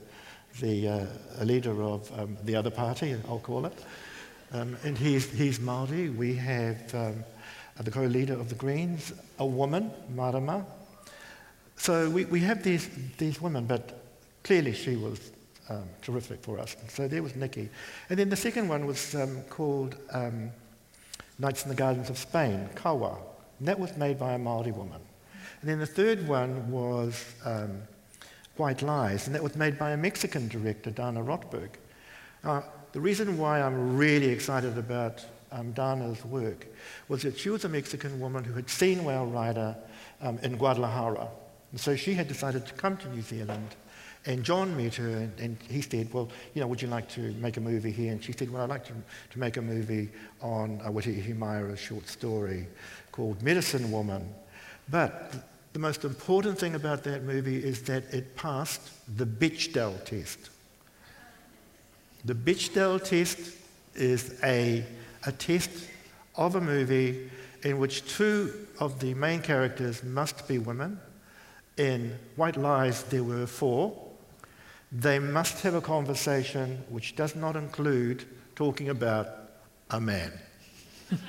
the 0.61 0.87
uh, 0.87 1.43
leader 1.43 1.81
of 1.81 2.19
um, 2.19 2.37
the 2.43 2.55
other 2.55 2.69
party, 2.69 3.15
I'll 3.27 3.39
call 3.39 3.65
it. 3.65 3.73
Um, 4.51 4.77
and 4.83 4.97
he's, 4.97 5.29
he's 5.31 5.59
Māori. 5.59 6.15
We 6.15 6.35
have 6.35 6.93
um, 6.93 7.23
the 7.81 7.91
co-leader 7.91 8.35
of 8.35 8.49
the 8.49 8.55
Greens, 8.55 9.13
a 9.39 9.45
woman, 9.45 9.91
Marama. 10.13 10.65
So 11.77 12.09
we, 12.09 12.25
we 12.25 12.39
have 12.41 12.63
these, 12.63 12.89
these 13.17 13.41
women, 13.41 13.65
but 13.65 14.01
clearly 14.43 14.73
she 14.73 14.95
was 14.95 15.31
um, 15.69 15.83
terrific 16.01 16.41
for 16.41 16.59
us. 16.59 16.75
So 16.87 17.07
there 17.07 17.23
was 17.23 17.33
Niki. 17.33 17.69
And 18.09 18.17
then 18.19 18.29
the 18.29 18.35
second 18.35 18.67
one 18.67 18.85
was 18.85 19.15
um, 19.15 19.41
called 19.49 19.95
um, 20.11 20.51
Nights 21.39 21.63
in 21.63 21.69
the 21.69 21.75
Gardens 21.75 22.09
of 22.09 22.17
Spain, 22.17 22.69
Kawa. 22.75 23.17
And 23.59 23.67
that 23.67 23.79
was 23.79 23.95
made 23.97 24.19
by 24.19 24.33
a 24.33 24.39
Māori 24.39 24.73
woman. 24.73 25.01
And 25.61 25.69
then 25.69 25.79
the 25.79 25.85
third 25.85 26.27
one 26.27 26.69
was 26.69 27.25
um, 27.43 27.81
White 28.57 28.81
Lies, 28.81 29.27
and 29.27 29.35
that 29.35 29.43
was 29.43 29.55
made 29.55 29.77
by 29.77 29.91
a 29.91 29.97
Mexican 29.97 30.47
director, 30.47 30.91
Dana 30.91 31.21
Rotberg. 31.21 31.69
Uh, 32.43 32.61
the 32.91 33.01
reason 33.01 33.37
why 33.37 33.61
I'm 33.61 33.97
really 33.97 34.27
excited 34.29 34.77
about 34.77 35.25
um, 35.51 35.71
Dana's 35.71 36.23
work 36.25 36.67
was 37.07 37.23
that 37.23 37.37
she 37.37 37.49
was 37.49 37.65
a 37.65 37.69
Mexican 37.69 38.19
woman 38.19 38.43
who 38.43 38.53
had 38.53 38.69
seen 38.69 39.03
Whale 39.03 39.25
Rider 39.25 39.75
um, 40.21 40.37
in 40.43 40.55
Guadalajara. 40.55 41.27
And 41.75 41.81
so 41.81 41.93
she 41.97 42.13
had 42.13 42.29
decided 42.29 42.65
to 42.67 42.73
come 42.75 42.95
to 42.95 43.09
New 43.09 43.21
Zealand. 43.21 43.75
And 44.25 44.45
John 44.45 44.77
met 44.77 44.95
her 44.95 45.09
and, 45.09 45.37
and, 45.41 45.57
he 45.69 45.81
said, 45.81 46.13
Well, 46.13 46.29
you 46.53 46.61
know, 46.61 46.67
would 46.67 46.81
you 46.81 46.87
like 46.87 47.09
to 47.09 47.33
make 47.33 47.57
a 47.57 47.59
movie 47.59 47.91
here? 47.91 48.13
And 48.13 48.23
she 48.23 48.31
said, 48.31 48.49
Well, 48.49 48.63
I'd 48.63 48.69
like 48.69 48.85
to, 48.85 48.93
to 49.31 49.39
make 49.39 49.57
a 49.57 49.61
movie 49.61 50.09
on 50.41 50.79
uh, 50.85 50.89
Witi 50.89 51.17
Ihimaera's 51.17 51.81
short 51.81 52.07
story 52.07 52.67
called 53.11 53.43
Medicine 53.43 53.91
Woman. 53.91 54.33
But 54.89 55.33
the 55.73 55.79
most 55.79 56.05
important 56.05 56.57
thing 56.57 56.75
about 56.75 57.03
that 57.03 57.23
movie 57.23 57.61
is 57.61 57.81
that 57.83 58.05
it 58.13 58.37
passed 58.37 58.93
the 59.17 59.25
Bechdel 59.25 60.01
test. 60.05 60.51
The 62.23 62.35
Bechdel 62.35 63.03
test 63.03 63.53
is 63.95 64.39
a, 64.43 64.85
a 65.25 65.33
test 65.33 65.71
of 66.37 66.55
a 66.55 66.61
movie 66.61 67.29
in 67.63 67.79
which 67.79 68.07
two 68.15 68.65
of 68.79 69.01
the 69.01 69.13
main 69.15 69.41
characters 69.41 70.05
must 70.05 70.47
be 70.47 70.57
women. 70.57 71.01
In 71.77 72.17
White 72.35 72.55
Lies, 72.57 73.03
there 73.03 73.23
were 73.23 73.45
four. 73.45 74.01
They 74.91 75.19
must 75.19 75.61
have 75.63 75.73
a 75.73 75.81
conversation 75.81 76.83
which 76.89 77.15
does 77.15 77.35
not 77.35 77.55
include 77.55 78.25
talking 78.55 78.89
about 78.89 79.27
a 79.89 79.99
man. 79.99 80.31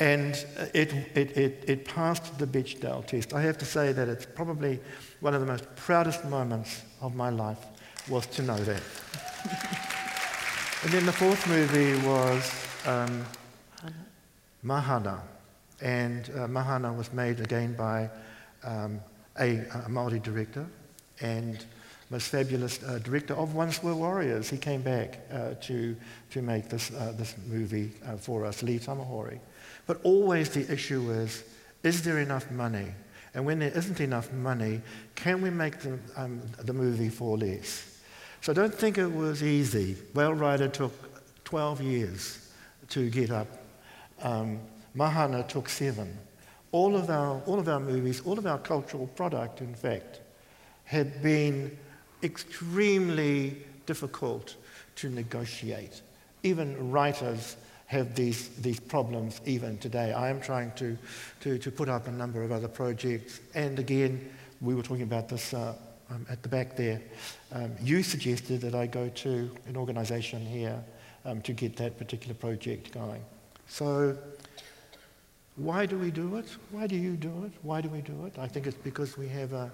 and 0.00 0.34
it, 0.72 0.92
it, 1.14 1.36
it, 1.36 1.64
it, 1.66 1.84
passed 1.84 2.38
the 2.38 2.46
Bechdel 2.46 3.06
test. 3.06 3.34
I 3.34 3.42
have 3.42 3.58
to 3.58 3.64
say 3.64 3.92
that 3.92 4.08
it's 4.08 4.24
probably 4.24 4.80
one 5.20 5.34
of 5.34 5.40
the 5.40 5.46
most 5.46 5.64
proudest 5.76 6.24
moments 6.24 6.82
of 7.00 7.14
my 7.14 7.28
life 7.28 7.58
was 8.08 8.26
to 8.26 8.42
know 8.42 8.56
that. 8.56 8.82
and 10.84 10.92
then 10.92 11.04
the 11.04 11.12
fourth 11.12 11.46
movie 11.48 11.94
was 12.06 12.50
um, 12.86 13.24
Mahana. 14.64 15.20
And 15.82 16.30
uh, 16.30 16.46
Mahana 16.46 16.96
was 16.96 17.12
made 17.12 17.40
again 17.40 17.74
by 17.74 18.10
um, 18.64 19.00
a, 19.40 19.64
a 19.84 19.88
Maori 19.88 20.18
director 20.18 20.66
and 21.20 21.64
most 22.10 22.28
fabulous 22.28 22.82
uh, 22.82 22.98
director 23.02 23.34
of 23.34 23.54
Once 23.54 23.82
Were 23.82 23.94
Warriors. 23.94 24.48
He 24.48 24.56
came 24.56 24.80
back 24.80 25.18
uh, 25.30 25.54
to, 25.62 25.94
to 26.30 26.42
make 26.42 26.68
this, 26.68 26.90
uh, 26.92 27.12
this 27.16 27.34
movie 27.46 27.92
uh, 28.06 28.16
for 28.16 28.46
us, 28.46 28.62
Lee 28.62 28.78
Tamahori. 28.78 29.38
But 29.86 30.00
always 30.04 30.48
the 30.50 30.70
issue 30.72 31.10
is, 31.10 31.44
is 31.82 32.02
there 32.02 32.18
enough 32.18 32.50
money? 32.50 32.86
And 33.34 33.44
when 33.44 33.58
there 33.58 33.76
isn't 33.76 34.00
enough 34.00 34.32
money, 34.32 34.80
can 35.14 35.42
we 35.42 35.50
make 35.50 35.80
the, 35.80 35.98
um, 36.16 36.40
the 36.58 36.72
movie 36.72 37.10
for 37.10 37.36
less? 37.36 38.00
So 38.40 38.54
don't 38.54 38.74
think 38.74 38.98
it 38.98 39.12
was 39.12 39.42
easy. 39.42 39.96
Whale 40.14 40.34
Rider 40.34 40.68
took 40.68 40.92
12 41.44 41.82
years 41.82 42.50
to 42.90 43.10
get 43.10 43.30
up. 43.30 43.48
Um, 44.22 44.60
Mahana 44.96 45.46
took 45.46 45.68
seven. 45.68 46.16
All 46.72 46.94
of, 46.94 47.08
our, 47.08 47.40
all 47.46 47.58
of 47.58 47.68
our 47.68 47.80
movies, 47.80 48.20
all 48.24 48.38
of 48.38 48.46
our 48.46 48.58
cultural 48.58 49.06
product, 49.06 49.60
in 49.60 49.74
fact, 49.74 50.20
had 50.84 51.22
been 51.22 51.76
extremely 52.22 53.56
difficult 53.86 54.56
to 54.96 55.08
negotiate. 55.08 56.02
Even 56.42 56.90
writers 56.90 57.56
have 57.86 58.14
these, 58.14 58.48
these 58.60 58.78
problems 58.78 59.40
even 59.46 59.78
today. 59.78 60.12
I 60.12 60.28
am 60.28 60.40
trying 60.40 60.72
to, 60.72 60.96
to, 61.40 61.58
to 61.58 61.70
put 61.70 61.88
up 61.88 62.06
a 62.06 62.10
number 62.10 62.42
of 62.42 62.52
other 62.52 62.68
projects. 62.68 63.40
And 63.54 63.78
again, 63.78 64.28
we 64.60 64.74
were 64.74 64.82
talking 64.82 65.02
about 65.02 65.28
this 65.28 65.54
uh, 65.54 65.74
um, 66.10 66.26
at 66.28 66.42
the 66.42 66.48
back 66.48 66.76
there. 66.76 67.00
Um, 67.52 67.72
you 67.80 68.02
suggested 68.02 68.60
that 68.60 68.74
I 68.74 68.86
go 68.86 69.08
to 69.08 69.50
an 69.66 69.76
organization 69.76 70.44
here 70.44 70.82
um, 71.24 71.40
to 71.42 71.52
get 71.52 71.76
that 71.76 71.98
particular 71.98 72.34
project 72.34 72.92
going. 72.92 73.22
So, 73.68 74.16
why 75.58 75.86
do 75.86 75.98
we 75.98 76.10
do 76.10 76.36
it? 76.36 76.46
Why 76.70 76.86
do 76.86 76.96
you 76.96 77.16
do 77.16 77.44
it? 77.44 77.52
Why 77.62 77.80
do 77.80 77.88
we 77.88 78.00
do 78.00 78.26
it? 78.26 78.38
I 78.38 78.48
think 78.48 78.66
it's 78.66 78.76
because 78.76 79.18
we 79.18 79.28
have 79.28 79.52
a, 79.52 79.70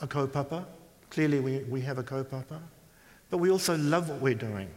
a 0.00 0.06
kaupapa 0.06 0.64
Clearly, 1.14 1.38
we, 1.38 1.58
we 1.68 1.80
have 1.82 1.98
a 1.98 2.02
kaupapa, 2.02 2.58
but 3.30 3.38
we 3.38 3.48
also 3.48 3.76
love 3.76 4.08
what 4.08 4.20
we're 4.20 4.34
doing. 4.34 4.68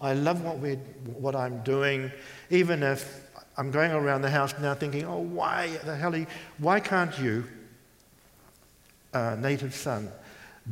I 0.00 0.12
love 0.12 0.42
what, 0.42 0.58
we're, 0.58 0.74
what 1.20 1.36
I'm 1.36 1.62
doing, 1.62 2.10
even 2.50 2.82
if 2.82 3.30
I'm 3.56 3.70
going 3.70 3.92
around 3.92 4.22
the 4.22 4.30
house 4.30 4.54
now 4.60 4.74
thinking, 4.74 5.04
oh, 5.04 5.20
why 5.20 5.68
the 5.84 5.94
hell, 5.94 6.16
you, 6.16 6.26
why 6.58 6.80
can't 6.80 7.16
you, 7.20 7.44
uh, 9.14 9.36
native 9.38 9.72
son, 9.72 10.10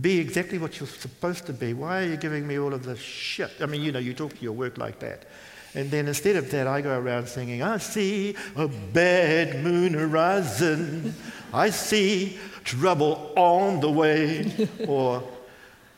be 0.00 0.18
exactly 0.18 0.58
what 0.58 0.80
you're 0.80 0.88
supposed 0.88 1.46
to 1.46 1.52
be? 1.52 1.72
Why 1.72 2.02
are 2.02 2.06
you 2.06 2.16
giving 2.16 2.44
me 2.44 2.58
all 2.58 2.74
of 2.74 2.84
this 2.84 2.98
shit? 2.98 3.52
I 3.60 3.66
mean, 3.66 3.80
you 3.80 3.92
know, 3.92 4.00
you 4.00 4.12
talk 4.12 4.34
to 4.34 4.42
your 4.42 4.54
work 4.54 4.76
like 4.76 4.98
that. 4.98 5.26
And 5.74 5.90
then 5.90 6.06
instead 6.06 6.36
of 6.36 6.50
that, 6.52 6.66
I 6.66 6.80
go 6.80 6.96
around 6.96 7.28
singing, 7.28 7.62
I 7.62 7.78
see 7.78 8.36
a 8.54 8.68
bad 8.68 9.62
moon 9.64 9.94
horizon. 9.94 11.14
I 11.52 11.70
see 11.70 12.38
trouble 12.62 13.32
on 13.36 13.80
the 13.80 13.90
way. 13.90 14.68
or 14.88 15.22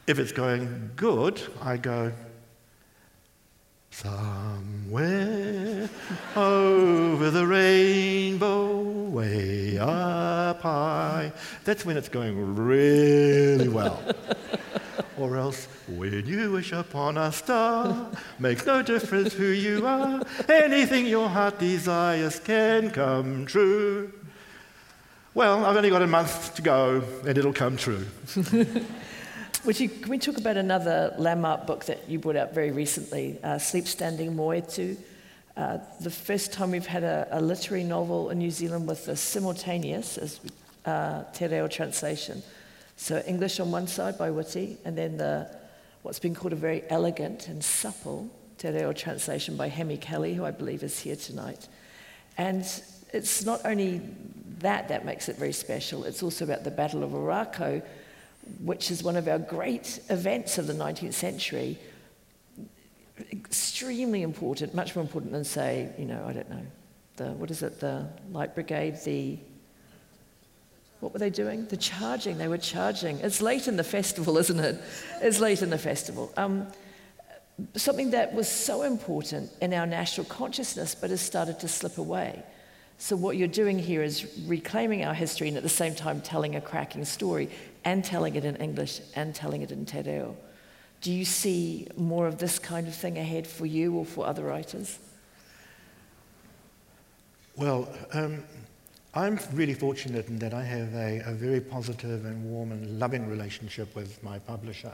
if 0.07 0.19
it's 0.19 0.33
going 0.33 0.91
good, 0.97 1.41
I 1.61 1.77
go, 1.77 2.13
somewhere 4.03 5.89
over 6.37 7.31
the 7.31 7.47
rainbow, 7.47 8.83
way 8.83 9.79
up 9.79 10.61
high. 10.61 11.33
That's 11.65 11.87
when 11.87 11.97
it's 11.97 12.11
going 12.11 12.57
really 12.57 13.69
well. 13.69 14.03
or 15.19 15.39
else, 15.39 15.67
when 15.89 16.27
you 16.27 16.53
wish 16.53 16.73
upon 16.73 17.17
a 17.17 17.33
star, 17.33 18.11
makes 18.39 18.67
no 18.67 18.83
difference 18.83 19.33
who 19.33 19.47
you 19.47 19.87
are, 19.87 20.23
anything 20.47 21.07
your 21.07 21.31
heart 21.31 21.59
desires 21.59 22.39
can 22.39 22.91
come 22.91 23.47
true. 23.47 24.13
Well, 25.33 25.65
I've 25.65 25.77
only 25.77 25.91
got 25.91 26.03
a 26.03 26.07
month 26.07 26.55
to 26.57 26.63
go 26.63 27.03
and 27.27 27.39
it'll 27.39 27.55
come 27.55 27.79
true. 27.79 28.05
Would 29.67 29.81
you, 29.81 29.89
can 29.89 30.11
we 30.11 30.19
talk 30.19 30.39
about 30.39 30.57
another 30.57 31.13
landmark 31.19 31.67
book 31.67 31.87
that 31.87 32.09
you 32.09 32.21
brought 32.21 32.37
out 32.37 32.55
very 32.55 32.71
recently, 32.71 33.37
uh, 33.43 33.59
Sleep 33.59 33.89
Standing 33.89 34.33
Moetu? 34.37 34.97
Uh, 35.57 35.79
the 36.01 36.11
first 36.11 36.53
time 36.53 36.71
we've 36.71 36.87
had 36.87 37.03
a, 37.03 37.27
a, 37.33 37.41
literary 37.41 37.83
novel 37.83 38.31
in 38.31 38.39
New 38.39 38.53
Zealand 38.53 38.87
with 38.87 39.09
a 39.09 39.17
simultaneous 39.17 40.19
as, 40.19 40.39
uh, 40.85 41.25
te 41.33 41.49
reo 41.49 41.67
translation. 41.67 42.45
So 42.97 43.21
English 43.27 43.59
on 43.59 43.73
one 43.73 43.89
side 43.89 44.17
by 44.17 44.29
Witi, 44.31 44.77
and 44.85 44.97
then 44.97 45.17
the, 45.17 45.51
what's 46.03 46.21
been 46.21 46.37
called 46.37 46.53
a 46.53 46.57
very 46.57 46.85
elegant 46.89 47.49
and 47.49 47.65
supple 47.65 48.31
te 48.59 48.69
reo 48.69 48.93
translation 48.93 49.57
by 49.57 49.67
Hemi 49.67 49.97
Kelly, 49.97 50.35
who 50.35 50.45
I 50.45 50.53
believe 50.53 50.85
is 50.85 51.01
here 51.01 51.17
tonight. 51.17 51.67
And 52.39 52.61
it's 53.13 53.45
not 53.45 53.63
only 53.65 54.01
that 54.61 54.87
that 54.91 55.05
makes 55.05 55.29
it 55.29 55.37
very 55.37 55.53
special. 55.53 56.05
It's 56.05 56.23
also 56.23 56.45
about 56.45 56.63
the 56.63 56.71
Battle 56.71 57.03
of 57.03 57.11
Ōrākau, 57.11 57.83
which 58.61 58.91
is 58.91 59.03
one 59.03 59.17
of 59.17 59.29
our 59.29 59.39
great 59.39 60.01
events 60.11 60.59
of 60.59 60.67
the 60.67 60.73
19th 60.73 61.15
century. 61.15 61.79
Extremely 63.33 64.23
important, 64.23 64.75
much 64.75 64.95
more 64.95 65.03
important 65.03 65.33
than, 65.33 65.45
say, 65.45 65.91
you 65.99 66.05
know, 66.05 66.25
I 66.27 66.33
don't 66.33 66.51
know, 66.51 66.67
the, 67.17 67.33
what 67.33 67.51
is 67.51 67.63
it, 67.63 67.81
the 67.81 68.07
Light 68.31 68.55
Brigade, 68.55 68.99
the, 69.05 69.39
what 71.01 71.13
were 71.13 71.19
they 71.19 71.31
doing? 71.31 71.67
The 71.67 71.77
charging, 71.77 72.39
they 72.39 72.49
were 72.49 72.59
charging. 72.59 73.19
It's 73.21 73.41
late 73.41 73.69
in 73.69 73.77
the 73.77 73.85
festival, 73.85 74.39
isn't 74.43 74.61
it? 74.61 74.81
It's 75.21 75.41
late 75.41 75.63
in 75.63 75.71
the 75.71 75.79
festival. 75.79 76.33
Um, 76.37 76.67
something 77.75 78.11
that 78.11 78.35
was 78.35 78.49
so 78.49 78.83
important 78.83 79.51
in 79.61 79.73
our 79.73 79.87
national 79.87 80.27
consciousness 80.27 80.95
but 80.95 81.11
has 81.11 81.21
started 81.21 81.59
to 81.61 81.69
slip 81.69 81.99
away. 81.99 82.43
So, 82.99 83.15
what 83.15 83.37
you're 83.37 83.49
doing 83.49 83.79
here 83.79 84.03
is 84.03 84.27
reclaiming 84.47 85.05
our 85.05 85.13
history 85.13 85.49
and 85.49 85.57
at 85.57 85.63
the 85.63 85.69
same 85.69 85.95
time 85.95 86.21
telling 86.23 86.57
a 86.57 86.61
cracking 86.61 87.05
story 87.05 87.51
and 87.87 88.05
telling 88.05 88.35
it 88.35 88.45
in 88.45 88.57
English 88.57 89.01
and 89.15 89.33
telling 89.33 89.63
it 89.63 89.71
in 89.71 89.87
Te 89.87 90.03
Reo. 90.03 90.37
Do 91.03 91.13
you 91.13 91.25
see 91.25 91.87
more 91.97 92.27
of 92.27 92.39
this 92.39 92.59
kind 92.59 92.89
of 92.89 92.95
thing 92.95 93.17
ahead 93.17 93.47
for 93.47 93.65
you 93.65 93.95
or 93.95 94.05
for 94.05 94.27
other 94.27 94.43
writers? 94.43 94.99
Well, 97.57 97.89
um, 98.13 98.43
I'm 99.15 99.39
really 99.53 99.75
fortunate 99.75 100.27
in 100.27 100.41
that 100.41 100.53
I 100.53 100.65
have 100.65 100.93
a, 100.95 101.23
a 101.27 101.33
very 101.33 101.61
positive 101.61 102.25
and 102.25 102.45
warm 102.51 102.73
and 102.73 102.99
loving 102.99 103.31
relationship 103.31 103.95
with 103.95 104.21
my 104.23 104.41
publisher. 104.41 104.93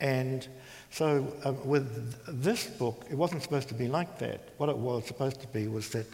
And 0.00 0.48
so, 0.90 1.30
uh, 1.44 1.52
with 1.52 1.86
this 2.42 2.66
book, 2.66 3.04
it 3.10 3.14
wasn't 3.14 3.42
supposed 3.42 3.68
to 3.68 3.74
be 3.74 3.88
like 3.88 4.18
that. 4.20 4.40
What 4.56 4.70
it 4.70 4.78
was 4.78 5.06
supposed 5.06 5.42
to 5.42 5.48
be 5.48 5.68
was 5.68 5.90
that 5.90 6.08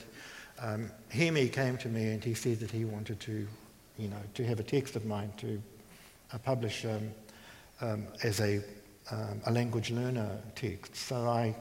um, 0.59 0.91
Hemi 1.11 1.49
came 1.49 1.76
to 1.78 1.89
me 1.89 2.09
and 2.09 2.24
he 2.24 2.34
said 2.34 2.59
that 2.59 2.72
he 2.72 2.84
wanted 2.84 3.20
to, 3.20 3.47
you 3.97 4.09
know, 4.09 4.22
to 4.34 4.45
have 4.45 4.59
a 4.59 4.64
text 4.64 4.97
of 4.97 5.05
mine 5.07 5.32
to 5.37 5.62
uh, 6.32 6.38
publish 6.38 6.84
um, 6.84 7.10
um, 7.80 8.06
as 8.22 8.40
a, 8.40 8.60
um, 9.10 9.40
a 9.46 9.52
language 9.52 9.90
learner 9.90 10.38
text. 10.54 10.96
So 10.96 11.16
I 11.28 11.54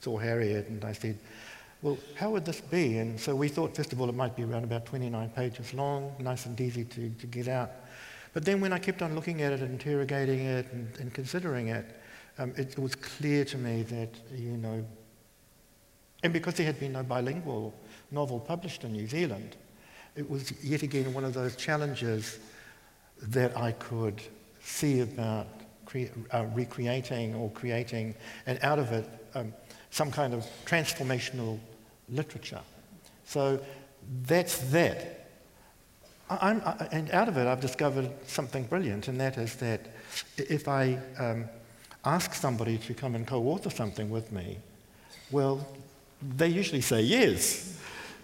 saw 0.00 0.18
Harriet 0.18 0.68
and 0.68 0.84
I 0.84 0.92
said, 0.92 1.18
well, 1.82 1.98
how 2.14 2.30
would 2.30 2.44
this 2.44 2.60
be? 2.60 2.98
And 2.98 3.18
so 3.20 3.34
we 3.34 3.48
thought, 3.48 3.76
first 3.76 3.92
of 3.92 4.00
all, 4.00 4.08
it 4.08 4.14
might 4.14 4.36
be 4.36 4.42
around 4.42 4.64
about 4.64 4.86
29 4.86 5.28
pages 5.30 5.74
long, 5.74 6.14
nice 6.18 6.46
and 6.46 6.58
easy 6.60 6.84
to, 6.84 7.10
to 7.10 7.26
get 7.26 7.48
out. 7.48 7.70
But 8.32 8.44
then 8.44 8.60
when 8.60 8.72
I 8.72 8.78
kept 8.78 9.02
on 9.02 9.14
looking 9.14 9.42
at 9.42 9.52
it, 9.52 9.60
interrogating 9.60 10.40
it, 10.40 10.66
and, 10.72 10.88
and 10.98 11.12
considering 11.12 11.68
it, 11.68 11.84
um, 12.38 12.52
it 12.56 12.78
was 12.78 12.94
clear 12.94 13.44
to 13.44 13.58
me 13.58 13.82
that, 13.82 14.10
you 14.34 14.56
know, 14.56 14.84
And 16.24 16.32
because 16.32 16.54
there 16.54 16.64
had 16.64 16.80
been 16.80 16.92
no 16.92 17.02
bilingual 17.02 17.74
novel 18.10 18.40
published 18.40 18.82
in 18.82 18.92
New 18.92 19.06
Zealand, 19.06 19.56
it 20.16 20.28
was 20.28 20.52
yet 20.64 20.82
again 20.82 21.12
one 21.12 21.22
of 21.22 21.34
those 21.34 21.54
challenges 21.54 22.38
that 23.28 23.56
I 23.56 23.72
could 23.72 24.20
see 24.62 25.00
about 25.00 25.46
uh, 26.32 26.46
recreating 26.54 27.34
or 27.34 27.50
creating, 27.50 28.14
and 28.46 28.58
out 28.62 28.78
of 28.78 28.92
it, 28.92 29.08
um, 29.34 29.52
some 29.90 30.10
kind 30.10 30.34
of 30.34 30.44
transformational 30.66 31.58
literature. 32.08 32.60
So 33.24 33.60
that's 34.26 34.58
that. 34.70 35.28
I, 36.28 36.88
and 36.90 37.10
out 37.10 37.28
of 37.28 37.36
it, 37.36 37.46
I've 37.46 37.60
discovered 37.60 38.10
something 38.26 38.64
brilliant, 38.64 39.08
and 39.08 39.20
that 39.20 39.36
is 39.38 39.56
that 39.56 39.86
if 40.36 40.68
I 40.68 40.98
um, 41.18 41.44
ask 42.04 42.34
somebody 42.34 42.78
to 42.78 42.94
come 42.94 43.14
and 43.14 43.26
co 43.26 43.42
author 43.42 43.70
something 43.70 44.10
with 44.10 44.32
me, 44.32 44.58
well, 45.30 45.66
they 46.36 46.48
usually 46.48 46.80
say 46.80 47.02
yes. 47.02 47.78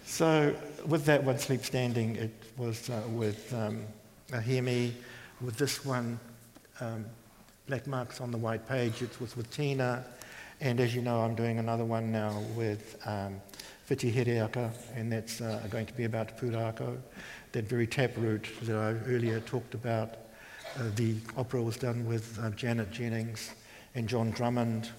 So, 0.05 0.55
with 0.85 1.05
that 1.05 1.23
one, 1.23 1.37
Sleep 1.37 1.63
Standing, 1.63 2.15
it 2.15 2.31
was 2.57 2.89
uh, 2.89 3.01
with 3.09 3.53
um, 3.53 3.85
Hemi. 4.39 4.93
With 5.41 5.57
this 5.57 5.83
one, 5.83 6.19
um, 6.79 7.05
Black 7.67 7.87
Marks 7.87 8.21
on 8.21 8.31
the 8.31 8.37
White 8.37 8.67
Page, 8.69 9.01
it 9.01 9.19
was 9.19 9.35
with 9.35 9.49
Tina. 9.51 10.05
And 10.61 10.79
as 10.79 10.93
you 10.95 11.01
know, 11.01 11.21
I'm 11.21 11.33
doing 11.33 11.57
another 11.57 11.83
one 11.83 12.11
now 12.11 12.39
with 12.55 12.95
um, 13.05 13.41
Whiti 13.89 14.13
Hereaka, 14.13 14.71
and 14.95 15.11
that's 15.11 15.41
uh, 15.41 15.67
going 15.69 15.87
to 15.87 15.93
be 15.93 16.05
about 16.05 16.37
Pūrākau, 16.37 16.97
that 17.51 17.65
very 17.65 17.87
taproot 17.87 18.47
that 18.61 18.75
I 18.75 18.91
earlier 19.09 19.39
talked 19.41 19.73
about. 19.73 20.15
Uh, 20.77 20.83
the 20.95 21.15
opera 21.35 21.61
was 21.61 21.75
done 21.75 22.05
with 22.05 22.39
uh, 22.39 22.51
Janet 22.51 22.91
Jennings 22.91 23.51
and 23.95 24.07
John 24.07 24.31
Drummond. 24.31 24.89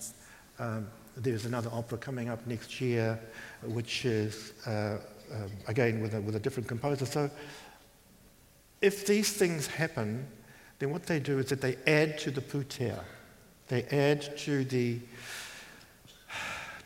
Um, 0.59 0.89
there's 1.17 1.47
another 1.47 1.71
opera 1.73 1.97
coming 1.97 2.29
up 2.29 2.47
next 2.47 2.81
year, 2.81 3.19
which 3.63 4.05
is, 4.05 4.53
uh, 4.67 4.99
um, 5.33 5.51
again, 5.69 6.03
with 6.03 6.15
a, 6.15 6.21
with 6.21 6.37
a 6.37 6.41
different 6.41 6.69
composer. 6.69 7.07
So 7.07 7.31
if 8.83 9.07
these 9.07 9.33
things 9.33 9.67
happen, 9.67 10.27
then 10.79 10.91
what 10.91 11.05
they 11.05 11.21
do 11.21 11.39
is 11.39 11.47
that 11.47 11.61
they 11.61 11.77
add 11.87 12.19
to 12.19 12.31
the 12.31 12.41
putea. 12.41 13.03
They 13.69 13.85
add 13.85 14.37
to 14.39 14.65
the, 14.65 14.99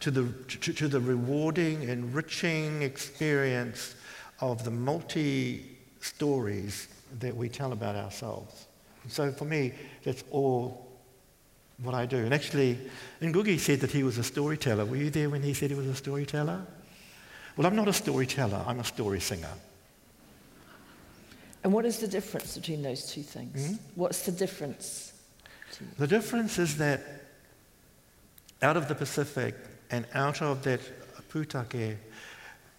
to 0.00 0.10
the, 0.10 0.28
to, 0.48 0.72
to 0.72 0.88
the 0.88 1.00
rewarding, 1.00 1.82
enriching 1.82 2.82
experience 2.82 3.96
of 4.40 4.64
the 4.64 4.70
multi 4.70 5.78
stories 6.00 6.88
that 7.18 7.34
we 7.34 7.48
tell 7.48 7.72
about 7.72 7.96
ourselves. 7.96 8.66
So 9.08 9.32
for 9.32 9.44
me, 9.44 9.72
that's 10.04 10.22
all 10.30 10.86
what 11.82 11.94
I 11.94 12.06
do. 12.06 12.18
And 12.18 12.34
actually, 12.34 12.78
Ngugi 13.20 13.58
said 13.58 13.80
that 13.80 13.90
he 13.90 14.02
was 14.02 14.18
a 14.18 14.24
storyteller. 14.24 14.84
Were 14.84 14.96
you 14.96 15.10
there 15.10 15.30
when 15.30 15.42
he 15.42 15.54
said 15.54 15.70
he 15.70 15.76
was 15.76 15.86
a 15.86 15.94
storyteller? 15.94 16.66
Well, 17.56 17.66
I'm 17.66 17.76
not 17.76 17.88
a 17.88 17.92
storyteller, 17.92 18.62
I'm 18.66 18.80
a 18.80 18.84
story 18.84 19.20
singer. 19.20 19.52
And 21.66 21.72
what 21.72 21.84
is 21.84 21.98
the 21.98 22.06
difference 22.06 22.56
between 22.56 22.80
those 22.80 23.10
two 23.10 23.24
things? 23.24 23.60
Mm-hmm. 23.60 23.74
What's 23.96 24.22
the 24.24 24.30
difference? 24.30 25.12
The 25.98 26.06
difference 26.06 26.60
is 26.60 26.76
that 26.76 27.02
out 28.62 28.76
of 28.76 28.86
the 28.86 28.94
Pacific 28.94 29.56
and 29.90 30.06
out 30.14 30.42
of 30.42 30.62
that 30.62 30.80
pūtake 31.28 31.96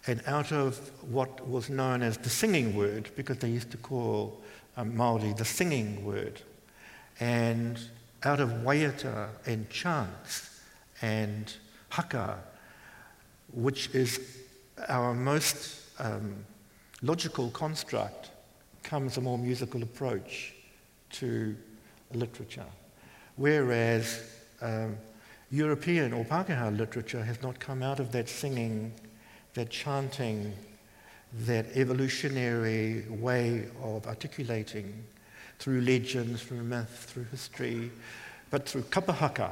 and 0.06 0.22
out 0.24 0.52
of 0.52 0.78
what 1.02 1.46
was 1.46 1.68
known 1.68 2.02
as 2.02 2.16
the 2.16 2.30
singing 2.30 2.74
word, 2.74 3.10
because 3.14 3.36
they 3.36 3.50
used 3.50 3.70
to 3.72 3.76
call 3.76 4.40
um, 4.78 4.94
Māori 4.94 5.36
the 5.36 5.44
singing 5.44 6.02
word, 6.02 6.40
and 7.20 7.78
out 8.22 8.40
of 8.40 8.48
waiata 8.64 9.28
and 9.44 9.68
chants 9.68 10.62
and 11.02 11.52
haka, 11.90 12.38
which 13.52 13.90
is 13.94 14.18
our 14.88 15.12
most 15.12 15.76
um, 15.98 16.36
logical 17.02 17.50
construct, 17.50 18.27
comes 18.88 19.18
a 19.18 19.20
more 19.20 19.36
musical 19.36 19.82
approach 19.82 20.54
to 21.10 21.54
literature. 22.14 22.64
Whereas 23.36 24.22
um, 24.62 24.96
European 25.50 26.14
or 26.14 26.24
Pākehā 26.24 26.74
literature 26.74 27.22
has 27.22 27.42
not 27.42 27.60
come 27.60 27.82
out 27.82 28.00
of 28.00 28.12
that 28.12 28.30
singing, 28.30 28.92
that 29.52 29.68
chanting, 29.68 30.54
that 31.44 31.66
evolutionary 31.74 33.04
way 33.10 33.68
of 33.82 34.06
articulating 34.06 35.04
through 35.58 35.82
legends, 35.82 36.42
through 36.42 36.62
myth, 36.62 37.10
through 37.12 37.24
history, 37.24 37.90
but 38.50 38.66
through 38.66 38.82
kapahaka, 38.84 39.50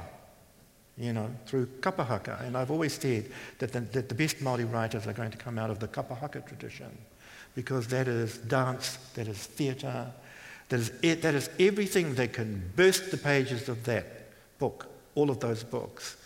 you 0.97 1.13
know, 1.13 1.31
through 1.45 1.67
kapahaka. 1.81 2.43
And 2.47 2.57
I've 2.57 2.71
always 2.71 2.95
said 2.95 3.31
that 3.59 3.71
the, 3.71 3.81
that 3.81 4.09
the 4.09 4.15
best 4.15 4.39
Māori 4.39 4.71
writers 4.73 5.07
are 5.07 5.13
going 5.13 5.31
to 5.31 5.37
come 5.37 5.59
out 5.59 5.69
of 5.69 5.79
the 5.79 5.89
kapahaka 5.89 6.47
tradition 6.47 6.91
because 7.57 7.89
that 7.89 8.07
is 8.07 8.39
dance, 8.39 8.99
that 9.15 9.27
is 9.27 9.39
theatre, 9.39 10.07
that 10.69 10.79
is, 10.79 10.91
that 11.01 11.35
is 11.35 11.51
everything 11.59 12.15
that 12.15 12.33
can 12.33 12.63
burst 12.77 13.11
the 13.11 13.17
pages 13.17 13.69
of 13.69 13.83
that 13.85 14.29
book, 14.61 14.87
all 15.17 15.31
of 15.31 15.41
those 15.41 15.65
books, 15.65 16.17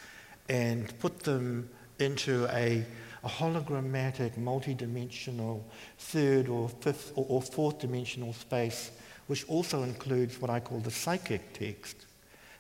and 0.51 0.99
put 0.99 1.21
them 1.21 1.71
into 1.99 2.47
a, 2.51 2.85
a 3.25 3.29
hologrammatic, 3.29 4.37
multi-dimensional 4.37 5.65
third 5.97 6.49
or 6.49 6.69
fifth 6.69 7.13
or, 7.15 7.25
or 7.29 7.41
fourth 7.41 7.79
dimensional 7.79 8.35
space 8.35 8.91
which 9.31 9.49
also 9.49 9.85
includes 9.85 10.41
what 10.41 10.51
I 10.51 10.59
call 10.59 10.81
the 10.81 10.91
psychic 10.91 11.53
text. 11.53 12.07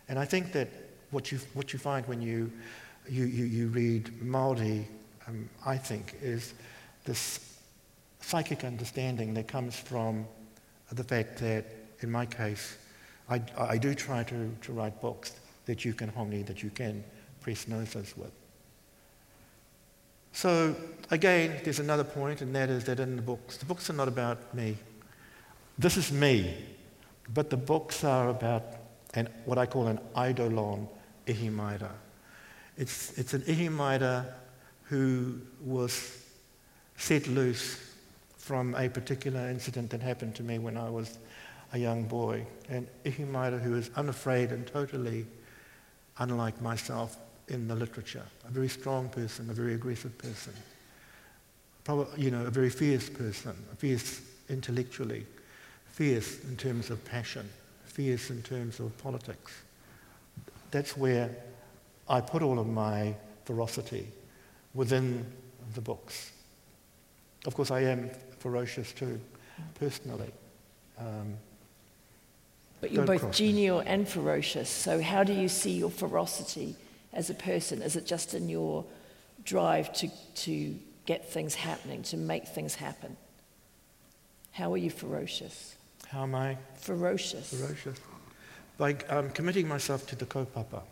And 0.08 0.16
I 0.20 0.24
think 0.24 0.52
that 0.52 0.68
what 1.10 1.32
you, 1.32 1.40
what 1.52 1.72
you 1.72 1.80
find 1.80 2.06
when 2.06 2.22
you, 2.22 2.48
you, 3.08 3.24
you, 3.24 3.44
you 3.44 3.66
read 3.66 4.04
Māori, 4.22 4.84
um, 5.26 5.50
I 5.66 5.76
think, 5.76 6.14
is 6.22 6.54
this 7.04 7.49
psychic 8.20 8.64
understanding 8.64 9.34
that 9.34 9.48
comes 9.48 9.76
from 9.76 10.26
the 10.92 11.04
fact 11.04 11.38
that, 11.38 11.64
in 12.00 12.10
my 12.10 12.26
case, 12.26 12.76
I, 13.28 13.42
I 13.56 13.78
do 13.78 13.94
try 13.94 14.22
to, 14.24 14.50
to 14.62 14.72
write 14.72 15.00
books 15.00 15.32
that 15.66 15.84
you 15.84 15.94
can 15.94 16.10
hongi, 16.10 16.44
that 16.46 16.62
you 16.62 16.70
can 16.70 17.04
press 17.40 17.68
noses 17.68 18.14
with. 18.16 18.32
So, 20.32 20.74
again, 21.10 21.60
there's 21.64 21.80
another 21.80 22.04
point, 22.04 22.40
and 22.40 22.54
that 22.54 22.70
is 22.70 22.84
that 22.84 23.00
in 23.00 23.16
the 23.16 23.22
books, 23.22 23.56
the 23.56 23.64
books 23.64 23.90
are 23.90 23.94
not 23.94 24.08
about 24.08 24.54
me. 24.54 24.76
This 25.78 25.96
is 25.96 26.12
me, 26.12 26.54
but 27.32 27.50
the 27.50 27.56
books 27.56 28.04
are 28.04 28.28
about 28.28 28.64
an, 29.14 29.28
what 29.44 29.58
I 29.58 29.66
call 29.66 29.88
an 29.88 29.98
eidolon 30.16 30.88
ihimaera. 31.26 31.90
It's, 32.76 33.18
it's 33.18 33.34
an 33.34 33.42
ihimaera 33.42 34.26
who 34.84 35.40
was 35.64 36.18
set 36.96 37.26
loose 37.26 37.89
from 38.50 38.74
a 38.74 38.88
particular 38.88 39.48
incident 39.48 39.90
that 39.90 40.02
happened 40.02 40.34
to 40.34 40.42
me 40.42 40.58
when 40.58 40.76
I 40.76 40.90
was 40.90 41.18
a 41.72 41.78
young 41.78 42.02
boy. 42.02 42.44
An 42.68 42.88
ihimaera 43.04 43.60
who 43.60 43.76
is 43.76 43.90
unafraid 43.94 44.50
and 44.50 44.66
totally 44.66 45.24
unlike 46.18 46.60
myself 46.60 47.16
in 47.46 47.68
the 47.68 47.76
literature. 47.76 48.24
A 48.48 48.50
very 48.50 48.68
strong 48.68 49.08
person, 49.08 49.48
a 49.50 49.52
very 49.52 49.74
aggressive 49.74 50.18
person. 50.18 50.52
Probably, 51.84 52.24
you 52.24 52.32
know, 52.32 52.44
a 52.44 52.50
very 52.50 52.70
fierce 52.70 53.08
person, 53.08 53.54
fierce 53.78 54.20
intellectually, 54.48 55.26
fierce 55.86 56.42
in 56.42 56.56
terms 56.56 56.90
of 56.90 57.04
passion, 57.04 57.48
fierce 57.84 58.30
in 58.30 58.42
terms 58.42 58.80
of 58.80 58.98
politics. 58.98 59.52
That's 60.72 60.96
where 60.96 61.30
I 62.08 62.20
put 62.20 62.42
all 62.42 62.58
of 62.58 62.66
my 62.66 63.14
ferocity 63.44 64.08
within 64.74 65.24
the 65.74 65.80
books. 65.80 66.32
Of 67.46 67.54
course, 67.54 67.70
I 67.70 67.82
am 67.82 68.10
ferocious 68.40 68.92
too, 68.92 69.20
personally. 69.78 70.30
Um, 70.98 71.36
but 72.80 72.92
you're 72.92 73.04
both 73.04 73.30
genial 73.32 73.80
and 73.80 74.08
ferocious, 74.08 74.68
so 74.68 75.00
how 75.00 75.22
do 75.22 75.32
you 75.32 75.48
see 75.48 75.72
your 75.72 75.90
ferocity 75.90 76.74
as 77.12 77.28
a 77.30 77.34
person? 77.34 77.82
Is 77.82 77.94
it 77.94 78.06
just 78.06 78.34
in 78.34 78.48
your 78.48 78.84
drive 79.44 79.92
to, 79.94 80.08
to 80.36 80.74
get 81.06 81.30
things 81.30 81.54
happening, 81.54 82.02
to 82.04 82.16
make 82.16 82.48
things 82.48 82.74
happen? 82.74 83.16
How 84.52 84.72
are 84.72 84.78
you 84.78 84.90
ferocious? 84.90 85.76
How 86.08 86.22
am 86.22 86.34
I? 86.34 86.56
Ferocious. 86.76 87.54
Ferocious. 87.54 87.98
By 88.78 88.94
um, 89.10 89.30
committing 89.30 89.68
myself 89.68 90.06
to 90.08 90.16
the 90.16 90.24
kaupapa. 90.24 90.82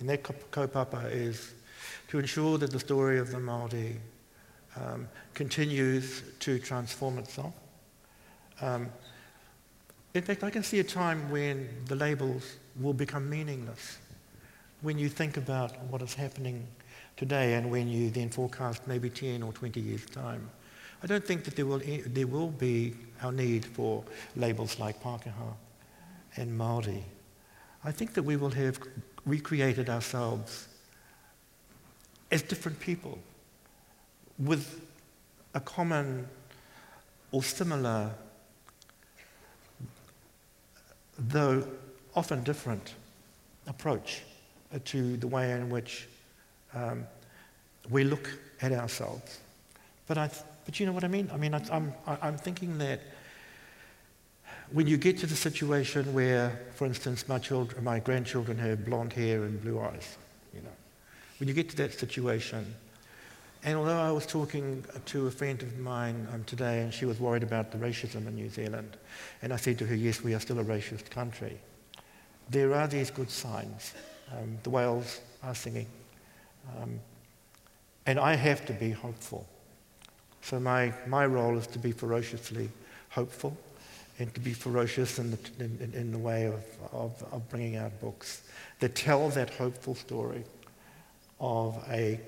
And 0.00 0.08
that 0.08 0.22
kaupapa 0.22 1.12
is 1.12 1.54
to 2.08 2.18
ensure 2.18 2.58
that 2.58 2.70
the 2.70 2.80
story 2.80 3.18
of 3.18 3.30
the 3.30 3.38
Māori 3.38 3.96
um, 4.76 5.08
continues 5.34 6.22
to 6.40 6.58
transform 6.58 7.18
itself. 7.18 7.54
Um, 8.60 8.88
in 10.14 10.22
fact, 10.22 10.44
I 10.44 10.50
can 10.50 10.62
see 10.62 10.78
a 10.80 10.84
time 10.84 11.30
when 11.30 11.68
the 11.86 11.96
labels 11.96 12.56
will 12.80 12.92
become 12.94 13.28
meaningless. 13.28 13.98
When 14.82 14.98
you 14.98 15.08
think 15.08 15.36
about 15.36 15.78
what 15.84 16.02
is 16.02 16.14
happening 16.14 16.66
today 17.16 17.54
and 17.54 17.70
when 17.70 17.88
you 17.88 18.10
then 18.10 18.30
forecast 18.30 18.86
maybe 18.86 19.10
10 19.10 19.42
or 19.42 19.52
20 19.52 19.80
years' 19.80 20.06
time. 20.06 20.48
I 21.02 21.06
don't 21.06 21.24
think 21.24 21.44
that 21.44 21.56
there 21.56 21.66
will, 21.66 21.82
there 22.06 22.26
will 22.26 22.50
be 22.50 22.94
our 23.22 23.32
need 23.32 23.64
for 23.64 24.04
labels 24.36 24.78
like 24.78 25.02
Pākehā 25.02 25.54
and 26.36 26.58
Māori. 26.58 27.02
I 27.84 27.92
think 27.92 28.14
that 28.14 28.22
we 28.22 28.36
will 28.36 28.50
have 28.50 28.80
recreated 29.26 29.90
ourselves 29.90 30.68
as 32.30 32.42
different 32.42 32.80
people 32.80 33.18
with 34.38 34.80
a 35.54 35.60
common 35.60 36.26
or 37.32 37.42
similar, 37.42 38.10
though 41.18 41.66
often 42.14 42.42
different, 42.42 42.94
approach 43.66 44.22
to 44.84 45.16
the 45.16 45.26
way 45.26 45.52
in 45.52 45.70
which 45.70 46.06
um, 46.74 47.06
we 47.90 48.04
look 48.04 48.30
at 48.60 48.72
ourselves. 48.72 49.40
But, 50.06 50.18
I, 50.18 50.30
but 50.64 50.78
you 50.78 50.86
know 50.86 50.92
what 50.92 51.04
I 51.04 51.08
mean? 51.08 51.30
I 51.32 51.36
mean, 51.36 51.54
I, 51.54 51.62
I'm, 51.70 51.92
I'm 52.06 52.36
thinking 52.36 52.78
that 52.78 53.00
when 54.72 54.86
you 54.86 54.96
get 54.96 55.18
to 55.18 55.26
the 55.26 55.36
situation 55.36 56.12
where, 56.12 56.60
for 56.74 56.86
instance, 56.86 57.28
my, 57.28 57.38
children, 57.38 57.84
my 57.84 58.00
grandchildren 58.00 58.58
have 58.58 58.84
blonde 58.84 59.12
hair 59.12 59.44
and 59.44 59.60
blue 59.62 59.80
eyes, 59.80 60.16
you 60.52 60.60
know, 60.60 60.68
when 61.38 61.48
you 61.48 61.54
get 61.54 61.68
to 61.70 61.76
that 61.76 61.94
situation, 61.94 62.74
and 63.64 63.78
although 63.78 64.00
I 64.00 64.12
was 64.12 64.26
talking 64.26 64.84
to 65.06 65.26
a 65.26 65.30
friend 65.30 65.62
of 65.62 65.78
mine 65.78 66.28
um, 66.32 66.44
today 66.44 66.82
and 66.82 66.92
she 66.92 67.06
was 67.06 67.18
worried 67.18 67.42
about 67.42 67.72
the 67.72 67.78
racism 67.78 68.26
in 68.26 68.34
New 68.34 68.50
Zealand, 68.50 68.96
and 69.42 69.52
I 69.52 69.56
said 69.56 69.78
to 69.78 69.86
her, 69.86 69.94
yes, 69.94 70.22
we 70.22 70.34
are 70.34 70.40
still 70.40 70.60
a 70.60 70.64
racist 70.64 71.10
country, 71.10 71.58
there 72.50 72.74
are 72.74 72.86
these 72.86 73.10
good 73.10 73.30
signs. 73.30 73.94
Um, 74.32 74.58
the 74.62 74.70
whales 74.70 75.20
are 75.42 75.54
singing. 75.54 75.86
Um, 76.80 77.00
and 78.06 78.18
I 78.18 78.34
have 78.34 78.66
to 78.66 78.72
be 78.72 78.90
hopeful. 78.90 79.46
So 80.42 80.60
my, 80.60 80.92
my 81.06 81.26
role 81.26 81.56
is 81.56 81.66
to 81.68 81.78
be 81.78 81.92
ferociously 81.92 82.68
hopeful 83.08 83.56
and 84.18 84.32
to 84.34 84.40
be 84.40 84.52
ferocious 84.52 85.18
in 85.18 85.30
the, 85.30 85.38
in, 85.58 85.92
in 85.94 86.12
the 86.12 86.18
way 86.18 86.46
of, 86.46 86.62
of, 86.92 87.24
of 87.32 87.48
bringing 87.48 87.76
out 87.76 87.98
books 88.00 88.42
that 88.80 88.94
tell 88.94 89.28
that 89.30 89.50
hopeful 89.50 89.94
story 89.94 90.44
of 91.40 91.82
a, 91.90 92.20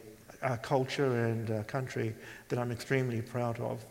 a 0.46 0.56
culture 0.56 1.26
and 1.26 1.50
a 1.50 1.64
country 1.64 2.14
that 2.48 2.58
I'm 2.58 2.70
extremely 2.70 3.20
proud 3.20 3.58
of 3.58 3.84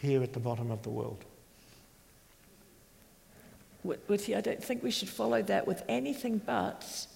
here 0.00 0.22
at 0.22 0.34
the 0.34 0.40
bottom 0.40 0.70
of 0.70 0.82
the 0.82 0.90
world. 0.90 1.24
With 3.82 4.30
I 4.30 4.40
don't 4.40 4.62
think 4.62 4.82
we 4.82 4.90
should 4.90 5.08
follow 5.08 5.42
that 5.42 5.66
with 5.66 5.82
anything 5.88 6.38
but 6.38 7.06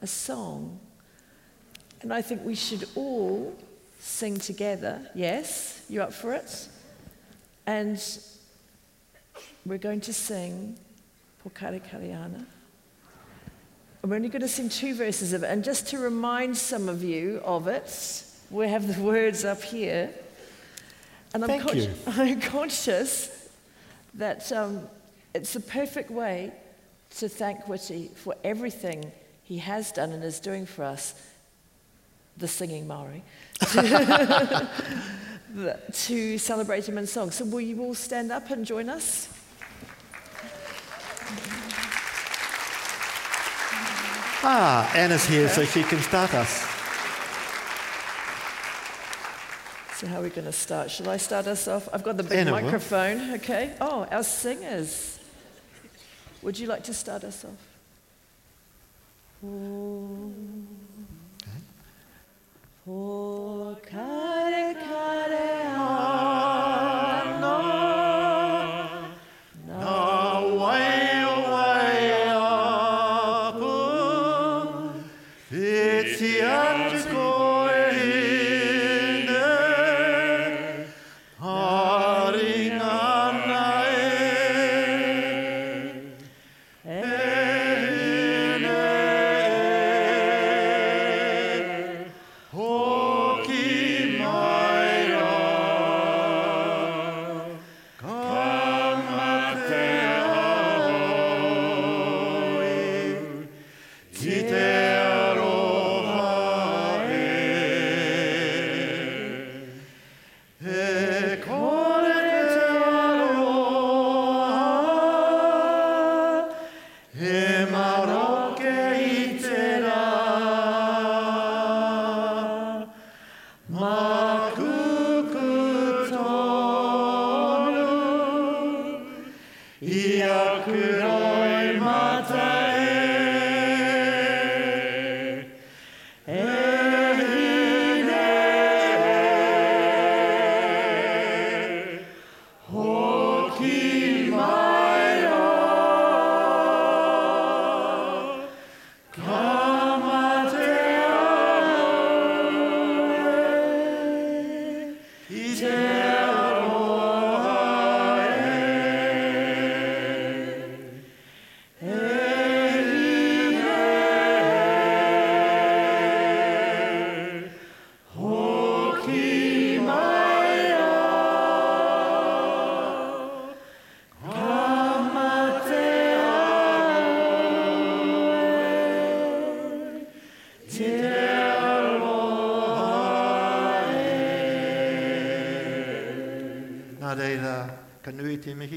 a 0.00 0.06
song. 0.06 0.80
And 2.00 2.12
I 2.12 2.22
think 2.22 2.44
we 2.44 2.54
should 2.54 2.88
all 2.96 3.56
sing 4.00 4.38
together. 4.38 5.08
Yes, 5.14 5.84
you 5.88 6.02
up 6.02 6.12
for 6.12 6.32
it? 6.32 6.68
And 7.66 8.00
we're 9.64 9.78
going 9.78 10.00
to 10.02 10.12
sing 10.12 10.76
Pokare 11.44 11.80
We're 14.04 14.16
only 14.16 14.28
going 14.28 14.42
to 14.42 14.48
sing 14.48 14.68
two 14.68 14.94
verses 14.96 15.32
of 15.32 15.44
it. 15.44 15.46
And 15.46 15.62
just 15.62 15.86
to 15.88 15.98
remind 15.98 16.56
some 16.56 16.88
of 16.88 17.04
you 17.04 17.40
of 17.44 17.68
it, 17.68 18.24
we 18.50 18.68
have 18.68 18.92
the 18.92 19.00
words 19.00 19.44
up 19.44 19.62
here. 19.62 20.10
And 21.32 21.44
I'm, 21.44 21.48
Thank 21.48 21.62
con- 21.62 21.76
you. 21.76 21.94
I'm 22.08 22.40
conscious 22.40 23.48
that 24.14 24.50
um, 24.50 24.88
it's 25.34 25.52
the 25.52 25.60
perfect 25.60 26.10
way 26.10 26.52
to 27.18 27.28
thank 27.28 27.64
Witi 27.66 28.10
for 28.16 28.34
everything 28.42 29.12
he 29.44 29.58
has 29.58 29.92
done 29.92 30.10
and 30.10 30.24
is 30.24 30.40
doing 30.40 30.66
for 30.66 30.82
us, 30.82 31.14
the 32.36 32.48
singing 32.48 32.88
Maori, 32.88 33.22
to, 33.70 34.68
to 35.92 36.38
celebrate 36.38 36.88
him 36.88 36.98
in 36.98 37.06
song. 37.06 37.30
So 37.30 37.44
will 37.44 37.60
you 37.60 37.80
all 37.82 37.94
stand 37.94 38.32
up 38.32 38.50
and 38.50 38.66
join 38.66 38.88
us? 38.88 39.28
Ah, 44.44 44.92
Anna's 44.96 45.24
here 45.24 45.48
so 45.48 45.64
she 45.64 45.84
can 45.84 46.00
start 46.00 46.34
us. 46.34 46.66
So 49.96 50.08
how 50.08 50.18
are 50.18 50.22
we 50.22 50.30
going 50.30 50.46
to 50.46 50.52
start? 50.52 50.90
Shall 50.90 51.08
I 51.08 51.16
start 51.16 51.46
us 51.46 51.68
off? 51.68 51.88
I've 51.92 52.02
got 52.02 52.16
the 52.16 52.24
big 52.24 52.38
Anna 52.38 52.50
microphone. 52.50 53.28
Will. 53.28 53.34
Okay. 53.36 53.72
Oh, 53.80 54.04
our 54.10 54.24
singers. 54.24 55.20
Would 56.42 56.58
you 56.58 56.66
like 56.66 56.82
to 56.84 56.92
start 56.94 57.22
us 57.22 57.44
off? 57.44 57.52
Okay. 62.88 64.74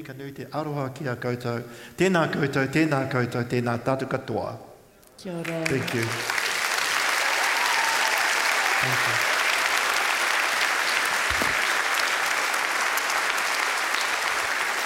Aroha 0.04 0.94
ki 0.94 1.08
a 1.08 1.16
koutou. 1.16 1.64
Tēnā 1.98 2.32
koutou, 2.32 2.68
tēnā 2.68 3.10
koutou, 3.12 3.44
tēnā 3.44 3.78
tātou 3.84 4.08
katoa. 4.08 4.58
Kia 5.18 5.34
ora. 5.34 5.66
Thank 5.66 5.94
you. 5.94 6.04
Thank 8.82 9.08
you. 9.08 9.36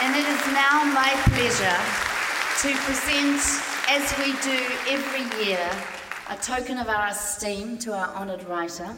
And 0.01 0.15
it 0.15 0.25
is 0.25 0.53
now 0.53 0.83
my 0.85 1.13
pleasure 1.33 1.79
to 2.61 2.69
present, 2.85 3.41
as 3.89 4.13
we 4.17 4.33
do 4.41 4.57
every 4.87 5.45
year, 5.45 5.69
a 6.29 6.35
token 6.35 6.77
of 6.77 6.87
our 6.87 7.07
esteem 7.07 7.77
to 7.79 7.93
our 7.93 8.07
honoured 8.15 8.43
writer. 8.47 8.95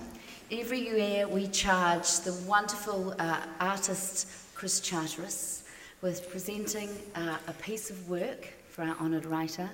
Every 0.51 0.79
year 0.79 1.27
we 1.27 1.47
charge 1.47 2.19
the 2.19 2.33
wonderful 2.47 3.15
uh, 3.17 3.37
artist 3.59 4.27
Chris 4.53 4.79
Charteris 4.81 5.60
with 6.01 6.29
presenting 6.29 6.89
uh, 7.15 7.37
a 7.47 7.53
piece 7.53 7.89
of 7.89 8.09
work 8.09 8.47
for 8.69 8.83
our 8.83 8.95
honoured 8.99 9.25
writer. 9.25 9.69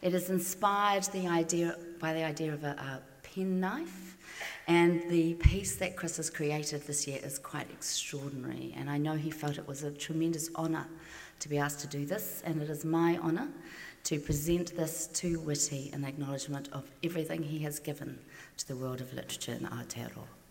It 0.00 0.14
is 0.14 0.30
inspired 0.30 1.04
the 1.04 1.26
idea, 1.26 1.76
by 1.98 2.12
the 2.12 2.22
idea 2.24 2.52
of 2.52 2.62
a, 2.64 2.70
a 2.70 3.02
penknife. 3.22 4.16
And 4.68 5.10
the 5.10 5.34
piece 5.34 5.76
that 5.76 5.96
Chris 5.96 6.18
has 6.18 6.30
created 6.30 6.82
this 6.86 7.08
year 7.08 7.18
is 7.22 7.38
quite 7.38 7.68
extraordinary. 7.70 8.74
And 8.76 8.88
I 8.88 8.98
know 8.98 9.14
he 9.14 9.30
felt 9.30 9.58
it 9.58 9.66
was 9.66 9.82
a 9.82 9.90
tremendous 9.90 10.54
honour 10.54 10.86
to 11.40 11.48
be 11.48 11.58
asked 11.58 11.80
to 11.80 11.88
do 11.88 12.06
this, 12.06 12.42
and 12.46 12.62
it 12.62 12.70
is 12.70 12.84
my 12.84 13.18
honour 13.18 13.48
to 14.04 14.20
present 14.20 14.76
this 14.76 15.08
to 15.08 15.40
Witi 15.40 15.92
in 15.92 16.04
acknowledgement 16.04 16.68
of 16.72 16.84
everything 17.02 17.42
he 17.42 17.58
has 17.60 17.80
given 17.80 18.18
to 18.58 18.68
the 18.68 18.76
world 18.76 19.00
of 19.00 19.12
literature 19.12 19.52
in 19.52 19.66
Aotearoa. 19.66 20.41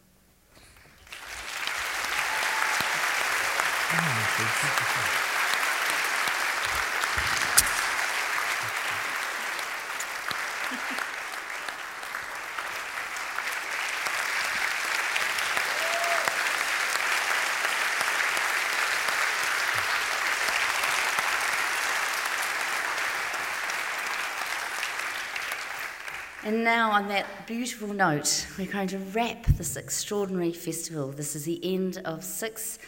And 26.44 26.64
now, 26.64 26.92
on 26.92 27.08
that 27.10 27.46
beautiful 27.46 27.94
note, 27.94 28.48
we're 28.58 28.72
going 28.72 28.88
to 28.88 28.98
wrap 28.98 29.46
this 29.46 29.76
extraordinary 29.76 30.54
festival. 30.54 31.12
This 31.12 31.36
is 31.36 31.44
the 31.44 31.60
end 31.64 32.02
of 32.06 32.24
six 32.24 32.80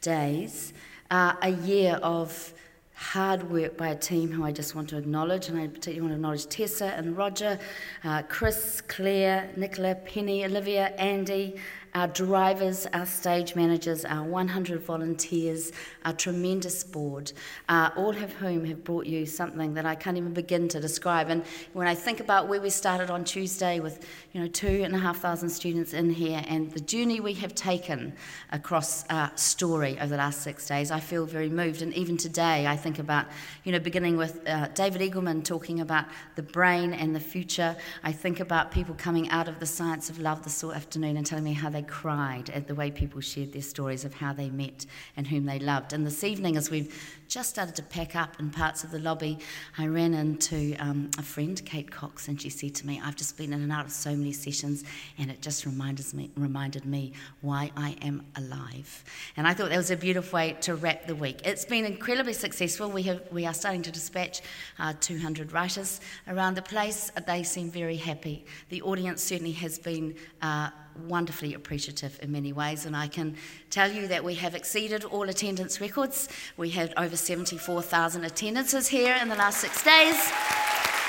days, 0.00 0.72
uh, 1.10 1.34
a 1.42 1.50
year 1.50 1.94
of 2.02 2.54
hard 2.94 3.50
work 3.50 3.78
by 3.78 3.88
a 3.88 3.96
team 3.96 4.30
who 4.30 4.44
I 4.44 4.52
just 4.52 4.74
want 4.74 4.90
to 4.90 4.98
acknowledge, 4.98 5.48
and 5.48 5.58
I 5.58 5.66
particularly 5.68 6.02
want 6.02 6.12
to 6.12 6.16
acknowledge 6.16 6.46
Tessa 6.46 6.86
and 6.86 7.16
Roger, 7.16 7.58
uh, 8.04 8.22
Chris, 8.28 8.82
Claire, 8.82 9.48
Nicola, 9.56 9.94
Penny, 9.94 10.44
Olivia, 10.44 10.88
Andy, 10.98 11.56
our 11.94 12.08
drivers, 12.08 12.86
our 12.92 13.06
stage 13.06 13.56
managers, 13.56 14.04
our 14.04 14.24
100 14.24 14.80
volunteers, 14.80 15.72
our 16.04 16.12
tremendous 16.12 16.84
board, 16.84 17.32
uh, 17.68 17.90
all 17.96 18.10
of 18.10 18.32
whom 18.34 18.64
have 18.64 18.84
brought 18.84 19.06
you 19.06 19.26
something 19.26 19.74
that 19.74 19.84
I 19.84 19.94
can't 19.94 20.16
even 20.16 20.32
begin 20.32 20.68
to 20.68 20.80
describe. 20.80 21.30
And 21.30 21.44
when 21.72 21.86
I 21.86 21.94
think 21.94 22.20
about 22.20 22.48
where 22.48 22.60
we 22.60 22.70
started 22.70 23.10
on 23.10 23.24
Tuesday 23.24 23.80
with, 23.80 24.06
you 24.32 24.40
know, 24.40 24.46
two 24.46 24.82
and 24.84 24.94
a 24.94 24.98
half 24.98 25.18
thousand 25.18 25.48
students 25.48 25.92
in 25.92 26.10
here 26.10 26.42
and 26.46 26.70
the 26.70 26.80
journey 26.80 27.20
we 27.20 27.34
have 27.34 27.54
taken 27.54 28.12
across 28.52 29.04
our 29.08 29.30
story 29.36 29.98
over 29.98 30.08
the 30.08 30.16
last 30.16 30.42
six 30.42 30.66
days, 30.66 30.90
I 30.90 31.00
feel 31.00 31.26
very 31.26 31.48
moved. 31.48 31.82
And 31.82 31.92
even 31.94 32.16
today, 32.16 32.66
I 32.66 32.76
think 32.76 32.98
about, 32.98 33.26
you 33.64 33.72
know, 33.72 33.80
beginning 33.80 34.16
with 34.16 34.46
uh, 34.48 34.68
David 34.68 35.00
Eagleman 35.02 35.44
talking 35.44 35.80
about 35.80 36.06
the 36.36 36.42
brain 36.42 36.92
and 36.92 37.14
the 37.14 37.20
future. 37.20 37.76
I 38.04 38.12
think 38.12 38.40
about 38.40 38.70
people 38.70 38.94
coming 38.96 39.28
out 39.30 39.48
of 39.48 39.58
the 39.58 39.66
Science 39.66 40.08
of 40.10 40.18
Love 40.18 40.42
this 40.44 40.62
afternoon 40.62 41.16
and 41.16 41.26
telling 41.26 41.44
me 41.44 41.52
how 41.52 41.70
they 41.70 41.79
they 41.80 41.86
cried 41.86 42.50
at 42.50 42.66
the 42.66 42.74
way 42.74 42.90
people 42.90 43.20
shared 43.20 43.52
their 43.52 43.62
stories 43.62 44.04
of 44.04 44.12
how 44.12 44.32
they 44.32 44.50
met 44.50 44.84
and 45.16 45.26
whom 45.26 45.46
they 45.46 45.58
loved. 45.58 45.92
And 45.92 46.06
this 46.06 46.24
evening, 46.24 46.56
as 46.56 46.70
we've 46.70 46.94
just 47.28 47.50
started 47.50 47.74
to 47.76 47.82
pack 47.82 48.14
up 48.16 48.38
in 48.38 48.50
parts 48.50 48.84
of 48.84 48.90
the 48.90 48.98
lobby, 48.98 49.38
I 49.78 49.86
ran 49.86 50.12
into 50.14 50.76
um, 50.78 51.10
a 51.16 51.22
friend, 51.22 51.60
Kate 51.64 51.90
Cox, 51.90 52.28
and 52.28 52.40
she 52.40 52.50
said 52.50 52.74
to 52.76 52.86
me, 52.86 53.00
I've 53.02 53.16
just 53.16 53.38
been 53.38 53.52
in 53.52 53.62
and 53.62 53.72
out 53.72 53.86
of 53.86 53.92
so 53.92 54.10
many 54.10 54.32
sessions, 54.32 54.84
and 55.16 55.30
it 55.30 55.40
just 55.40 55.64
reminded 55.64 56.12
me, 56.12 56.30
reminded 56.36 56.84
me 56.84 57.12
why 57.40 57.70
I 57.76 57.96
am 58.02 58.26
alive. 58.36 59.04
And 59.36 59.46
I 59.46 59.54
thought 59.54 59.70
that 59.70 59.76
was 59.76 59.90
a 59.90 59.96
beautiful 59.96 60.36
way 60.36 60.56
to 60.62 60.74
wrap 60.74 61.06
the 61.06 61.14
week. 61.14 61.46
It's 61.46 61.64
been 61.64 61.86
incredibly 61.86 62.34
successful. 62.34 62.90
We, 62.90 63.04
have, 63.04 63.22
we 63.30 63.46
are 63.46 63.54
starting 63.54 63.82
to 63.82 63.92
dispatch 63.92 64.42
uh, 64.78 64.94
200 65.00 65.52
writers 65.52 66.00
around 66.28 66.56
the 66.56 66.62
place. 66.62 67.10
They 67.26 67.42
seem 67.42 67.70
very 67.70 67.96
happy. 67.96 68.44
The 68.68 68.82
audience 68.82 69.22
certainly 69.22 69.52
has 69.52 69.78
been. 69.78 70.16
Uh, 70.42 70.70
wonderfully 71.06 71.54
appreciative 71.54 72.18
in 72.22 72.32
many 72.32 72.52
ways, 72.52 72.86
and 72.86 72.96
I 72.96 73.08
can 73.08 73.36
tell 73.70 73.90
you 73.90 74.08
that 74.08 74.24
we 74.24 74.34
have 74.36 74.54
exceeded 74.54 75.04
all 75.04 75.28
attendance 75.28 75.80
records. 75.80 76.28
We 76.56 76.70
had 76.70 76.92
over 76.96 77.16
74,000 77.16 78.24
attendances 78.24 78.88
here 78.88 79.16
in 79.20 79.28
the 79.28 79.36
last 79.36 79.60
six 79.60 79.82
days, 79.82 80.30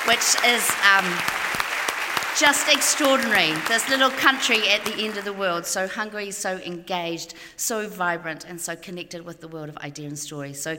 which 0.07 0.35
is 0.45 0.71
um, 0.95 1.05
just 2.39 2.71
extraordinary. 2.73 3.51
This 3.67 3.87
little 3.89 4.09
country 4.09 4.67
at 4.69 4.83
the 4.85 4.95
end 4.95 5.17
of 5.17 5.25
the 5.25 5.33
world, 5.33 5.65
so 5.65 5.87
hungry, 5.87 6.31
so 6.31 6.57
engaged, 6.57 7.33
so 7.55 7.87
vibrant, 7.87 8.45
and 8.45 8.59
so 8.59 8.75
connected 8.75 9.25
with 9.25 9.41
the 9.41 9.47
world 9.47 9.69
of 9.69 9.77
idea 9.77 10.07
and 10.07 10.17
story. 10.17 10.53
So, 10.53 10.77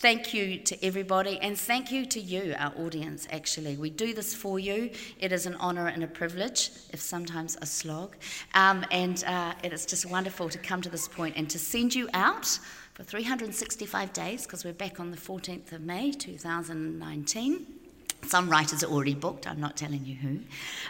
thank 0.00 0.32
you 0.32 0.58
to 0.58 0.84
everybody, 0.84 1.38
and 1.40 1.58
thank 1.58 1.90
you 1.90 2.06
to 2.06 2.20
you, 2.20 2.54
our 2.56 2.72
audience, 2.78 3.26
actually. 3.30 3.76
We 3.76 3.90
do 3.90 4.14
this 4.14 4.34
for 4.34 4.58
you. 4.58 4.90
It 5.18 5.32
is 5.32 5.46
an 5.46 5.56
honour 5.56 5.88
and 5.88 6.04
a 6.04 6.06
privilege, 6.06 6.70
if 6.92 7.00
sometimes 7.00 7.58
a 7.60 7.66
slog. 7.66 8.16
Um, 8.54 8.84
and 8.90 9.24
uh, 9.24 9.54
it 9.64 9.72
is 9.72 9.86
just 9.86 10.06
wonderful 10.06 10.48
to 10.50 10.58
come 10.58 10.80
to 10.82 10.88
this 10.88 11.08
point 11.08 11.36
and 11.36 11.50
to 11.50 11.58
send 11.58 11.94
you 11.94 12.08
out 12.14 12.46
for 12.94 13.02
365 13.02 14.12
days, 14.12 14.44
because 14.44 14.64
we're 14.64 14.72
back 14.72 15.00
on 15.00 15.10
the 15.10 15.16
14th 15.16 15.72
of 15.72 15.80
May 15.80 16.12
2019 16.12 17.77
some 18.22 18.50
writers 18.50 18.82
are 18.82 18.88
already 18.88 19.14
booked, 19.14 19.46
I'm 19.46 19.60
not 19.60 19.76
telling 19.76 20.04
you 20.04 20.14
who, 20.14 20.40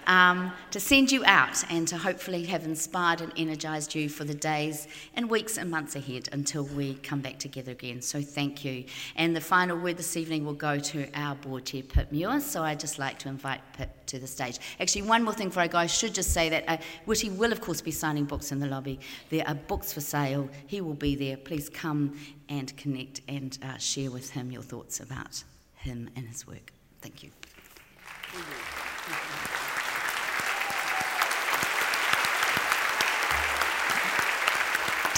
um, 0.07 0.53
to 0.70 0.81
send 0.81 1.12
you 1.12 1.24
out 1.24 1.62
and 1.70 1.87
to 1.89 1.97
hopefully 1.97 2.45
have 2.47 2.64
inspired 2.64 3.20
and 3.20 3.33
energised 3.37 3.95
you 3.95 4.09
for 4.09 4.24
the 4.24 4.35
days 4.35 4.89
and 5.14 5.31
weeks 5.31 5.57
and 5.57 5.70
months 5.70 5.95
ahead 5.95 6.29
until 6.33 6.64
we 6.64 6.95
come 6.95 7.20
back 7.20 7.39
together 7.39 7.72
again. 7.72 8.03
So 8.03 8.22
thank 8.22 8.64
you. 8.64 8.85
And 9.14 9.37
the 9.37 9.41
final 9.41 9.79
word 9.79 9.99
this 9.99 10.16
evening 10.16 10.45
will 10.45 10.55
go 10.55 10.79
to 10.79 11.09
our 11.14 11.35
board 11.37 11.66
chair, 11.66 11.83
Pip 11.83 12.11
Muir. 12.11 12.41
So 12.41 12.62
I'd 12.64 12.81
just 12.81 12.99
like 12.99 13.18
to 13.20 13.29
invite 13.29 13.61
Pip 13.74 13.91
to 14.07 14.18
the 14.18 14.26
stage. 14.26 14.59
Actually, 14.81 15.03
one 15.03 15.22
more 15.22 15.35
thing 15.35 15.49
before 15.49 15.62
I 15.62 15.68
go, 15.68 15.79
I 15.79 15.87
should 15.87 16.14
just 16.14 16.33
say 16.33 16.49
that 16.49 16.64
uh, 16.66 16.79
Witi 17.07 17.35
will, 17.37 17.53
of 17.53 17.61
course, 17.61 17.81
be 17.81 17.91
signing 17.91 18.24
books 18.24 18.53
in 18.53 18.59
the 18.59 18.66
lobby. 18.66 18.99
There 19.29 19.47
are 19.47 19.55
books 19.55 19.93
for 19.93 20.01
sale. 20.01 20.49
He 20.66 20.81
will 20.81 20.95
be 20.95 21.14
there. 21.14 21.37
Please 21.37 21.68
come 21.68 22.18
and 22.49 22.74
connect 22.76 23.20
and 23.29 23.57
uh, 23.62 23.76
share 23.76 24.11
with 24.11 24.31
him 24.31 24.51
your 24.51 24.62
thoughts 24.62 24.99
about 25.01 25.45
him 25.76 26.11
and 26.16 26.26
his 26.26 26.47
work. 26.47 26.72
Thank 27.01 27.22
you. 27.22 27.30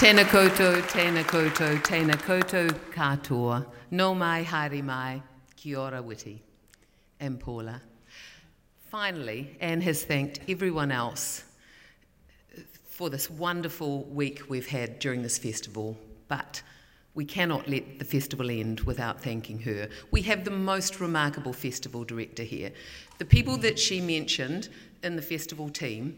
Tēnā 0.01 0.23
koutou, 0.25 0.81
tēnā 0.89 1.21
koutou, 1.29 1.75
tēnā 1.85 2.15
koutou 2.25 2.71
katoa, 2.89 3.59
nau 3.91 4.15
mai 4.17 4.41
haere 4.43 4.81
mai, 4.81 5.21
kia 5.55 5.77
ora 5.77 6.01
witi, 6.01 6.39
and 7.19 7.39
Paula. 7.39 7.79
Finally, 8.89 9.55
Anne 9.59 9.81
has 9.81 10.03
thanked 10.03 10.39
everyone 10.49 10.91
else 10.91 11.43
for 12.89 13.11
this 13.11 13.29
wonderful 13.29 14.03
week 14.05 14.49
we've 14.49 14.67
had 14.67 14.97
during 14.97 15.21
this 15.21 15.37
festival, 15.37 15.95
but 16.27 16.63
we 17.13 17.25
cannot 17.25 17.67
let 17.67 17.99
the 17.99 18.05
festival 18.05 18.49
end 18.49 18.81
without 18.81 19.21
thanking 19.21 19.59
her. 19.59 19.89
We 20.11 20.21
have 20.23 20.45
the 20.45 20.51
most 20.51 20.99
remarkable 20.99 21.53
festival 21.53 22.03
director 22.03 22.43
here. 22.43 22.71
The 23.17 23.25
people 23.25 23.57
that 23.57 23.77
she 23.77 23.99
mentioned 23.99 24.69
in 25.03 25.15
the 25.15 25.21
festival 25.21 25.69
team 25.69 26.17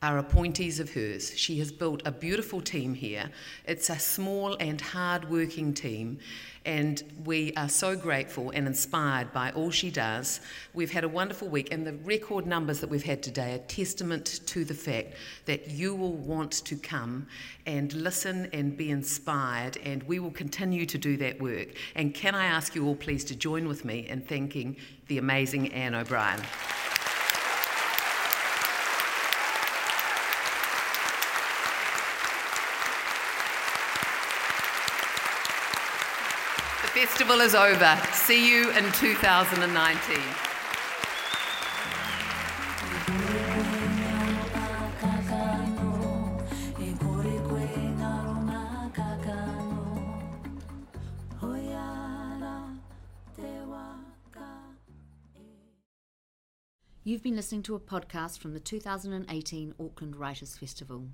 are 0.00 0.18
appointees 0.18 0.78
of 0.78 0.92
hers. 0.92 1.36
She 1.36 1.58
has 1.58 1.72
built 1.72 2.02
a 2.04 2.12
beautiful 2.12 2.60
team 2.60 2.94
here. 2.94 3.30
It's 3.66 3.90
a 3.90 3.98
small 3.98 4.56
and 4.60 4.80
hard 4.80 5.28
working 5.28 5.74
team, 5.74 6.18
and 6.64 7.02
we 7.24 7.52
are 7.56 7.68
so 7.68 7.96
grateful 7.96 8.50
and 8.50 8.68
inspired 8.68 9.32
by 9.32 9.50
all 9.52 9.72
she 9.72 9.90
does. 9.90 10.40
We've 10.72 10.92
had 10.92 11.02
a 11.02 11.08
wonderful 11.08 11.48
week, 11.48 11.72
and 11.72 11.84
the 11.84 11.94
record 11.94 12.46
numbers 12.46 12.78
that 12.78 12.88
we've 12.88 13.02
had 13.02 13.24
today 13.24 13.54
are 13.54 13.58
testament 13.58 14.40
to 14.46 14.64
the 14.64 14.74
fact 14.74 15.14
that 15.46 15.68
you 15.68 15.96
will 15.96 16.16
want 16.16 16.52
to 16.52 16.76
come 16.76 17.26
and 17.66 17.92
listen 17.92 18.48
and 18.52 18.76
be 18.76 18.90
inspired, 18.90 19.78
and 19.78 20.04
we 20.04 20.20
will 20.20 20.30
continue 20.30 20.86
to 20.86 20.98
do 20.98 21.16
that 21.16 21.40
work. 21.40 21.68
And 21.96 22.14
can 22.14 22.36
I 22.36 22.44
ask 22.44 22.76
you 22.76 22.86
all, 22.86 22.94
please, 22.94 23.24
to 23.24 23.34
join 23.34 23.66
with 23.66 23.84
me 23.84 24.06
in 24.06 24.20
thanking 24.20 24.76
the 25.08 25.18
amazing 25.18 25.72
Anne 25.72 25.96
O'Brien? 25.96 26.40
Festival 37.06 37.40
is 37.40 37.54
over. 37.54 37.96
See 38.12 38.50
you 38.50 38.70
in 38.70 38.90
2019. 38.90 40.18
You've 57.04 57.22
been 57.22 57.36
listening 57.36 57.62
to 57.62 57.76
a 57.76 57.80
podcast 57.80 58.38
from 58.40 58.54
the 58.54 58.60
2018 58.60 59.74
Auckland 59.78 60.16
Writers 60.16 60.58
Festival. 60.58 61.06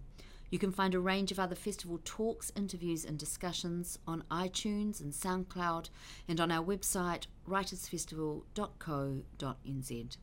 You 0.54 0.60
can 0.60 0.70
find 0.70 0.94
a 0.94 1.00
range 1.00 1.32
of 1.32 1.40
other 1.40 1.56
festival 1.56 1.98
talks, 2.04 2.52
interviews, 2.54 3.04
and 3.04 3.18
discussions 3.18 3.98
on 4.06 4.22
iTunes 4.30 5.00
and 5.00 5.12
SoundCloud 5.12 5.88
and 6.28 6.40
on 6.40 6.52
our 6.52 6.64
website 6.64 7.26
writersfestival.co.nz. 7.48 10.16